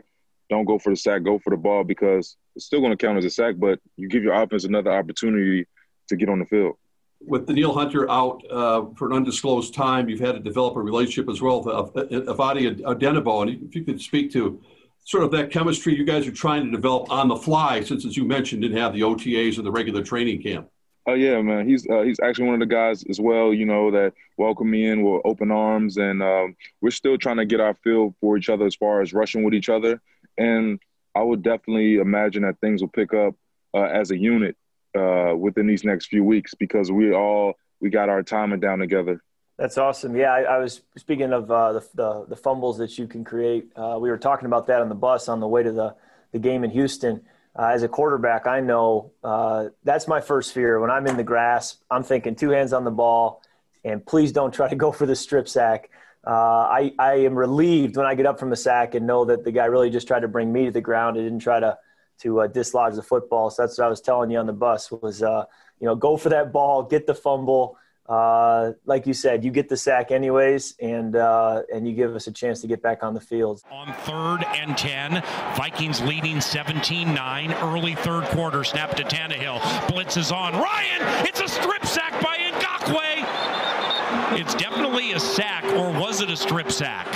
don't 0.49 0.65
go 0.65 0.79
for 0.79 0.91
the 0.91 0.97
sack, 0.97 1.25
go 1.25 1.39
for 1.39 1.51
the 1.51 1.57
ball 1.57 1.85
because 1.85 2.37
it's 2.55 2.67
still 2.67 2.81
going 2.81 2.97
to 2.97 2.97
count 2.97 3.19
as 3.19 3.25
a 3.25 3.31
sack, 3.31 3.57
but 3.59 3.81
you 3.97 4.09
give 4.09 4.23
your 4.23 4.35
offense 4.35 4.65
another 4.65 4.93
opportunity 4.93 5.67
to 6.09 6.17
get 6.17 6.29
on 6.29 6.39
the 6.39 6.47
field. 6.47 6.77
With 7.21 7.47
Danielle 7.47 7.73
Hunter 7.73 8.11
out 8.11 8.43
uh, 8.51 8.87
for 8.95 9.09
an 9.09 9.15
undisclosed 9.15 9.75
time, 9.75 10.09
you've 10.09 10.21
had 10.21 10.33
to 10.33 10.41
develop 10.41 10.77
a 10.77 10.81
relationship 10.81 11.31
as 11.31 11.41
well 11.41 11.63
with 11.63 11.75
Ifeadi 12.11 12.81
Odenigbo. 12.81 13.43
And 13.43 13.63
if 13.69 13.75
you 13.75 13.85
could 13.85 14.01
speak 14.01 14.31
to 14.33 14.61
sort 15.05 15.25
of 15.25 15.31
that 15.31 15.51
chemistry 15.51 15.97
you 15.97 16.05
guys 16.05 16.27
are 16.27 16.33
trying 16.33 16.65
to 16.67 16.71
develop 16.71 17.11
on 17.11 17.29
the 17.29 17.37
fly, 17.37 17.81
since, 17.81 18.05
as 18.05 18.17
you 18.17 18.25
mentioned, 18.25 18.63
didn't 18.63 18.77
have 18.77 18.93
the 18.93 19.01
OTAs 19.01 19.59
or 19.59 19.63
the 19.63 19.71
regular 19.71 20.03
training 20.03 20.43
camp. 20.43 20.69
Oh 21.09 21.15
yeah, 21.15 21.41
man. 21.41 21.69
He's 21.69 21.89
uh, 21.89 22.03
he's 22.03 22.19
actually 22.19 22.47
one 22.47 22.55
of 22.55 22.69
the 22.69 22.75
guys 22.75 23.05
as 23.09 23.21
well. 23.21 23.55
You 23.55 23.65
know 23.65 23.93
that 23.93 24.13
welcome 24.37 24.69
me 24.69 24.87
in 24.89 25.03
with 25.03 25.23
open 25.25 25.53
arms, 25.53 25.99
and 25.99 26.21
um, 26.21 26.57
we're 26.81 26.91
still 26.91 27.17
trying 27.17 27.37
to 27.37 27.47
get 27.47 27.61
our 27.61 27.75
feel 27.75 28.15
for 28.21 28.37
each 28.37 28.49
other 28.49 28.67
as 28.67 28.75
far 28.75 29.01
as 29.03 29.13
rushing 29.13 29.45
with 29.45 29.55
each 29.55 29.69
other. 29.69 30.03
And 30.37 30.81
I 31.15 31.23
would 31.23 31.45
definitely 31.45 31.97
imagine 31.97 32.43
that 32.43 32.59
things 32.61 32.81
will 32.83 32.89
pick 32.89 33.15
up 33.15 33.37
uh, 33.73 33.85
as 33.85 34.11
a 34.11 34.19
unit 34.19 34.57
uh, 34.97 35.35
within 35.37 35.67
these 35.67 35.85
next 35.85 36.07
few 36.07 36.25
weeks 36.25 36.55
because 36.55 36.91
we 36.91 37.13
all 37.13 37.55
we 37.81 37.91
got 37.91 38.09
our 38.09 38.23
timing 38.23 38.61
down 38.61 38.79
together. 38.79 39.23
That's 39.59 39.79
awesome. 39.79 40.15
Yeah, 40.15 40.33
I, 40.33 40.43
I 40.43 40.59
was 40.59 40.83
speaking 40.97 41.33
of 41.33 41.51
uh, 41.51 41.75
the, 41.75 41.89
the, 41.95 42.27
the 42.31 42.37
fumbles 42.37 42.79
that 42.79 42.99
you 42.99 43.07
can 43.07 43.25
create. 43.25 43.71
Uh, 43.75 43.97
we 43.99 44.11
were 44.11 44.19
talking 44.19 44.47
about 44.47 44.67
that 44.67 44.83
on 44.83 44.89
the 44.89 44.95
bus 44.95 45.29
on 45.29 45.41
the 45.41 45.49
way 45.49 45.63
to 45.63 45.73
the 45.73 45.95
the 46.33 46.39
game 46.39 46.65
in 46.65 46.71
Houston. 46.71 47.23
Uh, 47.59 47.71
as 47.73 47.83
a 47.83 47.89
quarterback, 47.89 48.47
I 48.47 48.61
know 48.61 49.13
uh, 49.25 49.69
that's 49.83 50.07
my 50.07 50.21
first 50.21 50.53
fear. 50.53 50.79
When 50.79 50.91
I'm 50.91 51.07
in 51.07 51.17
the 51.17 51.25
grass, 51.25 51.79
I'm 51.91 52.03
thinking 52.03 52.35
two 52.35 52.51
hands 52.51 52.75
on 52.75 52.85
the 52.85 52.91
ball, 52.91 53.43
and 53.83 54.05
please 54.05 54.33
don't 54.33 54.53
try 54.53 54.69
to 54.69 54.77
go 54.77 54.93
for 54.93 55.07
the 55.07 55.17
strip 55.17 55.49
sack. 55.49 55.89
Uh, 56.27 56.31
I, 56.31 56.93
I 56.99 57.15
am 57.21 57.35
relieved 57.35 57.97
when 57.97 58.05
I 58.05 58.15
get 58.15 58.27
up 58.27 58.39
from 58.39 58.51
the 58.51 58.57
sack 58.57 58.95
and 58.95 59.07
know 59.07 59.25
that 59.27 59.45
the 59.45 59.53
guy 59.53 59.67
really 59.67 59.91
just 59.91 60.09
tried 60.09 60.21
to 60.21 60.29
bring 60.29 60.53
me 60.53 60.67
to 60.67 60.71
the 60.73 60.81
ground 60.81 61.17
and 61.17 61.25
didn't 61.25 61.39
try 61.43 61.61
to 61.61 61.79
to 62.21 62.41
uh, 62.41 62.47
dislodge 62.47 62.95
the 62.95 63.03
football. 63.03 63.51
So 63.51 63.63
that's 63.63 63.79
what 63.79 63.87
I 63.87 63.89
was 63.89 64.01
telling 64.01 64.31
you 64.31 64.39
on 64.39 64.47
the 64.47 64.53
bus 64.53 64.91
was, 64.91 65.23
uh, 65.23 65.45
you 65.81 65.87
know, 65.87 65.95
go 65.95 66.17
for 66.17 66.31
that 66.31 66.53
ball, 66.53 66.83
get 66.83 67.07
the 67.07 67.15
fumble. 67.15 67.77
Uh, 68.09 68.73
like 68.85 69.07
you 69.07 69.13
said, 69.13 69.45
you 69.45 69.51
get 69.51 69.69
the 69.69 69.77
sack 69.77 70.13
anyways, 70.13 70.77
and 70.81 71.17
uh, 71.17 71.63
and 71.75 71.89
you 71.89 71.95
give 71.95 72.15
us 72.15 72.29
a 72.29 72.33
chance 72.33 72.61
to 72.61 72.69
get 72.69 72.81
back 72.81 73.03
on 73.03 73.15
the 73.15 73.21
field. 73.21 73.61
On 73.69 73.93
third 73.93 74.45
and 74.55 74.79
10, 74.79 75.25
Vikings 75.57 76.01
leading 76.03 76.37
17-9, 76.37 77.63
early 77.65 77.97
third 77.97 78.23
quarter, 78.27 78.63
snap 78.63 78.95
to 78.95 79.03
Tannehill. 79.03 79.89
Blitz 79.89 80.17
is 80.17 80.31
on. 80.31 80.53
Ryan, 80.53 81.27
it's 81.27 81.41
a 81.41 81.49
strip 81.49 81.85
sack 81.85 82.13
by 82.23 82.37
Ngakoue. 82.37 84.39
It's 84.39 84.55
definitely 84.55 85.13
a 85.13 85.21
sack, 85.21 85.65
or 85.75 85.91
was 85.91 86.21
it 86.21 86.31
a 86.31 86.37
strip 86.37 86.71
sack? 86.71 87.09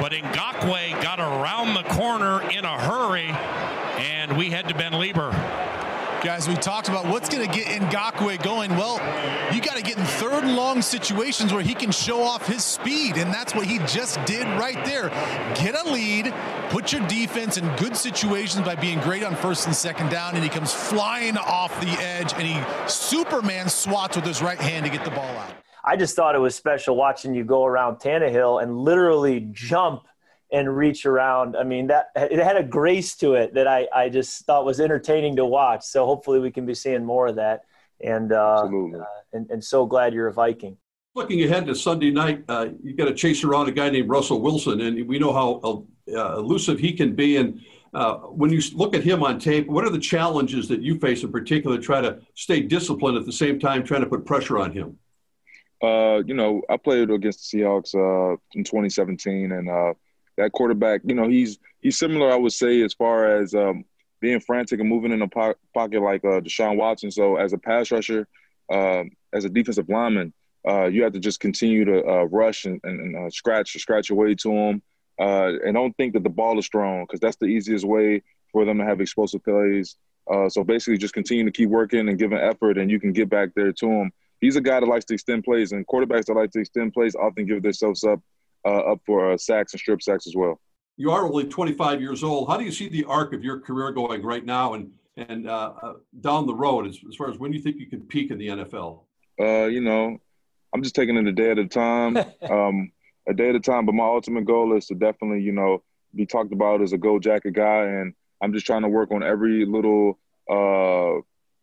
But 0.00 0.12
Ngakoue 0.12 1.02
got 1.02 1.20
around 1.20 1.74
the 1.74 1.82
corner 1.82 2.40
in 2.50 2.64
a 2.64 2.80
hurry 2.80 3.34
and 4.28 4.36
we 4.36 4.50
head 4.50 4.68
to 4.68 4.74
Ben 4.74 4.92
Leber. 4.92 5.32
Guys, 6.24 6.48
we 6.48 6.56
talked 6.56 6.88
about 6.88 7.06
what's 7.06 7.28
going 7.28 7.48
to 7.48 7.54
get 7.56 7.66
Ngakoue 7.66 8.42
going. 8.42 8.70
Well, 8.70 8.96
you 9.54 9.60
got 9.60 9.76
to 9.76 9.82
get 9.82 9.98
in 9.98 10.04
third 10.04 10.42
and 10.42 10.56
long 10.56 10.82
situations 10.82 11.52
where 11.52 11.62
he 11.62 11.74
can 11.74 11.92
show 11.92 12.22
off 12.22 12.46
his 12.46 12.64
speed, 12.64 13.16
and 13.16 13.32
that's 13.32 13.54
what 13.54 13.66
he 13.66 13.78
just 13.80 14.22
did 14.24 14.44
right 14.58 14.82
there. 14.84 15.10
Get 15.54 15.76
a 15.80 15.88
lead, 15.88 16.34
put 16.70 16.92
your 16.92 17.06
defense 17.06 17.58
in 17.58 17.68
good 17.76 17.96
situations 17.96 18.66
by 18.66 18.74
being 18.74 18.98
great 19.00 19.22
on 19.22 19.36
first 19.36 19.66
and 19.66 19.76
second 19.76 20.08
down, 20.08 20.34
and 20.34 20.42
he 20.42 20.50
comes 20.50 20.72
flying 20.72 21.36
off 21.36 21.78
the 21.80 21.90
edge, 22.02 22.32
and 22.32 22.42
he 22.42 22.60
Superman 22.88 23.68
swats 23.68 24.16
with 24.16 24.24
his 24.24 24.42
right 24.42 24.58
hand 24.58 24.84
to 24.86 24.90
get 24.90 25.04
the 25.04 25.10
ball 25.10 25.36
out. 25.36 25.52
I 25.84 25.96
just 25.96 26.16
thought 26.16 26.34
it 26.34 26.40
was 26.40 26.56
special 26.56 26.96
watching 26.96 27.34
you 27.34 27.44
go 27.44 27.64
around 27.64 27.96
Tannehill 27.96 28.62
and 28.62 28.76
literally 28.76 29.46
jump– 29.52 30.02
and 30.56 30.74
reach 30.74 31.04
around. 31.04 31.54
I 31.54 31.64
mean, 31.64 31.88
that 31.88 32.06
it 32.16 32.38
had 32.38 32.56
a 32.56 32.62
grace 32.62 33.14
to 33.16 33.34
it 33.34 33.52
that 33.54 33.66
I, 33.66 33.86
I 33.94 34.08
just 34.08 34.46
thought 34.46 34.64
was 34.64 34.80
entertaining 34.80 35.36
to 35.36 35.44
watch. 35.44 35.84
So 35.84 36.06
hopefully 36.06 36.40
we 36.40 36.50
can 36.50 36.64
be 36.64 36.74
seeing 36.74 37.04
more 37.04 37.26
of 37.26 37.36
that. 37.36 37.64
And 38.02 38.32
uh, 38.32 38.64
uh, 38.64 39.04
and, 39.34 39.50
and 39.50 39.62
so 39.62 39.84
glad 39.84 40.14
you're 40.14 40.28
a 40.28 40.32
Viking. 40.32 40.78
Looking 41.14 41.42
ahead 41.44 41.66
to 41.66 41.74
Sunday 41.74 42.10
night, 42.10 42.44
uh, 42.48 42.68
you 42.82 42.94
got 42.94 43.06
to 43.06 43.14
chase 43.14 43.44
around 43.44 43.68
a 43.68 43.72
guy 43.72 43.90
named 43.90 44.08
Russell 44.08 44.40
Wilson, 44.40 44.80
and 44.82 45.06
we 45.06 45.18
know 45.18 45.32
how 45.32 45.86
uh, 46.14 46.36
elusive 46.38 46.78
he 46.78 46.92
can 46.92 47.14
be. 47.14 47.36
And 47.36 47.60
uh, 47.92 48.16
when 48.16 48.50
you 48.50 48.60
look 48.74 48.94
at 48.94 49.02
him 49.02 49.22
on 49.22 49.38
tape, 49.38 49.66
what 49.66 49.84
are 49.84 49.90
the 49.90 49.98
challenges 49.98 50.68
that 50.68 50.80
you 50.80 50.98
face 50.98 51.22
in 51.22 51.32
particular? 51.32 51.78
Try 51.78 52.00
to 52.00 52.20
stay 52.34 52.60
disciplined 52.60 53.18
at 53.18 53.26
the 53.26 53.32
same 53.32 53.58
time, 53.58 53.84
trying 53.84 54.02
to 54.02 54.08
put 54.08 54.24
pressure 54.24 54.58
on 54.58 54.72
him. 54.72 54.98
Uh, 55.82 56.22
you 56.26 56.34
know, 56.34 56.62
I 56.70 56.78
played 56.78 57.10
against 57.10 57.50
the 57.50 57.58
Seahawks 57.58 57.94
in 58.54 58.64
2017, 58.64 59.52
and 59.52 59.94
that 60.36 60.52
quarterback, 60.52 61.00
you 61.04 61.14
know, 61.14 61.28
he's 61.28 61.58
he's 61.80 61.98
similar, 61.98 62.30
I 62.30 62.36
would 62.36 62.52
say, 62.52 62.82
as 62.82 62.94
far 62.94 63.40
as 63.40 63.54
um, 63.54 63.84
being 64.20 64.40
frantic 64.40 64.80
and 64.80 64.88
moving 64.88 65.12
in 65.12 65.20
the 65.20 65.28
po- 65.28 65.54
pocket 65.74 66.02
like 66.02 66.24
uh, 66.24 66.40
Deshaun 66.40 66.76
Watson. 66.76 67.10
So 67.10 67.36
as 67.36 67.52
a 67.52 67.58
pass 67.58 67.90
rusher, 67.90 68.26
uh, 68.72 69.04
as 69.32 69.44
a 69.44 69.48
defensive 69.48 69.88
lineman, 69.88 70.32
uh, 70.66 70.86
you 70.86 71.02
have 71.04 71.12
to 71.12 71.20
just 71.20 71.40
continue 71.40 71.84
to 71.84 72.04
uh, 72.04 72.24
rush 72.24 72.64
and, 72.64 72.80
and, 72.84 73.00
and 73.00 73.26
uh, 73.26 73.30
scratch 73.30 73.72
scratch 73.78 74.08
your 74.08 74.18
way 74.18 74.34
to 74.34 74.50
him, 74.50 74.82
uh, 75.20 75.52
and 75.64 75.74
don't 75.74 75.96
think 75.96 76.12
that 76.12 76.22
the 76.22 76.30
ball 76.30 76.58
is 76.58 76.68
thrown 76.68 77.04
because 77.04 77.20
that's 77.20 77.36
the 77.36 77.46
easiest 77.46 77.84
way 77.84 78.22
for 78.52 78.64
them 78.64 78.78
to 78.78 78.84
have 78.84 79.00
explosive 79.00 79.42
plays. 79.44 79.96
so 80.48 80.64
basically, 80.64 80.98
just 80.98 81.14
continue 81.14 81.44
to 81.44 81.52
keep 81.52 81.68
working 81.68 82.08
and 82.08 82.18
giving 82.18 82.38
effort, 82.38 82.78
and 82.78 82.90
you 82.90 82.98
can 82.98 83.12
get 83.12 83.28
back 83.28 83.50
there 83.54 83.72
to 83.72 83.86
him. 83.86 84.10
He's 84.40 84.56
a 84.56 84.60
guy 84.60 84.80
that 84.80 84.86
likes 84.86 85.04
to 85.06 85.14
extend 85.14 85.44
plays, 85.44 85.72
and 85.72 85.86
quarterbacks 85.86 86.26
that 86.26 86.34
like 86.34 86.50
to 86.52 86.60
extend 86.60 86.92
plays 86.92 87.14
often 87.14 87.46
give 87.46 87.62
themselves 87.62 88.04
up 88.04 88.20
uh, 88.66 88.92
up 88.92 89.00
for 89.06 89.32
uh, 89.32 89.36
sacks 89.38 89.72
and 89.72 89.80
strip 89.80 90.02
sacks 90.02 90.26
as 90.26 90.34
well. 90.34 90.60
You 90.96 91.10
are 91.10 91.26
only 91.26 91.44
25 91.44 92.00
years 92.00 92.24
old. 92.24 92.48
How 92.48 92.56
do 92.56 92.64
you 92.64 92.72
see 92.72 92.88
the 92.88 93.04
arc 93.04 93.32
of 93.32 93.44
your 93.44 93.60
career 93.60 93.92
going 93.92 94.22
right 94.22 94.44
now 94.44 94.74
and 94.74 94.90
and 95.16 95.48
uh, 95.48 95.72
uh, 95.82 95.92
down 96.20 96.46
the 96.46 96.54
road 96.54 96.86
as, 96.86 96.98
as 97.08 97.16
far 97.16 97.30
as 97.30 97.38
when 97.38 97.52
you 97.52 97.58
think 97.58 97.76
you 97.78 97.86
can 97.86 98.02
peak 98.02 98.30
in 98.30 98.38
the 98.38 98.48
NFL? 98.48 99.00
Uh, 99.40 99.64
you 99.64 99.80
know, 99.80 100.18
I'm 100.74 100.82
just 100.82 100.94
taking 100.94 101.16
it 101.16 101.26
a 101.26 101.32
day 101.32 101.50
at 101.50 101.58
a 101.58 101.66
time, 101.66 102.16
um, 102.50 102.92
a 103.26 103.32
day 103.32 103.48
at 103.48 103.54
a 103.54 103.60
time. 103.60 103.86
But 103.86 103.94
my 103.94 104.04
ultimate 104.04 104.44
goal 104.44 104.76
is 104.76 104.86
to 104.86 104.94
definitely, 104.94 105.42
you 105.42 105.52
know, 105.52 105.82
be 106.14 106.26
talked 106.26 106.52
about 106.52 106.82
as 106.82 106.92
a 106.92 106.98
gold 106.98 107.22
jacket 107.22 107.54
guy, 107.54 107.84
and 107.84 108.12
I'm 108.42 108.52
just 108.52 108.66
trying 108.66 108.82
to 108.82 108.88
work 108.88 109.10
on 109.10 109.22
every 109.22 109.64
little 109.64 110.18
uh, 110.50 111.20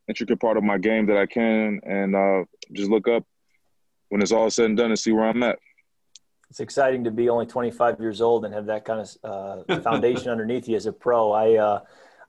intricate 0.07 0.39
part 0.39 0.57
of 0.57 0.63
my 0.63 0.79
game 0.79 1.05
that 1.07 1.17
I 1.17 1.27
can, 1.27 1.79
and 1.85 2.15
uh, 2.15 2.43
just 2.71 2.89
look 2.89 3.07
up 3.07 3.23
when 4.09 4.21
it's 4.21 4.31
all 4.31 4.49
said 4.49 4.65
and 4.65 4.77
done 4.77 4.89
and 4.89 4.99
see 4.99 5.11
where 5.11 5.25
I'm 5.25 5.43
at. 5.43 5.59
It's 6.53 6.59
exciting 6.59 7.03
to 7.05 7.09
be 7.09 7.29
only 7.29 7.47
25 7.47 7.99
years 7.99 8.21
old 8.21 8.45
and 8.45 8.53
have 8.53 8.67
that 8.67 8.85
kind 8.85 8.99
of 9.01 9.65
uh, 9.67 9.79
foundation 9.81 10.29
underneath 10.29 10.67
you 10.67 10.75
as 10.75 10.85
a 10.85 10.93
pro. 10.93 11.31
I 11.31 11.55
uh, 11.55 11.79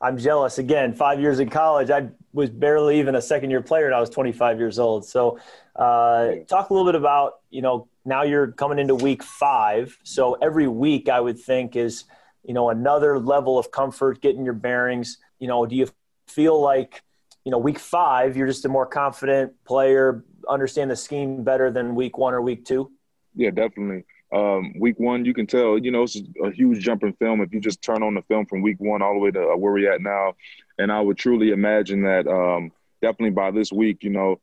I'm 0.01 0.16
jealous. 0.16 0.57
Again, 0.57 0.95
five 0.95 1.20
years 1.20 1.41
in 1.41 1.51
college, 1.51 1.91
I 1.91 2.09
was 2.33 2.49
barely 2.49 2.99
even 3.01 3.16
a 3.16 3.20
second 3.20 3.51
year 3.51 3.61
player, 3.61 3.85
and 3.85 3.95
I 3.95 4.01
was 4.01 4.09
25 4.09 4.59
years 4.59 4.79
old. 4.79 5.05
So, 5.05 5.39
uh, 5.77 6.37
talk 6.49 6.70
a 6.70 6.72
little 6.72 6.91
bit 6.91 6.95
about 6.95 7.41
you 7.51 7.61
know 7.61 7.87
now 8.07 8.22
you're 8.22 8.51
coming 8.53 8.79
into 8.79 8.95
week 8.95 9.22
five. 9.22 9.99
So 10.05 10.39
every 10.41 10.68
week, 10.68 11.11
I 11.11 11.20
would 11.20 11.39
think 11.39 11.77
is 11.77 12.05
you 12.45 12.55
know 12.55 12.70
another 12.70 13.18
level 13.18 13.59
of 13.59 13.70
comfort, 13.72 14.22
getting 14.22 14.43
your 14.43 14.55
bearings. 14.55 15.18
You 15.39 15.49
know, 15.49 15.66
do 15.66 15.77
you 15.77 15.87
feel 16.29 16.59
like 16.59 17.03
you 17.45 17.51
know 17.51 17.59
week 17.59 17.79
five 17.79 18.39
you're 18.39 18.47
just 18.47 18.64
a 18.64 18.70
more 18.70 18.87
confident 18.87 19.53
player, 19.66 20.25
understand 20.49 20.91
the 20.91 20.97
scheme 20.97 21.45
better 21.45 21.70
than 21.70 21.95
week 21.95 22.16
one 22.16 22.33
or 22.33 22.41
week 22.41 22.64
two? 22.64 22.91
Yeah, 23.35 23.51
definitely. 23.51 24.05
Um, 24.35 24.74
week 24.80 24.99
one, 24.99 25.24
you 25.24 25.32
can 25.32 25.47
tell, 25.47 25.78
you 25.78 25.93
know, 25.93 26.03
it's 26.03 26.20
a 26.43 26.51
huge 26.51 26.82
jump 26.82 27.05
in 27.05 27.12
film 27.14 27.41
if 27.41 27.55
you 27.55 27.61
just 27.61 27.82
turn 27.82 28.03
on 28.03 28.14
the 28.14 28.22
film 28.22 28.47
from 28.47 28.62
week 28.62 28.80
one 28.80 29.01
all 29.01 29.14
the 29.14 29.20
way 29.20 29.30
to 29.30 29.41
uh, 29.41 29.57
where 29.57 29.72
we're 29.72 29.93
at 29.93 30.01
now. 30.01 30.35
And 30.76 30.91
I 30.91 31.01
would 31.01 31.16
truly 31.16 31.51
imagine 31.51 32.03
that 32.03 32.26
um, 32.26 32.72
definitely 33.01 33.30
by 33.30 33.53
this 33.53 33.72
week, 33.72 34.03
you 34.03 34.11
know, 34.11 34.41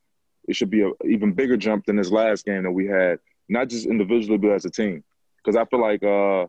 it 0.48 0.56
should 0.56 0.70
be 0.70 0.80
an 0.80 0.94
even 1.04 1.32
bigger 1.32 1.58
jump 1.58 1.84
than 1.84 1.96
this 1.96 2.10
last 2.10 2.46
game 2.46 2.62
that 2.62 2.70
we 2.70 2.86
had, 2.86 3.18
not 3.50 3.68
just 3.68 3.86
individually, 3.86 4.38
but 4.38 4.52
as 4.52 4.64
a 4.64 4.70
team. 4.70 5.04
Because 5.36 5.56
I 5.56 5.66
feel 5.66 5.82
like 5.82 6.02
uh, 6.02 6.46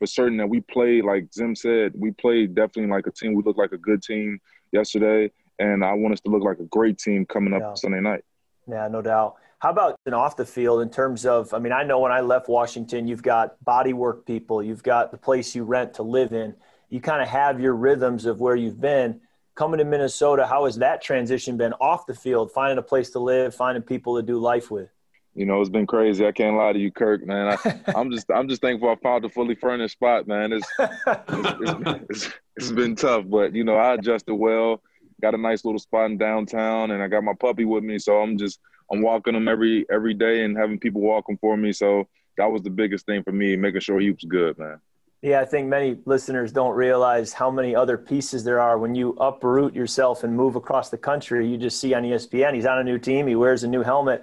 for 0.00 0.06
certain 0.06 0.38
that 0.38 0.48
we 0.48 0.60
played, 0.60 1.04
like 1.04 1.32
Zim 1.32 1.54
said, 1.54 1.92
we 1.94 2.10
played 2.10 2.56
definitely 2.56 2.90
like 2.90 3.06
a 3.06 3.12
team. 3.12 3.34
We 3.34 3.44
looked 3.44 3.58
like 3.58 3.72
a 3.72 3.78
good 3.78 4.02
team 4.02 4.40
yesterday. 4.72 5.30
And 5.60 5.84
I 5.84 5.92
want 5.92 6.14
us 6.14 6.20
to 6.22 6.30
look 6.30 6.42
like 6.42 6.58
a 6.58 6.64
great 6.64 6.98
team 6.98 7.24
coming 7.24 7.54
up 7.54 7.60
yeah. 7.60 7.74
Sunday 7.74 8.00
night. 8.00 8.24
Yeah, 8.68 8.88
no 8.88 9.00
doubt. 9.00 9.36
How 9.64 9.70
about 9.70 9.98
an 10.04 10.12
off 10.12 10.36
the 10.36 10.44
field 10.44 10.82
in 10.82 10.90
terms 10.90 11.24
of? 11.24 11.54
I 11.54 11.58
mean, 11.58 11.72
I 11.72 11.84
know 11.84 11.98
when 11.98 12.12
I 12.12 12.20
left 12.20 12.50
Washington, 12.50 13.08
you've 13.08 13.22
got 13.22 13.56
body 13.64 13.94
work 13.94 14.26
people, 14.26 14.62
you've 14.62 14.82
got 14.82 15.10
the 15.10 15.16
place 15.16 15.54
you 15.54 15.64
rent 15.64 15.94
to 15.94 16.02
live 16.02 16.34
in. 16.34 16.54
You 16.90 17.00
kind 17.00 17.22
of 17.22 17.28
have 17.28 17.58
your 17.58 17.74
rhythms 17.74 18.26
of 18.26 18.42
where 18.42 18.56
you've 18.56 18.78
been. 18.78 19.22
Coming 19.54 19.78
to 19.78 19.86
Minnesota, 19.86 20.46
how 20.46 20.66
has 20.66 20.76
that 20.76 21.00
transition 21.00 21.56
been 21.56 21.72
off 21.80 22.04
the 22.04 22.14
field? 22.14 22.52
Finding 22.52 22.76
a 22.76 22.82
place 22.82 23.08
to 23.12 23.20
live, 23.20 23.54
finding 23.54 23.82
people 23.82 24.16
to 24.16 24.22
do 24.22 24.36
life 24.36 24.70
with. 24.70 24.90
You 25.34 25.46
know, 25.46 25.62
it's 25.62 25.70
been 25.70 25.86
crazy. 25.86 26.26
I 26.26 26.32
can't 26.32 26.58
lie 26.58 26.74
to 26.74 26.78
you, 26.78 26.92
Kirk, 26.92 27.26
man. 27.26 27.56
I, 27.64 27.80
am 27.98 28.10
just, 28.10 28.30
I'm 28.30 28.50
just 28.50 28.60
thankful 28.60 28.90
I 28.90 28.96
found 28.96 29.24
a 29.24 29.30
fully 29.30 29.54
furnished 29.54 29.94
spot, 29.94 30.28
man. 30.28 30.52
It's, 30.52 30.68
it's, 30.78 32.04
it's, 32.10 32.30
it's 32.56 32.72
been 32.72 32.96
tough, 32.96 33.24
but 33.28 33.54
you 33.54 33.64
know, 33.64 33.76
I 33.76 33.94
adjusted 33.94 34.34
well. 34.34 34.82
Got 35.22 35.32
a 35.32 35.38
nice 35.38 35.64
little 35.64 35.78
spot 35.78 36.10
in 36.10 36.18
downtown, 36.18 36.90
and 36.90 37.02
I 37.02 37.08
got 37.08 37.24
my 37.24 37.32
puppy 37.32 37.64
with 37.64 37.82
me, 37.82 37.98
so 37.98 38.20
I'm 38.20 38.36
just 38.36 38.60
I'm 38.90 39.02
walking 39.02 39.34
him 39.34 39.48
every 39.48 39.86
every 39.90 40.14
day 40.14 40.44
and 40.44 40.56
having 40.56 40.78
people 40.78 41.00
walk 41.00 41.28
him 41.28 41.38
for 41.38 41.56
me. 41.56 41.72
So 41.72 42.08
that 42.36 42.50
was 42.50 42.62
the 42.62 42.70
biggest 42.70 43.06
thing 43.06 43.22
for 43.22 43.32
me, 43.32 43.56
making 43.56 43.80
sure 43.80 44.00
he 44.00 44.10
was 44.10 44.24
good, 44.26 44.58
man. 44.58 44.80
Yeah, 45.22 45.40
I 45.40 45.46
think 45.46 45.68
many 45.68 45.96
listeners 46.04 46.52
don't 46.52 46.74
realize 46.74 47.32
how 47.32 47.50
many 47.50 47.74
other 47.74 47.96
pieces 47.96 48.44
there 48.44 48.60
are 48.60 48.76
when 48.78 48.94
you 48.94 49.16
uproot 49.18 49.74
yourself 49.74 50.22
and 50.22 50.36
move 50.36 50.54
across 50.54 50.90
the 50.90 50.98
country. 50.98 51.48
You 51.48 51.56
just 51.56 51.80
see 51.80 51.94
on 51.94 52.02
ESPN, 52.02 52.54
he's 52.54 52.66
on 52.66 52.78
a 52.78 52.84
new 52.84 52.98
team, 52.98 53.26
he 53.26 53.34
wears 53.34 53.64
a 53.64 53.68
new 53.68 53.82
helmet, 53.82 54.22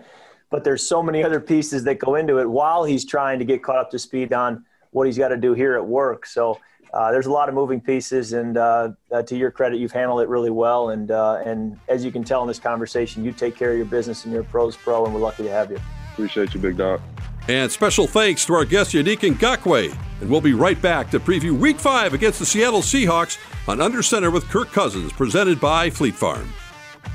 but 0.51 0.64
there's 0.64 0.88
so 0.88 1.01
many 1.01 1.24
other 1.24 1.39
pieces 1.39 1.84
that 1.86 1.97
go 1.97 2.14
into 2.14 2.38
it 2.38 2.47
while 2.47 2.84
he's 2.84 3.03
trying 3.03 3.39
to 3.39 3.45
get 3.45 3.64
caught 3.64 3.80
up 3.80 3.89
to 3.91 3.97
speed 3.97 4.32
on 4.32 4.64
what 4.91 5.07
he's 5.07 5.18
got 5.18 5.30
to 5.30 5.38
do 5.38 5.53
here 5.55 5.76
at 5.76 5.84
work. 5.84 6.28
So 6.28 6.59
uh, 6.93 7.11
there's 7.11 7.25
a 7.25 7.31
lot 7.31 7.47
of 7.47 7.55
moving 7.55 7.79
pieces, 7.79 8.33
and 8.33 8.57
uh, 8.57 8.89
uh, 9.11 9.21
to 9.23 9.37
your 9.37 9.51
credit, 9.51 9.79
you've 9.79 9.91
handled 9.91 10.21
it 10.21 10.27
really 10.27 10.49
well. 10.49 10.89
And 10.89 11.11
uh, 11.11 11.41
and 11.45 11.79
as 11.87 12.03
you 12.03 12.11
can 12.11 12.23
tell 12.23 12.41
in 12.41 12.47
this 12.47 12.59
conversation, 12.59 13.23
you 13.23 13.31
take 13.31 13.55
care 13.55 13.71
of 13.71 13.77
your 13.77 13.85
business, 13.85 14.25
and 14.25 14.33
you're 14.33 14.41
a 14.41 14.45
pros 14.45 14.75
pro, 14.75 15.05
and 15.05 15.13
we're 15.13 15.21
lucky 15.21 15.43
to 15.43 15.51
have 15.51 15.71
you. 15.71 15.79
Appreciate 16.13 16.53
you, 16.53 16.59
big 16.59 16.77
dog. 16.77 17.01
And 17.47 17.71
special 17.71 18.07
thanks 18.07 18.45
to 18.45 18.53
our 18.53 18.65
guest 18.65 18.93
Yannick 18.93 19.19
Ngakoue. 19.19 19.95
And 20.21 20.29
we'll 20.29 20.41
be 20.41 20.53
right 20.53 20.79
back 20.79 21.09
to 21.11 21.19
preview 21.19 21.57
Week 21.57 21.79
Five 21.79 22.13
against 22.13 22.39
the 22.39 22.45
Seattle 22.45 22.81
Seahawks 22.81 23.37
on 23.67 23.81
Under 23.81 24.03
Center 24.03 24.29
with 24.29 24.47
Kirk 24.49 24.71
Cousins, 24.71 25.11
presented 25.13 25.59
by 25.59 25.89
Fleet 25.89 26.13
Farm. 26.13 26.51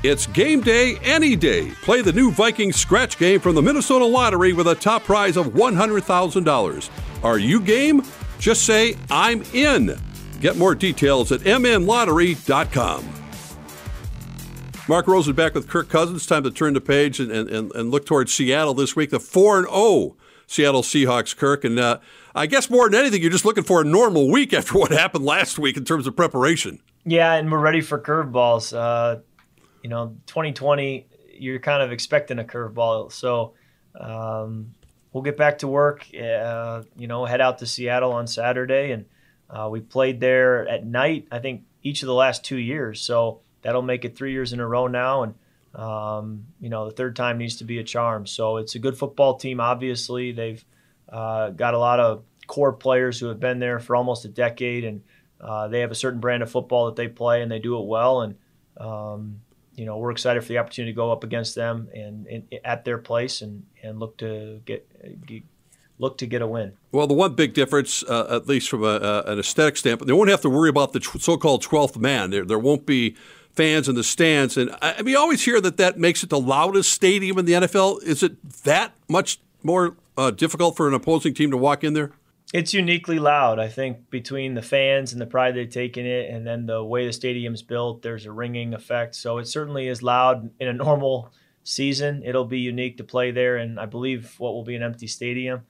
It's 0.03 0.27
game 0.27 0.61
day 0.61 0.97
any 1.01 1.35
day. 1.35 1.71
Play 1.81 2.01
the 2.01 2.11
new 2.11 2.31
Vikings 2.31 2.75
scratch 2.75 3.17
game 3.17 3.39
from 3.39 3.55
the 3.55 3.61
Minnesota 3.61 4.05
Lottery 4.05 4.53
with 4.53 4.67
a 4.67 4.75
top 4.75 5.03
prize 5.05 5.37
of 5.37 5.47
$100,000. 5.47 6.89
Are 7.23 7.39
you 7.39 7.61
game? 7.61 8.03
Just 8.39 8.65
say, 8.65 8.95
I'm 9.09 9.43
in. 9.53 9.97
Get 10.39 10.57
more 10.57 10.75
details 10.75 11.31
at 11.31 11.41
mnlottery.com. 11.41 13.13
Mark 14.87 15.07
Rosen 15.07 15.33
back 15.33 15.53
with 15.53 15.67
Kirk 15.67 15.89
Cousins. 15.89 16.25
Time 16.25 16.43
to 16.43 16.51
turn 16.51 16.73
the 16.73 16.81
page 16.81 17.19
and, 17.19 17.31
and, 17.31 17.49
and 17.49 17.91
look 17.91 18.05
towards 18.05 18.31
Seattle 18.31 18.73
this 18.73 18.95
week. 18.95 19.09
The 19.09 19.19
4 19.19 19.63
0 19.63 20.15
Seattle 20.47 20.81
Seahawks, 20.81 21.35
Kirk. 21.35 21.65
And 21.65 21.77
uh, 21.77 21.99
I 22.33 22.45
guess 22.45 22.69
more 22.69 22.89
than 22.89 22.99
anything, 22.99 23.21
you're 23.21 23.31
just 23.31 23.43
looking 23.43 23.65
for 23.65 23.81
a 23.81 23.83
normal 23.83 24.31
week 24.31 24.53
after 24.53 24.77
what 24.79 24.91
happened 24.91 25.25
last 25.25 25.59
week 25.59 25.75
in 25.75 25.83
terms 25.83 26.07
of 26.07 26.15
preparation. 26.15 26.79
Yeah, 27.05 27.33
and 27.33 27.51
we're 27.51 27.59
ready 27.59 27.81
for 27.81 27.99
curveballs. 27.99 28.75
Uh, 28.75 29.21
you 29.83 29.89
know, 29.89 30.15
2020, 30.27 31.07
you're 31.33 31.59
kind 31.59 31.83
of 31.83 31.91
expecting 31.91 32.39
a 32.39 32.43
curveball. 32.43 33.11
So, 33.11 33.53
um, 33.99 34.73
we'll 35.11 35.23
get 35.23 35.37
back 35.37 35.59
to 35.59 35.67
work. 35.67 36.05
Uh, 36.13 36.83
you 36.97 37.07
know, 37.07 37.25
head 37.25 37.41
out 37.41 37.59
to 37.59 37.65
Seattle 37.65 38.13
on 38.13 38.27
Saturday, 38.27 38.91
and 38.91 39.05
uh, 39.49 39.67
we 39.71 39.79
played 39.79 40.19
there 40.19 40.67
at 40.67 40.85
night. 40.85 41.27
I 41.31 41.39
think 41.39 41.63
each 41.83 42.01
of 42.03 42.07
the 42.07 42.13
last 42.13 42.43
two 42.43 42.57
years, 42.57 43.01
so 43.01 43.41
that'll 43.61 43.81
make 43.81 44.05
it 44.05 44.15
three 44.15 44.31
years 44.31 44.53
in 44.53 44.59
a 44.59 44.67
row 44.67 44.87
now. 44.87 45.23
And 45.23 45.35
um, 45.75 46.45
you 46.59 46.69
know, 46.69 46.85
the 46.85 46.95
third 46.95 47.15
time 47.15 47.37
needs 47.37 47.57
to 47.57 47.63
be 47.63 47.79
a 47.79 47.83
charm. 47.83 48.25
So 48.25 48.57
it's 48.57 48.75
a 48.75 48.79
good 48.79 48.97
football 48.97 49.37
team. 49.37 49.59
Obviously, 49.59 50.31
they've 50.31 50.63
uh, 51.09 51.51
got 51.51 51.73
a 51.73 51.79
lot 51.79 51.99
of 51.99 52.23
core 52.47 52.73
players 52.73 53.19
who 53.19 53.27
have 53.27 53.39
been 53.39 53.59
there 53.59 53.79
for 53.79 53.95
almost 53.95 54.25
a 54.25 54.29
decade, 54.29 54.83
and 54.83 55.03
uh, 55.39 55.67
they 55.67 55.81
have 55.81 55.91
a 55.91 55.95
certain 55.95 56.19
brand 56.19 56.43
of 56.43 56.51
football 56.51 56.87
that 56.87 56.95
they 56.95 57.07
play, 57.07 57.41
and 57.41 57.51
they 57.51 57.59
do 57.59 57.79
it 57.79 57.85
well. 57.85 58.21
And 58.21 58.35
um, 58.77 59.41
you 59.77 59.85
know, 59.85 59.97
we're 59.97 60.11
excited 60.11 60.41
for 60.41 60.49
the 60.49 60.57
opportunity 60.57 60.91
to 60.91 60.95
go 60.95 61.11
up 61.11 61.23
against 61.23 61.55
them 61.55 61.87
and, 61.93 62.25
and 62.27 62.43
at 62.65 62.83
their 62.83 62.97
place 62.97 63.41
and, 63.41 63.63
and 63.83 63.99
look 63.99 64.17
to 64.17 64.59
get, 64.65 65.25
get 65.25 65.43
look 65.99 66.17
to 66.17 66.25
get 66.25 66.41
a 66.41 66.47
win. 66.47 66.73
Well, 66.91 67.07
the 67.07 67.13
one 67.13 67.35
big 67.35 67.53
difference, 67.53 68.03
uh, 68.03 68.27
at 68.29 68.47
least 68.47 68.69
from 68.69 68.83
a, 68.83 69.23
an 69.25 69.39
aesthetic 69.39 69.77
standpoint, 69.77 70.07
they 70.07 70.13
won't 70.13 70.29
have 70.29 70.41
to 70.41 70.49
worry 70.49 70.69
about 70.69 70.93
the 70.93 71.01
so-called 71.01 71.63
12th 71.63 71.97
man. 71.97 72.31
There, 72.31 72.45
there 72.45 72.59
won't 72.59 72.85
be 72.85 73.15
fans 73.51 73.87
in 73.89 73.95
the 73.95 74.03
stands. 74.03 74.57
And 74.57 74.75
I, 74.81 75.01
we 75.01 75.15
always 75.15 75.43
hear 75.45 75.59
that 75.61 75.77
that 75.77 75.97
makes 75.97 76.23
it 76.23 76.29
the 76.29 76.39
loudest 76.39 76.91
stadium 76.91 77.37
in 77.37 77.45
the 77.45 77.53
NFL. 77.53 78.03
Is 78.03 78.21
it 78.21 78.63
that 78.63 78.93
much 79.07 79.39
more 79.63 79.95
uh, 80.17 80.31
difficult 80.31 80.77
for 80.77 80.87
an 80.87 80.93
opposing 80.93 81.33
team 81.33 81.51
to 81.51 81.57
walk 81.57 81.83
in 81.83 81.93
there? 81.93 82.11
It's 82.53 82.73
uniquely 82.73 83.19
loud. 83.19 83.59
I 83.59 83.67
think 83.67 84.09
between 84.09 84.53
the 84.53 84.61
fans 84.61 85.11
and 85.11 85.21
the 85.21 85.25
pride 85.25 85.55
they 85.55 85.65
take 85.65 85.97
in 85.97 86.05
it, 86.05 86.29
and 86.29 86.47
then 86.47 86.65
the 86.65 86.83
way 86.83 87.05
the 87.05 87.13
stadium's 87.13 87.61
built, 87.61 88.01
there's 88.01 88.25
a 88.25 88.31
ringing 88.31 88.73
effect. 88.73 89.15
So 89.15 89.37
it 89.37 89.47
certainly 89.47 89.87
is 89.87 90.01
loud 90.01 90.49
in 90.59 90.67
a 90.67 90.73
normal 90.73 91.33
season. 91.63 92.23
It'll 92.25 92.45
be 92.45 92.59
unique 92.59 92.97
to 92.97 93.03
play 93.03 93.31
there, 93.31 93.57
and 93.57 93.79
I 93.79 93.85
believe 93.85 94.35
what 94.37 94.53
will 94.53 94.63
be 94.63 94.75
an 94.75 94.83
empty 94.83 95.07
stadium. 95.07 95.63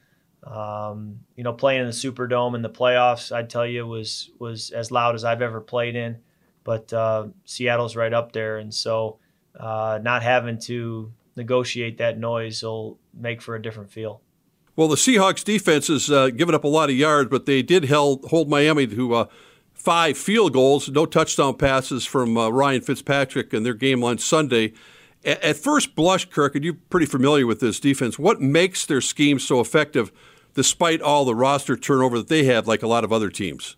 Um, 0.43 1.21
you 1.35 1.43
know, 1.43 1.53
playing 1.53 1.81
in 1.81 1.87
the 1.87 1.93
Superdome 1.93 2.55
in 2.55 2.61
the 2.61 2.69
playoffs, 2.69 3.31
I'd 3.35 3.49
tell 3.49 3.65
you 3.65 3.87
was 3.87 4.29
was 4.37 4.69
as 4.69 4.91
loud 4.91 5.15
as 5.15 5.23
I've 5.23 5.41
ever 5.41 5.59
played 5.59 5.95
in. 5.95 6.17
But 6.63 6.93
uh, 6.93 7.27
Seattle's 7.45 7.95
right 7.95 8.13
up 8.13 8.33
there, 8.33 8.57
and 8.57 8.71
so 8.73 9.17
uh, 9.59 9.99
not 10.03 10.21
having 10.21 10.59
to 10.59 11.11
negotiate 11.35 11.97
that 11.97 12.19
noise 12.19 12.61
will 12.61 12.99
make 13.13 13.41
for 13.41 13.55
a 13.55 13.61
different 13.61 13.91
feel. 13.91 14.21
Well, 14.77 14.87
the 14.87 14.95
Seahawks 14.95 15.43
defense 15.43 15.87
has 15.87 16.11
uh, 16.11 16.29
given 16.29 16.53
up 16.53 16.63
a 16.63 16.67
lot 16.67 16.91
of 16.91 16.95
yards, 16.95 17.31
but 17.31 17.47
they 17.47 17.63
did 17.63 17.85
held, 17.85 18.25
hold 18.25 18.47
Miami 18.47 18.85
to 18.85 19.15
uh, 19.15 19.25
five 19.73 20.19
field 20.19 20.53
goals, 20.53 20.87
no 20.87 21.07
touchdown 21.07 21.55
passes 21.55 22.05
from 22.05 22.37
uh, 22.37 22.49
Ryan 22.49 22.81
Fitzpatrick 22.81 23.55
in 23.55 23.63
their 23.63 23.73
game 23.73 24.03
on 24.03 24.19
Sunday. 24.19 24.73
A- 25.25 25.43
at 25.43 25.57
first 25.57 25.95
blush, 25.95 26.29
Kirk, 26.29 26.53
and 26.53 26.63
you're 26.63 26.75
pretty 26.91 27.07
familiar 27.07 27.47
with 27.47 27.59
this 27.59 27.79
defense, 27.79 28.19
what 28.19 28.39
makes 28.39 28.85
their 28.85 29.01
scheme 29.01 29.39
so 29.39 29.59
effective 29.59 30.11
despite 30.53 31.01
all 31.01 31.25
the 31.25 31.33
roster 31.33 31.75
turnover 31.75 32.19
that 32.19 32.27
they 32.27 32.43
have, 32.43 32.67
like 32.67 32.83
a 32.83 32.87
lot 32.87 33.03
of 33.03 33.11
other 33.11 33.31
teams? 33.31 33.77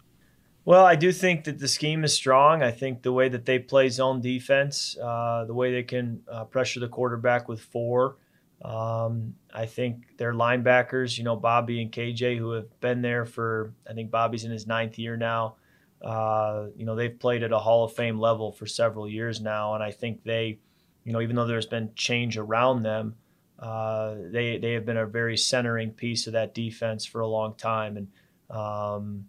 Well, 0.66 0.84
I 0.84 0.98
do 0.98 1.14
think 1.14 1.46
that 1.46 1.60
the 1.60 1.70
scheme 1.70 2.04
is 2.04 2.14
strong. 2.14 2.62
I 2.62 2.72
think 2.72 3.04
the 3.04 3.14
way 3.14 3.30
that 3.30 3.46
they 3.46 3.58
play 3.58 3.88
zone 3.88 4.20
defense, 4.20 4.98
uh, 5.02 5.46
the 5.46 5.54
way 5.54 5.72
they 5.72 5.84
can 5.84 6.24
uh, 6.30 6.44
pressure 6.44 6.82
the 6.82 6.90
quarterback 6.90 7.48
with 7.48 7.62
four, 7.62 8.18
um, 8.64 9.36
I 9.54 9.66
think 9.66 10.18
their 10.18 10.34
linebackers, 10.34 11.18
you 11.18 11.24
know, 11.24 11.36
Bobby 11.36 11.82
and 11.82 11.92
KJ, 11.92 12.38
who 12.38 12.52
have 12.52 12.80
been 12.82 13.02
there 13.02 13.26
for, 13.26 13.74
I 13.90 13.94
think 13.94 14.12
Bobby's 14.12 14.44
in 14.44 14.52
his 14.52 14.68
ninth 14.68 15.00
year 15.00 15.16
now. 15.16 15.56
Uh, 16.02 16.68
you 16.76 16.86
know, 16.86 16.96
they've 16.96 17.20
played 17.20 17.44
at 17.44 17.52
a 17.52 17.60
Hall 17.60 17.84
of 17.84 17.94
Fame 17.94 18.20
level 18.20 18.52
for 18.52 18.66
several 18.66 19.08
years 19.08 19.42
now, 19.42 19.76
and 19.76 19.84
I 19.84 19.92
think 19.92 20.24
they, 20.24 20.60
you 21.04 21.14
know, 21.14 21.22
even 21.22 21.36
though 21.36 21.48
there's 21.48 21.66
been 21.66 21.92
change 21.96 22.38
around 22.38 22.84
them, 22.84 23.16
uh, 23.60 24.16
they 24.32 24.58
they 24.58 24.74
have 24.74 24.86
been 24.86 24.98
a 24.98 25.06
very 25.06 25.36
centering 25.36 25.92
piece 25.92 26.28
of 26.28 26.34
that 26.34 26.54
defense 26.54 27.06
for 27.06 27.20
a 27.20 27.28
long 27.28 27.56
time, 27.56 27.98
and 27.98 28.08
um, 28.50 29.26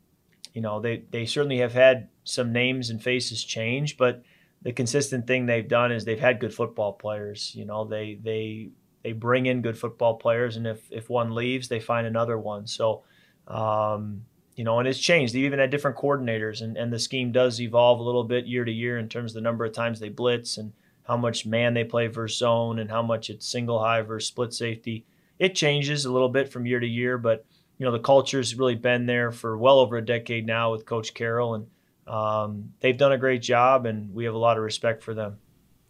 you 0.55 0.61
know, 0.61 0.81
they 0.81 1.03
they 1.11 1.27
certainly 1.27 1.59
have 1.59 1.73
had 1.73 2.09
some 2.23 2.53
names 2.53 2.91
and 2.91 3.03
faces 3.03 3.43
change, 3.43 3.97
but 3.97 4.23
the 4.63 4.73
consistent 4.73 5.27
thing 5.27 5.47
they've 5.47 5.67
done 5.67 5.91
is 5.91 6.05
they've 6.05 6.21
had 6.21 6.39
good 6.39 6.55
football 6.55 6.93
players. 6.93 7.53
You 7.57 7.65
know, 7.65 7.85
they 7.85 8.19
they 8.23 8.71
they 9.03 9.13
bring 9.13 9.47
in 9.47 9.63
good 9.63 9.79
football 9.79 10.15
players, 10.17 10.57
and 10.57 10.67
if 10.67 10.91
if 10.91 11.09
one 11.09 11.35
leaves, 11.35 11.69
they 11.69 11.81
find 11.81 12.07
another 12.07 12.39
one. 12.39 12.67
So, 12.67 13.03
um, 13.47 14.25
you 14.57 14.65
know, 14.65 14.79
and 14.79 14.87
it's 14.87 14.99
changed. 14.99 15.35
They 15.35 15.41
even 15.41 15.59
had 15.59 15.71
different 15.71 15.97
coordinators, 15.97 16.61
and, 16.61 16.77
and 16.77 16.93
the 16.93 16.99
scheme 16.99 17.33
does 17.33 17.61
evolve 17.61 18.01
a 18.01 18.03
little 18.03 18.25
bit 18.25 18.47
year 18.47 18.65
to 18.65 18.73
year 18.73 18.99
in 18.99 19.09
terms 19.09 19.33
of 19.33 19.37
the 19.37 19.41
number 19.41 19.65
of 19.65 19.73
times 19.73 20.01
they 20.01 20.11
blitz 20.11 20.59
and 20.59 20.73
how 21.05 21.17
much 21.17 21.47
man 21.47 21.75
they 21.75 21.85
play 21.85 22.07
versus 22.07 22.39
zone 22.39 22.79
and 22.79 22.91
how 22.91 23.03
much 23.03 23.31
it's 23.31 23.47
single 23.47 23.81
high 23.81 24.03
versus 24.03 24.29
split 24.29 24.53
safety. 24.53 25.05
It 25.39 25.55
changes 25.55 26.05
a 26.05 26.13
little 26.13 26.29
bit 26.29 26.53
from 26.53 26.67
year 26.67 26.79
to 26.79 26.87
year, 26.87 27.17
but 27.17 27.45
you 27.79 27.87
know 27.87 27.93
the 27.93 27.99
culture's 27.99 28.55
really 28.55 28.75
been 28.75 29.07
there 29.07 29.33
for 29.33 29.57
well 29.57 29.79
over 29.79 29.97
a 29.97 30.05
decade 30.05 30.47
now 30.47 30.71
with 30.73 30.85
Coach 30.85 31.15
Carroll, 31.15 31.55
and 31.55 31.67
um, 32.07 32.75
they've 32.81 32.99
done 32.99 33.13
a 33.13 33.19
great 33.19 33.41
job, 33.41 33.87
and 33.87 34.15
we 34.15 34.25
have 34.27 34.35
a 34.35 34.39
lot 34.39 34.59
of 34.59 34.63
respect 34.63 35.03
for 35.03 35.15
them. 35.15 35.39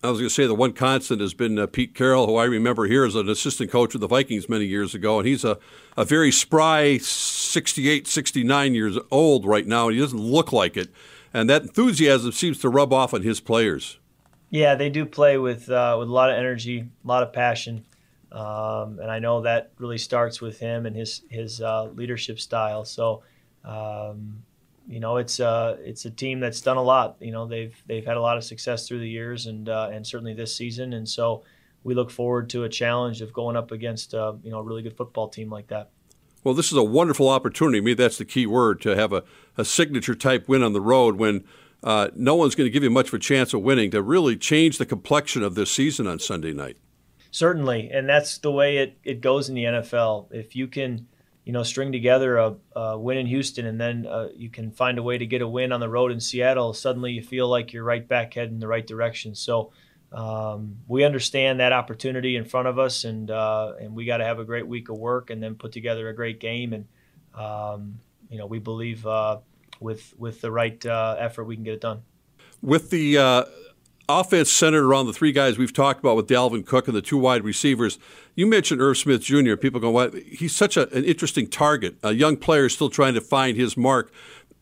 I 0.03 0.09
was 0.09 0.19
going 0.19 0.29
to 0.29 0.35
say 0.35 0.47
the 0.47 0.55
one 0.55 0.73
constant 0.73 1.21
has 1.21 1.35
been 1.35 1.59
uh, 1.59 1.67
Pete 1.67 1.95
Carroll, 1.95 2.27
who 2.27 2.37
I 2.37 2.45
remember 2.45 2.87
here 2.87 3.05
as 3.05 3.15
an 3.15 3.29
assistant 3.29 3.71
coach 3.71 3.95
of 3.95 4.01
the 4.01 4.07
Vikings 4.07 4.49
many 4.49 4.65
years 4.65 4.95
ago, 4.95 5.19
and 5.19 5.29
he's 5.29 5.45
a, 5.45 5.59
a 5.95 6.07
very 6.07 6.33
spry 6.33 6.97
68, 6.97 8.07
69 8.07 8.75
years 8.75 8.99
old 9.11 9.45
right 9.45 9.67
now, 9.67 9.89
and 9.89 9.95
he 9.95 10.01
doesn't 10.01 10.19
look 10.19 10.53
like 10.53 10.79
it. 10.79 10.89
And 11.35 11.51
that 11.51 11.63
enthusiasm 11.63 12.33
seems 12.33 12.59
to 12.61 12.71
rub 12.71 12.95
off 12.95 13.13
on 13.13 13.23
his 13.23 13.41
players. 13.41 13.99
Yeah, 14.49 14.75
they 14.75 14.89
do 14.89 15.05
play 15.05 15.37
with 15.37 15.71
uh, 15.71 15.97
with 15.99 16.09
a 16.09 16.13
lot 16.13 16.31
of 16.31 16.37
energy, 16.37 16.81
a 16.81 17.07
lot 17.07 17.23
of 17.23 17.33
passion, 17.33 17.85
um, 18.33 18.99
and 18.99 19.11
I 19.11 19.21
know 19.21 19.43
that 19.43 19.71
really 19.79 19.99
starts 19.99 20.41
with 20.41 20.59
him 20.59 20.87
and 20.87 20.97
his 20.97 21.23
his 21.29 21.61
uh, 21.61 21.85
leadership 21.85 22.41
style. 22.41 22.85
So, 22.85 23.23
um, 23.65 24.43
you 24.91 24.99
know, 24.99 25.19
it's 25.19 25.39
uh, 25.39 25.77
it's 25.85 26.05
a 26.05 26.11
team 26.11 26.41
that's 26.41 26.61
done 26.61 26.77
a 26.77 26.83
lot. 26.83 27.17
You 27.21 27.31
know, 27.31 27.47
they've 27.47 27.81
they've 27.87 28.05
had 28.05 28.17
a 28.17 28.21
lot 28.21 28.37
of 28.37 28.43
success 28.43 28.89
through 28.89 28.99
the 28.99 29.09
years, 29.09 29.47
and 29.47 29.69
uh, 29.69 29.89
and 29.93 30.05
certainly 30.05 30.35
this 30.35 30.55
season. 30.55 30.95
And 30.95 31.09
so, 31.09 31.45
we 31.85 31.95
look 31.95 32.11
forward 32.11 32.51
to 32.51 32.65
a 32.65 32.69
challenge 32.69 33.21
of 33.21 33.33
going 33.33 33.57
up 33.57 33.71
against 33.71 34.15
uh, 34.15 34.33
you 34.43 34.51
know 34.51 34.59
a 34.59 34.63
really 34.65 34.83
good 34.83 34.97
football 34.97 35.29
team 35.29 35.49
like 35.49 35.69
that. 35.69 35.91
Well, 36.43 36.55
this 36.55 36.73
is 36.73 36.77
a 36.77 36.83
wonderful 36.83 37.29
opportunity. 37.29 37.81
Mean, 37.81 37.97
that's 37.97 38.19
the 38.19 38.25
key 38.25 38.47
word 38.47 38.81
to 38.81 38.97
have 38.97 39.13
a, 39.13 39.23
a 39.57 39.65
signature 39.65 40.17
type 40.17 40.49
win 40.49 40.63
on 40.63 40.73
the 40.73 40.81
road 40.81 41.17
when 41.17 41.45
uh, 41.85 42.09
no 42.17 42.35
one's 42.35 42.57
going 42.57 42.67
to 42.67 42.73
give 42.73 42.83
you 42.83 42.91
much 42.91 43.09
of 43.09 43.15
a 43.15 43.19
chance 43.21 43.55
of 43.55 43.61
winning 43.63 43.93
to 43.93 44.03
really 44.03 44.37
change 44.37 44.79
the 44.79 44.87
complexion 44.87 45.45
of 45.45 45.55
this 45.55 45.71
season 45.71 46.09
on 46.09 46.19
Sunday 46.19 46.53
night. 46.53 46.79
Certainly, 47.31 47.91
and 47.93 48.09
that's 48.09 48.39
the 48.39 48.51
way 48.51 48.79
it, 48.79 48.99
it 49.05 49.21
goes 49.21 49.49
in 49.49 49.55
the 49.55 49.65
NFL. 49.65 50.33
If 50.33 50.57
you 50.57 50.67
can, 50.67 51.07
you 51.45 51.53
know, 51.53 51.63
string 51.63 51.91
together 51.93 52.37
a, 52.37 52.55
a 52.77 52.99
win 52.99 53.17
in 53.17 53.27
Houston 53.27 53.67
and 53.67 53.81
then 53.81 54.07
uh, 54.07 54.29
you 54.37 54.51
can 54.51 54.71
find 54.71 54.99
a 54.99 55.03
way 55.03 55.19
to 55.19 55.27
get 55.27 55.43
a 55.43 55.49
win 55.49 55.73
on 55.73 55.81
the 55.81 55.89
road 55.89 56.13
in 56.13 56.21
Seattle, 56.21 56.75
suddenly 56.75 57.13
you 57.13 57.23
feel 57.23 57.49
like 57.49 57.73
you're 57.73 57.85
right 57.85 58.07
back 58.07 58.35
heading 58.35 58.55
in 58.55 58.61
the 58.61 58.69
right 58.69 58.87
direction. 58.87 59.35
So 59.35 59.73
um, 60.13 60.79
we 60.89 61.05
understand 61.05 61.61
that 61.61 61.73
opportunity 61.73 62.37
in 62.37 62.45
front 62.45 62.67
of 62.69 62.79
us, 62.79 63.05
and 63.05 63.31
uh, 63.31 63.75
and 63.81 63.95
we 63.95 64.05
got 64.05 64.17
to 64.17 64.25
have 64.25 64.39
a 64.39 64.45
great 64.45 64.67
week 64.67 64.89
of 64.89 64.99
work 64.99 65.31
and 65.31 65.43
then 65.43 65.55
put 65.55 65.73
together 65.73 66.09
a 66.09 66.15
great 66.15 66.41
game. 66.41 66.73
And 66.73 66.87
um, 67.35 68.01
you 68.29 68.39
know, 68.39 68.47
we 68.47 68.59
believe 68.59 69.07
uh, 69.07 69.39
with 69.79 70.13
with 70.19 70.41
the 70.41 70.51
right 70.51 70.85
uh, 70.85 71.17
effort, 71.19 71.45
we 71.45 71.55
can 71.55 71.65
get 71.65 71.75
it 71.75 71.81
done. 71.81 72.03
With 72.61 72.91
the 72.91 73.19
uh, 73.19 73.45
offense 74.11 74.51
centered 74.51 74.85
around 74.85 75.07
the 75.07 75.13
three 75.13 75.33
guys 75.33 75.59
we've 75.59 75.73
talked 75.73 76.01
about 76.01 76.17
with 76.17 76.29
Dalvin 76.29 76.65
Cook 76.67 76.89
and 76.89 76.97
the 76.97 77.03
two 77.03 77.19
wide 77.19 77.45
receivers, 77.45 77.99
you 78.35 78.47
mentioned 78.47 78.81
Irv 78.81 78.99
Smith 78.99 79.23
Jr. 79.23 79.57
People 79.57 79.81
go, 79.81 79.91
well, 79.91 80.11
he's 80.11 80.55
such 80.55 80.77
a, 80.77 80.89
an 80.95 81.05
interesting 81.05 81.49
target. 81.49 81.97
A 82.03 82.13
young 82.13 82.37
player 82.37 82.69
still 82.69 82.91
trying 82.91 83.15
to 83.15 83.21
find 83.21 83.57
his 83.57 83.77
mark. 83.77 84.13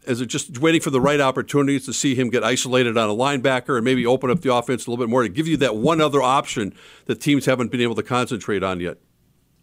Is 0.06 0.20
it 0.20 0.26
just 0.26 0.58
waiting 0.58 0.80
for 0.80 0.90
the 0.90 1.00
right 1.00 1.20
opportunities 1.20 1.84
to 1.86 1.92
see 1.92 2.14
him 2.14 2.30
get 2.30 2.42
isolated 2.44 2.96
on 2.96 3.10
a 3.10 3.14
linebacker 3.14 3.76
and 3.76 3.84
maybe 3.84 4.06
open 4.06 4.30
up 4.30 4.40
the 4.40 4.54
offense 4.54 4.86
a 4.86 4.90
little 4.90 5.04
bit 5.04 5.10
more 5.10 5.22
to 5.22 5.28
give 5.28 5.46
you 5.46 5.56
that 5.58 5.76
one 5.76 6.00
other 6.00 6.22
option 6.22 6.74
that 7.06 7.20
teams 7.20 7.46
haven't 7.46 7.70
been 7.70 7.80
able 7.80 7.94
to 7.94 8.02
concentrate 8.02 8.62
on 8.62 8.80
yet? 8.80 8.98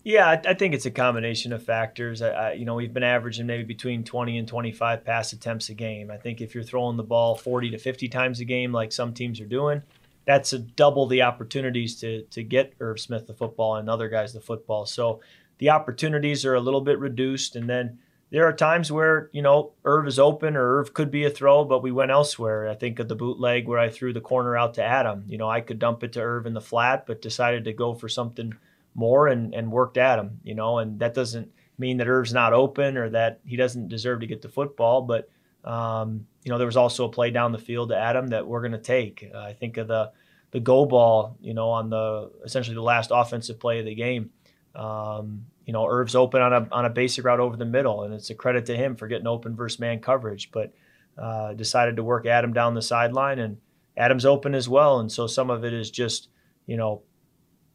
Yeah, 0.05 0.27
I, 0.27 0.51
I 0.51 0.53
think 0.53 0.75
it's 0.75 0.85
a 0.85 0.91
combination 0.91 1.51
of 1.51 1.63
factors. 1.63 2.21
I, 2.21 2.29
I, 2.29 2.53
you 2.53 2.63
know, 2.63 2.75
we've 2.75 2.93
been 2.93 3.01
averaging 3.01 3.47
maybe 3.47 3.63
between 3.63 4.03
20 4.03 4.37
and 4.37 4.47
25 4.47 5.03
pass 5.03 5.33
attempts 5.33 5.69
a 5.69 5.73
game. 5.73 6.11
I 6.11 6.17
think 6.17 6.41
if 6.41 6.53
you're 6.53 6.63
throwing 6.63 6.95
the 6.95 7.01
ball 7.01 7.35
40 7.35 7.71
to 7.71 7.79
50 7.79 8.07
times 8.09 8.39
a 8.39 8.45
game, 8.45 8.71
like 8.71 8.91
some 8.91 9.15
teams 9.15 9.41
are 9.41 9.47
doing, 9.47 9.81
that's 10.25 10.53
a 10.53 10.59
double 10.59 11.07
the 11.07 11.23
opportunities 11.23 11.99
to 12.01 12.21
to 12.21 12.43
get 12.43 12.75
Irv 12.79 12.99
Smith 12.99 13.25
the 13.25 13.33
football 13.33 13.77
and 13.77 13.89
other 13.89 14.07
guys 14.07 14.31
the 14.31 14.39
football. 14.39 14.85
So 14.85 15.21
the 15.57 15.71
opportunities 15.71 16.45
are 16.45 16.53
a 16.53 16.61
little 16.61 16.81
bit 16.81 16.99
reduced, 16.99 17.55
and 17.55 17.67
then 17.67 17.97
there 18.29 18.45
are 18.45 18.53
times 18.53 18.91
where 18.91 19.31
you 19.33 19.41
know 19.41 19.71
Irv 19.85 20.07
is 20.07 20.19
open 20.19 20.55
or 20.55 20.77
Irv 20.81 20.93
could 20.93 21.09
be 21.09 21.25
a 21.25 21.31
throw, 21.31 21.65
but 21.65 21.81
we 21.81 21.91
went 21.91 22.11
elsewhere. 22.11 22.69
I 22.69 22.75
think 22.75 22.99
of 22.99 23.07
the 23.07 23.15
bootleg 23.15 23.67
where 23.67 23.79
I 23.79 23.89
threw 23.89 24.13
the 24.13 24.21
corner 24.21 24.55
out 24.55 24.75
to 24.75 24.83
Adam. 24.83 25.25
You 25.27 25.39
know, 25.39 25.49
I 25.49 25.61
could 25.61 25.79
dump 25.79 26.03
it 26.03 26.13
to 26.13 26.21
Irv 26.21 26.45
in 26.45 26.53
the 26.53 26.61
flat, 26.61 27.07
but 27.07 27.23
decided 27.23 27.63
to 27.63 27.73
go 27.73 27.95
for 27.95 28.07
something 28.07 28.53
more 28.95 29.27
and, 29.27 29.53
and 29.53 29.71
worked 29.71 29.97
at 29.97 30.17
him, 30.17 30.39
you 30.43 30.55
know, 30.55 30.79
and 30.79 30.99
that 30.99 31.13
doesn't 31.13 31.51
mean 31.77 31.97
that 31.97 32.07
Irv's 32.07 32.33
not 32.33 32.53
open 32.53 32.97
or 32.97 33.09
that 33.09 33.41
he 33.45 33.55
doesn't 33.55 33.89
deserve 33.89 34.21
to 34.21 34.27
get 34.27 34.41
the 34.41 34.49
football, 34.49 35.01
but 35.01 35.29
um, 35.65 36.25
you 36.43 36.51
know, 36.51 36.57
there 36.57 36.67
was 36.67 36.77
also 36.77 37.05
a 37.05 37.11
play 37.11 37.31
down 37.31 37.51
the 37.51 37.57
field 37.57 37.89
to 37.89 37.97
Adam 37.97 38.27
that 38.27 38.47
we're 38.47 38.61
going 38.61 38.71
to 38.71 38.77
take. 38.77 39.29
Uh, 39.33 39.39
I 39.39 39.53
think 39.53 39.77
of 39.77 39.87
the 39.87 40.11
the 40.51 40.59
go 40.59 40.85
ball, 40.85 41.35
you 41.41 41.53
know, 41.53 41.69
on 41.69 41.89
the 41.89 42.31
essentially 42.45 42.75
the 42.75 42.81
last 42.81 43.11
offensive 43.13 43.59
play 43.59 43.79
of 43.79 43.85
the 43.85 43.95
game. 43.95 44.29
Um, 44.75 45.47
you 45.65 45.73
know, 45.73 45.87
Irv's 45.87 46.15
open 46.15 46.41
on 46.41 46.53
a 46.53 46.67
on 46.71 46.85
a 46.85 46.89
basic 46.89 47.25
route 47.25 47.39
over 47.39 47.57
the 47.57 47.65
middle, 47.65 48.03
and 48.03 48.13
it's 48.13 48.29
a 48.29 48.35
credit 48.35 48.67
to 48.67 48.77
him 48.77 48.95
for 48.95 49.07
getting 49.07 49.27
open 49.27 49.55
versus 49.55 49.79
man 49.79 49.99
coverage. 49.99 50.51
But 50.51 50.73
uh, 51.17 51.53
decided 51.53 51.95
to 51.95 52.03
work 52.03 52.25
Adam 52.27 52.53
down 52.53 52.75
the 52.75 52.81
sideline, 52.81 53.39
and 53.39 53.57
Adam's 53.97 54.25
open 54.25 54.53
as 54.53 54.69
well. 54.69 54.99
And 54.99 55.11
so 55.11 55.27
some 55.27 55.49
of 55.49 55.65
it 55.65 55.73
is 55.73 55.89
just, 55.89 56.29
you 56.67 56.77
know, 56.77 57.01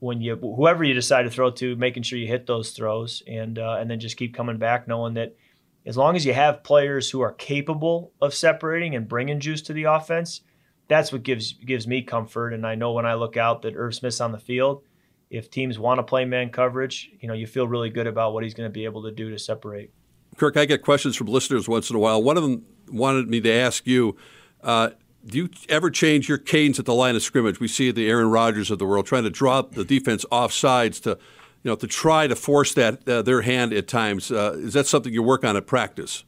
when 0.00 0.20
you 0.20 0.34
whoever 0.36 0.82
you 0.82 0.94
decide 0.94 1.22
to 1.22 1.30
throw 1.30 1.50
to, 1.50 1.76
making 1.76 2.02
sure 2.02 2.18
you 2.18 2.26
hit 2.26 2.46
those 2.46 2.70
throws, 2.70 3.22
and 3.26 3.58
uh, 3.58 3.76
and 3.78 3.90
then 3.90 4.00
just 4.00 4.16
keep 4.16 4.34
coming 4.34 4.58
back, 4.58 4.88
knowing 4.88 5.14
that 5.14 5.36
as 5.86 5.96
long 5.96 6.16
as 6.16 6.26
you 6.26 6.32
have 6.32 6.64
players 6.64 7.10
who 7.10 7.20
are 7.20 7.32
capable 7.32 8.12
of 8.20 8.34
separating 8.34 8.94
and 8.94 9.08
bringing 9.08 9.40
juice 9.40 9.62
to 9.62 9.72
the 9.72 9.84
offense, 9.84 10.40
that's 10.88 11.12
what 11.12 11.22
gives 11.22 11.52
gives 11.52 11.86
me 11.86 12.02
comfort. 12.02 12.52
And 12.52 12.66
I 12.66 12.74
know 12.74 12.92
when 12.92 13.06
I 13.06 13.14
look 13.14 13.36
out 13.36 13.62
that 13.62 13.76
Irv 13.76 13.94
Smith's 13.94 14.20
on 14.20 14.32
the 14.32 14.38
field, 14.38 14.82
if 15.28 15.50
teams 15.50 15.78
want 15.78 15.98
to 15.98 16.02
play 16.02 16.24
man 16.24 16.50
coverage, 16.50 17.10
you 17.20 17.28
know, 17.28 17.34
you 17.34 17.46
feel 17.46 17.68
really 17.68 17.90
good 17.90 18.06
about 18.06 18.32
what 18.32 18.42
he's 18.42 18.54
going 18.54 18.68
to 18.68 18.72
be 18.72 18.86
able 18.86 19.02
to 19.04 19.10
do 19.10 19.30
to 19.30 19.38
separate. 19.38 19.92
Kirk, 20.36 20.56
I 20.56 20.64
get 20.64 20.82
questions 20.82 21.14
from 21.14 21.26
listeners 21.26 21.68
once 21.68 21.90
in 21.90 21.96
a 21.96 21.98
while. 21.98 22.22
One 22.22 22.36
of 22.36 22.42
them 22.42 22.64
wanted 22.90 23.28
me 23.28 23.40
to 23.42 23.52
ask 23.52 23.86
you. 23.86 24.16
Uh, 24.62 24.90
do 25.26 25.38
you 25.38 25.50
ever 25.68 25.90
change 25.90 26.28
your 26.28 26.38
cadence 26.38 26.78
at 26.78 26.84
the 26.86 26.94
line 26.94 27.16
of 27.16 27.22
scrimmage? 27.22 27.60
We 27.60 27.68
see 27.68 27.90
the 27.90 28.08
Aaron 28.08 28.30
Rodgers 28.30 28.70
of 28.70 28.78
the 28.78 28.86
world 28.86 29.06
trying 29.06 29.24
to 29.24 29.30
drop 29.30 29.72
the 29.74 29.84
defense 29.84 30.24
off 30.30 30.52
sides 30.52 31.00
to, 31.00 31.10
you 31.10 31.70
know, 31.70 31.76
to 31.76 31.86
try 31.86 32.26
to 32.26 32.36
force 32.36 32.74
that 32.74 33.06
uh, 33.08 33.22
their 33.22 33.42
hand 33.42 33.72
at 33.72 33.86
times. 33.86 34.30
Uh, 34.30 34.54
is 34.56 34.72
that 34.74 34.86
something 34.86 35.12
you 35.12 35.22
work 35.22 35.44
on 35.44 35.56
at 35.56 35.66
practice? 35.66 36.24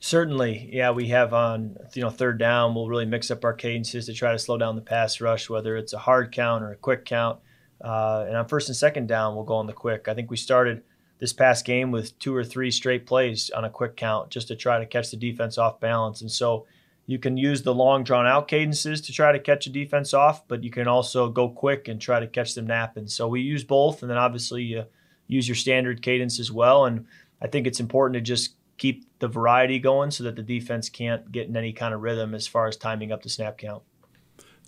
Certainly, 0.00 0.70
yeah. 0.72 0.90
We 0.90 1.08
have 1.08 1.32
on 1.32 1.76
you 1.94 2.02
know 2.02 2.10
third 2.10 2.38
down, 2.38 2.74
we'll 2.74 2.88
really 2.88 3.06
mix 3.06 3.30
up 3.30 3.44
our 3.44 3.52
cadences 3.52 4.06
to 4.06 4.12
try 4.12 4.32
to 4.32 4.38
slow 4.38 4.58
down 4.58 4.74
the 4.74 4.82
pass 4.82 5.20
rush, 5.20 5.48
whether 5.48 5.76
it's 5.76 5.92
a 5.92 5.98
hard 5.98 6.32
count 6.32 6.64
or 6.64 6.72
a 6.72 6.76
quick 6.76 7.04
count. 7.04 7.38
Uh, 7.80 8.24
and 8.26 8.36
on 8.36 8.48
first 8.48 8.68
and 8.68 8.76
second 8.76 9.06
down, 9.06 9.36
we'll 9.36 9.44
go 9.44 9.54
on 9.54 9.66
the 9.66 9.72
quick. 9.72 10.08
I 10.08 10.14
think 10.14 10.30
we 10.30 10.36
started 10.36 10.82
this 11.20 11.32
past 11.32 11.64
game 11.64 11.92
with 11.92 12.18
two 12.18 12.34
or 12.34 12.42
three 12.42 12.72
straight 12.72 13.06
plays 13.06 13.48
on 13.50 13.64
a 13.64 13.70
quick 13.70 13.96
count 13.96 14.30
just 14.30 14.48
to 14.48 14.56
try 14.56 14.80
to 14.80 14.86
catch 14.86 15.12
the 15.12 15.16
defense 15.16 15.56
off 15.56 15.78
balance. 15.78 16.20
And 16.20 16.30
so 16.30 16.66
you 17.06 17.18
can 17.18 17.36
use 17.36 17.62
the 17.62 17.74
long 17.74 18.04
drawn 18.04 18.26
out 18.26 18.48
cadences 18.48 19.00
to 19.02 19.12
try 19.12 19.32
to 19.32 19.38
catch 19.38 19.66
a 19.66 19.70
defense 19.70 20.14
off, 20.14 20.46
but 20.46 20.62
you 20.62 20.70
can 20.70 20.86
also 20.86 21.28
go 21.28 21.48
quick 21.48 21.88
and 21.88 22.00
try 22.00 22.20
to 22.20 22.26
catch 22.26 22.54
them 22.54 22.66
napping. 22.66 23.08
So 23.08 23.28
we 23.28 23.40
use 23.40 23.64
both, 23.64 24.02
and 24.02 24.10
then 24.10 24.18
obviously 24.18 24.62
you 24.62 24.84
use 25.26 25.48
your 25.48 25.56
standard 25.56 26.02
cadence 26.02 26.38
as 26.38 26.52
well. 26.52 26.84
And 26.84 27.06
I 27.40 27.48
think 27.48 27.66
it's 27.66 27.80
important 27.80 28.14
to 28.14 28.20
just 28.20 28.54
keep 28.78 29.04
the 29.18 29.28
variety 29.28 29.78
going 29.78 30.10
so 30.10 30.24
that 30.24 30.36
the 30.36 30.42
defense 30.42 30.88
can't 30.88 31.30
get 31.30 31.48
in 31.48 31.56
any 31.56 31.72
kind 31.72 31.94
of 31.94 32.02
rhythm 32.02 32.34
as 32.34 32.46
far 32.46 32.66
as 32.68 32.76
timing 32.76 33.12
up 33.12 33.22
the 33.22 33.28
snap 33.28 33.58
count. 33.58 33.82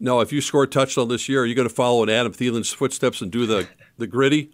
No, 0.01 0.21
if 0.21 0.33
you 0.33 0.41
score 0.41 0.65
a 0.65 0.67
touchdown 0.67 1.09
this 1.09 1.29
year, 1.29 1.43
are 1.43 1.47
you 1.47 1.55
going 1.55 1.69
to 1.69 1.75
follow 1.75 2.03
in 2.03 2.09
Adam 2.09 2.33
Thielen's 2.33 2.73
footsteps 2.73 3.21
and 3.21 3.31
do 3.31 3.47
the, 3.47 3.69
the 3.97 4.09
Griddy? 4.09 4.51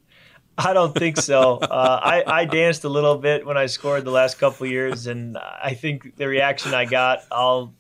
I 0.65 0.73
don't 0.73 0.95
think 0.95 1.17
so. 1.17 1.57
Uh, 1.57 2.01
I, 2.03 2.41
I 2.41 2.45
danced 2.45 2.85
a 2.85 2.89
little 2.89 3.17
bit 3.17 3.47
when 3.47 3.57
I 3.57 3.67
scored 3.67 4.05
the 4.05 4.11
last 4.11 4.39
couple 4.39 4.67
years, 4.67 5.07
and 5.07 5.39
I 5.39 5.75
think 5.75 6.17
the 6.17 6.29
reaction 6.29 6.75
I 6.75 6.85
got, 6.85 7.25
I'll, 7.33 7.75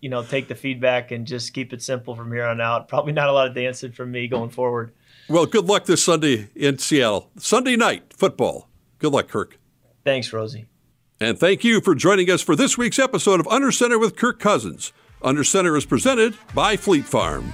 you 0.00 0.08
know, 0.08 0.22
take 0.22 0.48
the 0.48 0.54
feedback 0.54 1.10
and 1.10 1.26
just 1.26 1.52
keep 1.52 1.72
it 1.72 1.82
simple 1.82 2.14
from 2.14 2.32
here 2.32 2.44
on 2.44 2.60
out. 2.60 2.88
Probably 2.88 3.12
not 3.12 3.28
a 3.28 3.32
lot 3.32 3.48
of 3.48 3.54
dancing 3.54 3.92
from 3.92 4.12
me 4.12 4.28
going 4.28 4.50
forward. 4.50 4.92
Well, 5.28 5.46
good 5.46 5.66
luck 5.66 5.86
this 5.86 6.04
Sunday 6.04 6.48
in 6.54 6.78
Seattle. 6.78 7.30
Sunday 7.38 7.76
night 7.76 8.12
football. 8.12 8.68
Good 8.98 9.12
luck, 9.12 9.28
Kirk. 9.28 9.58
Thanks, 10.04 10.32
Rosie. 10.32 10.66
And 11.20 11.38
thank 11.38 11.64
you 11.64 11.80
for 11.80 11.94
joining 11.94 12.30
us 12.30 12.42
for 12.42 12.56
this 12.56 12.76
week's 12.76 12.98
episode 12.98 13.40
of 13.40 13.48
Under 13.48 13.72
Center 13.72 13.98
with 13.98 14.16
Kirk 14.16 14.38
Cousins. 14.38 14.92
Under 15.22 15.44
Center 15.44 15.76
is 15.76 15.86
presented 15.86 16.36
by 16.54 16.76
Fleet 16.76 17.04
Farm. 17.04 17.52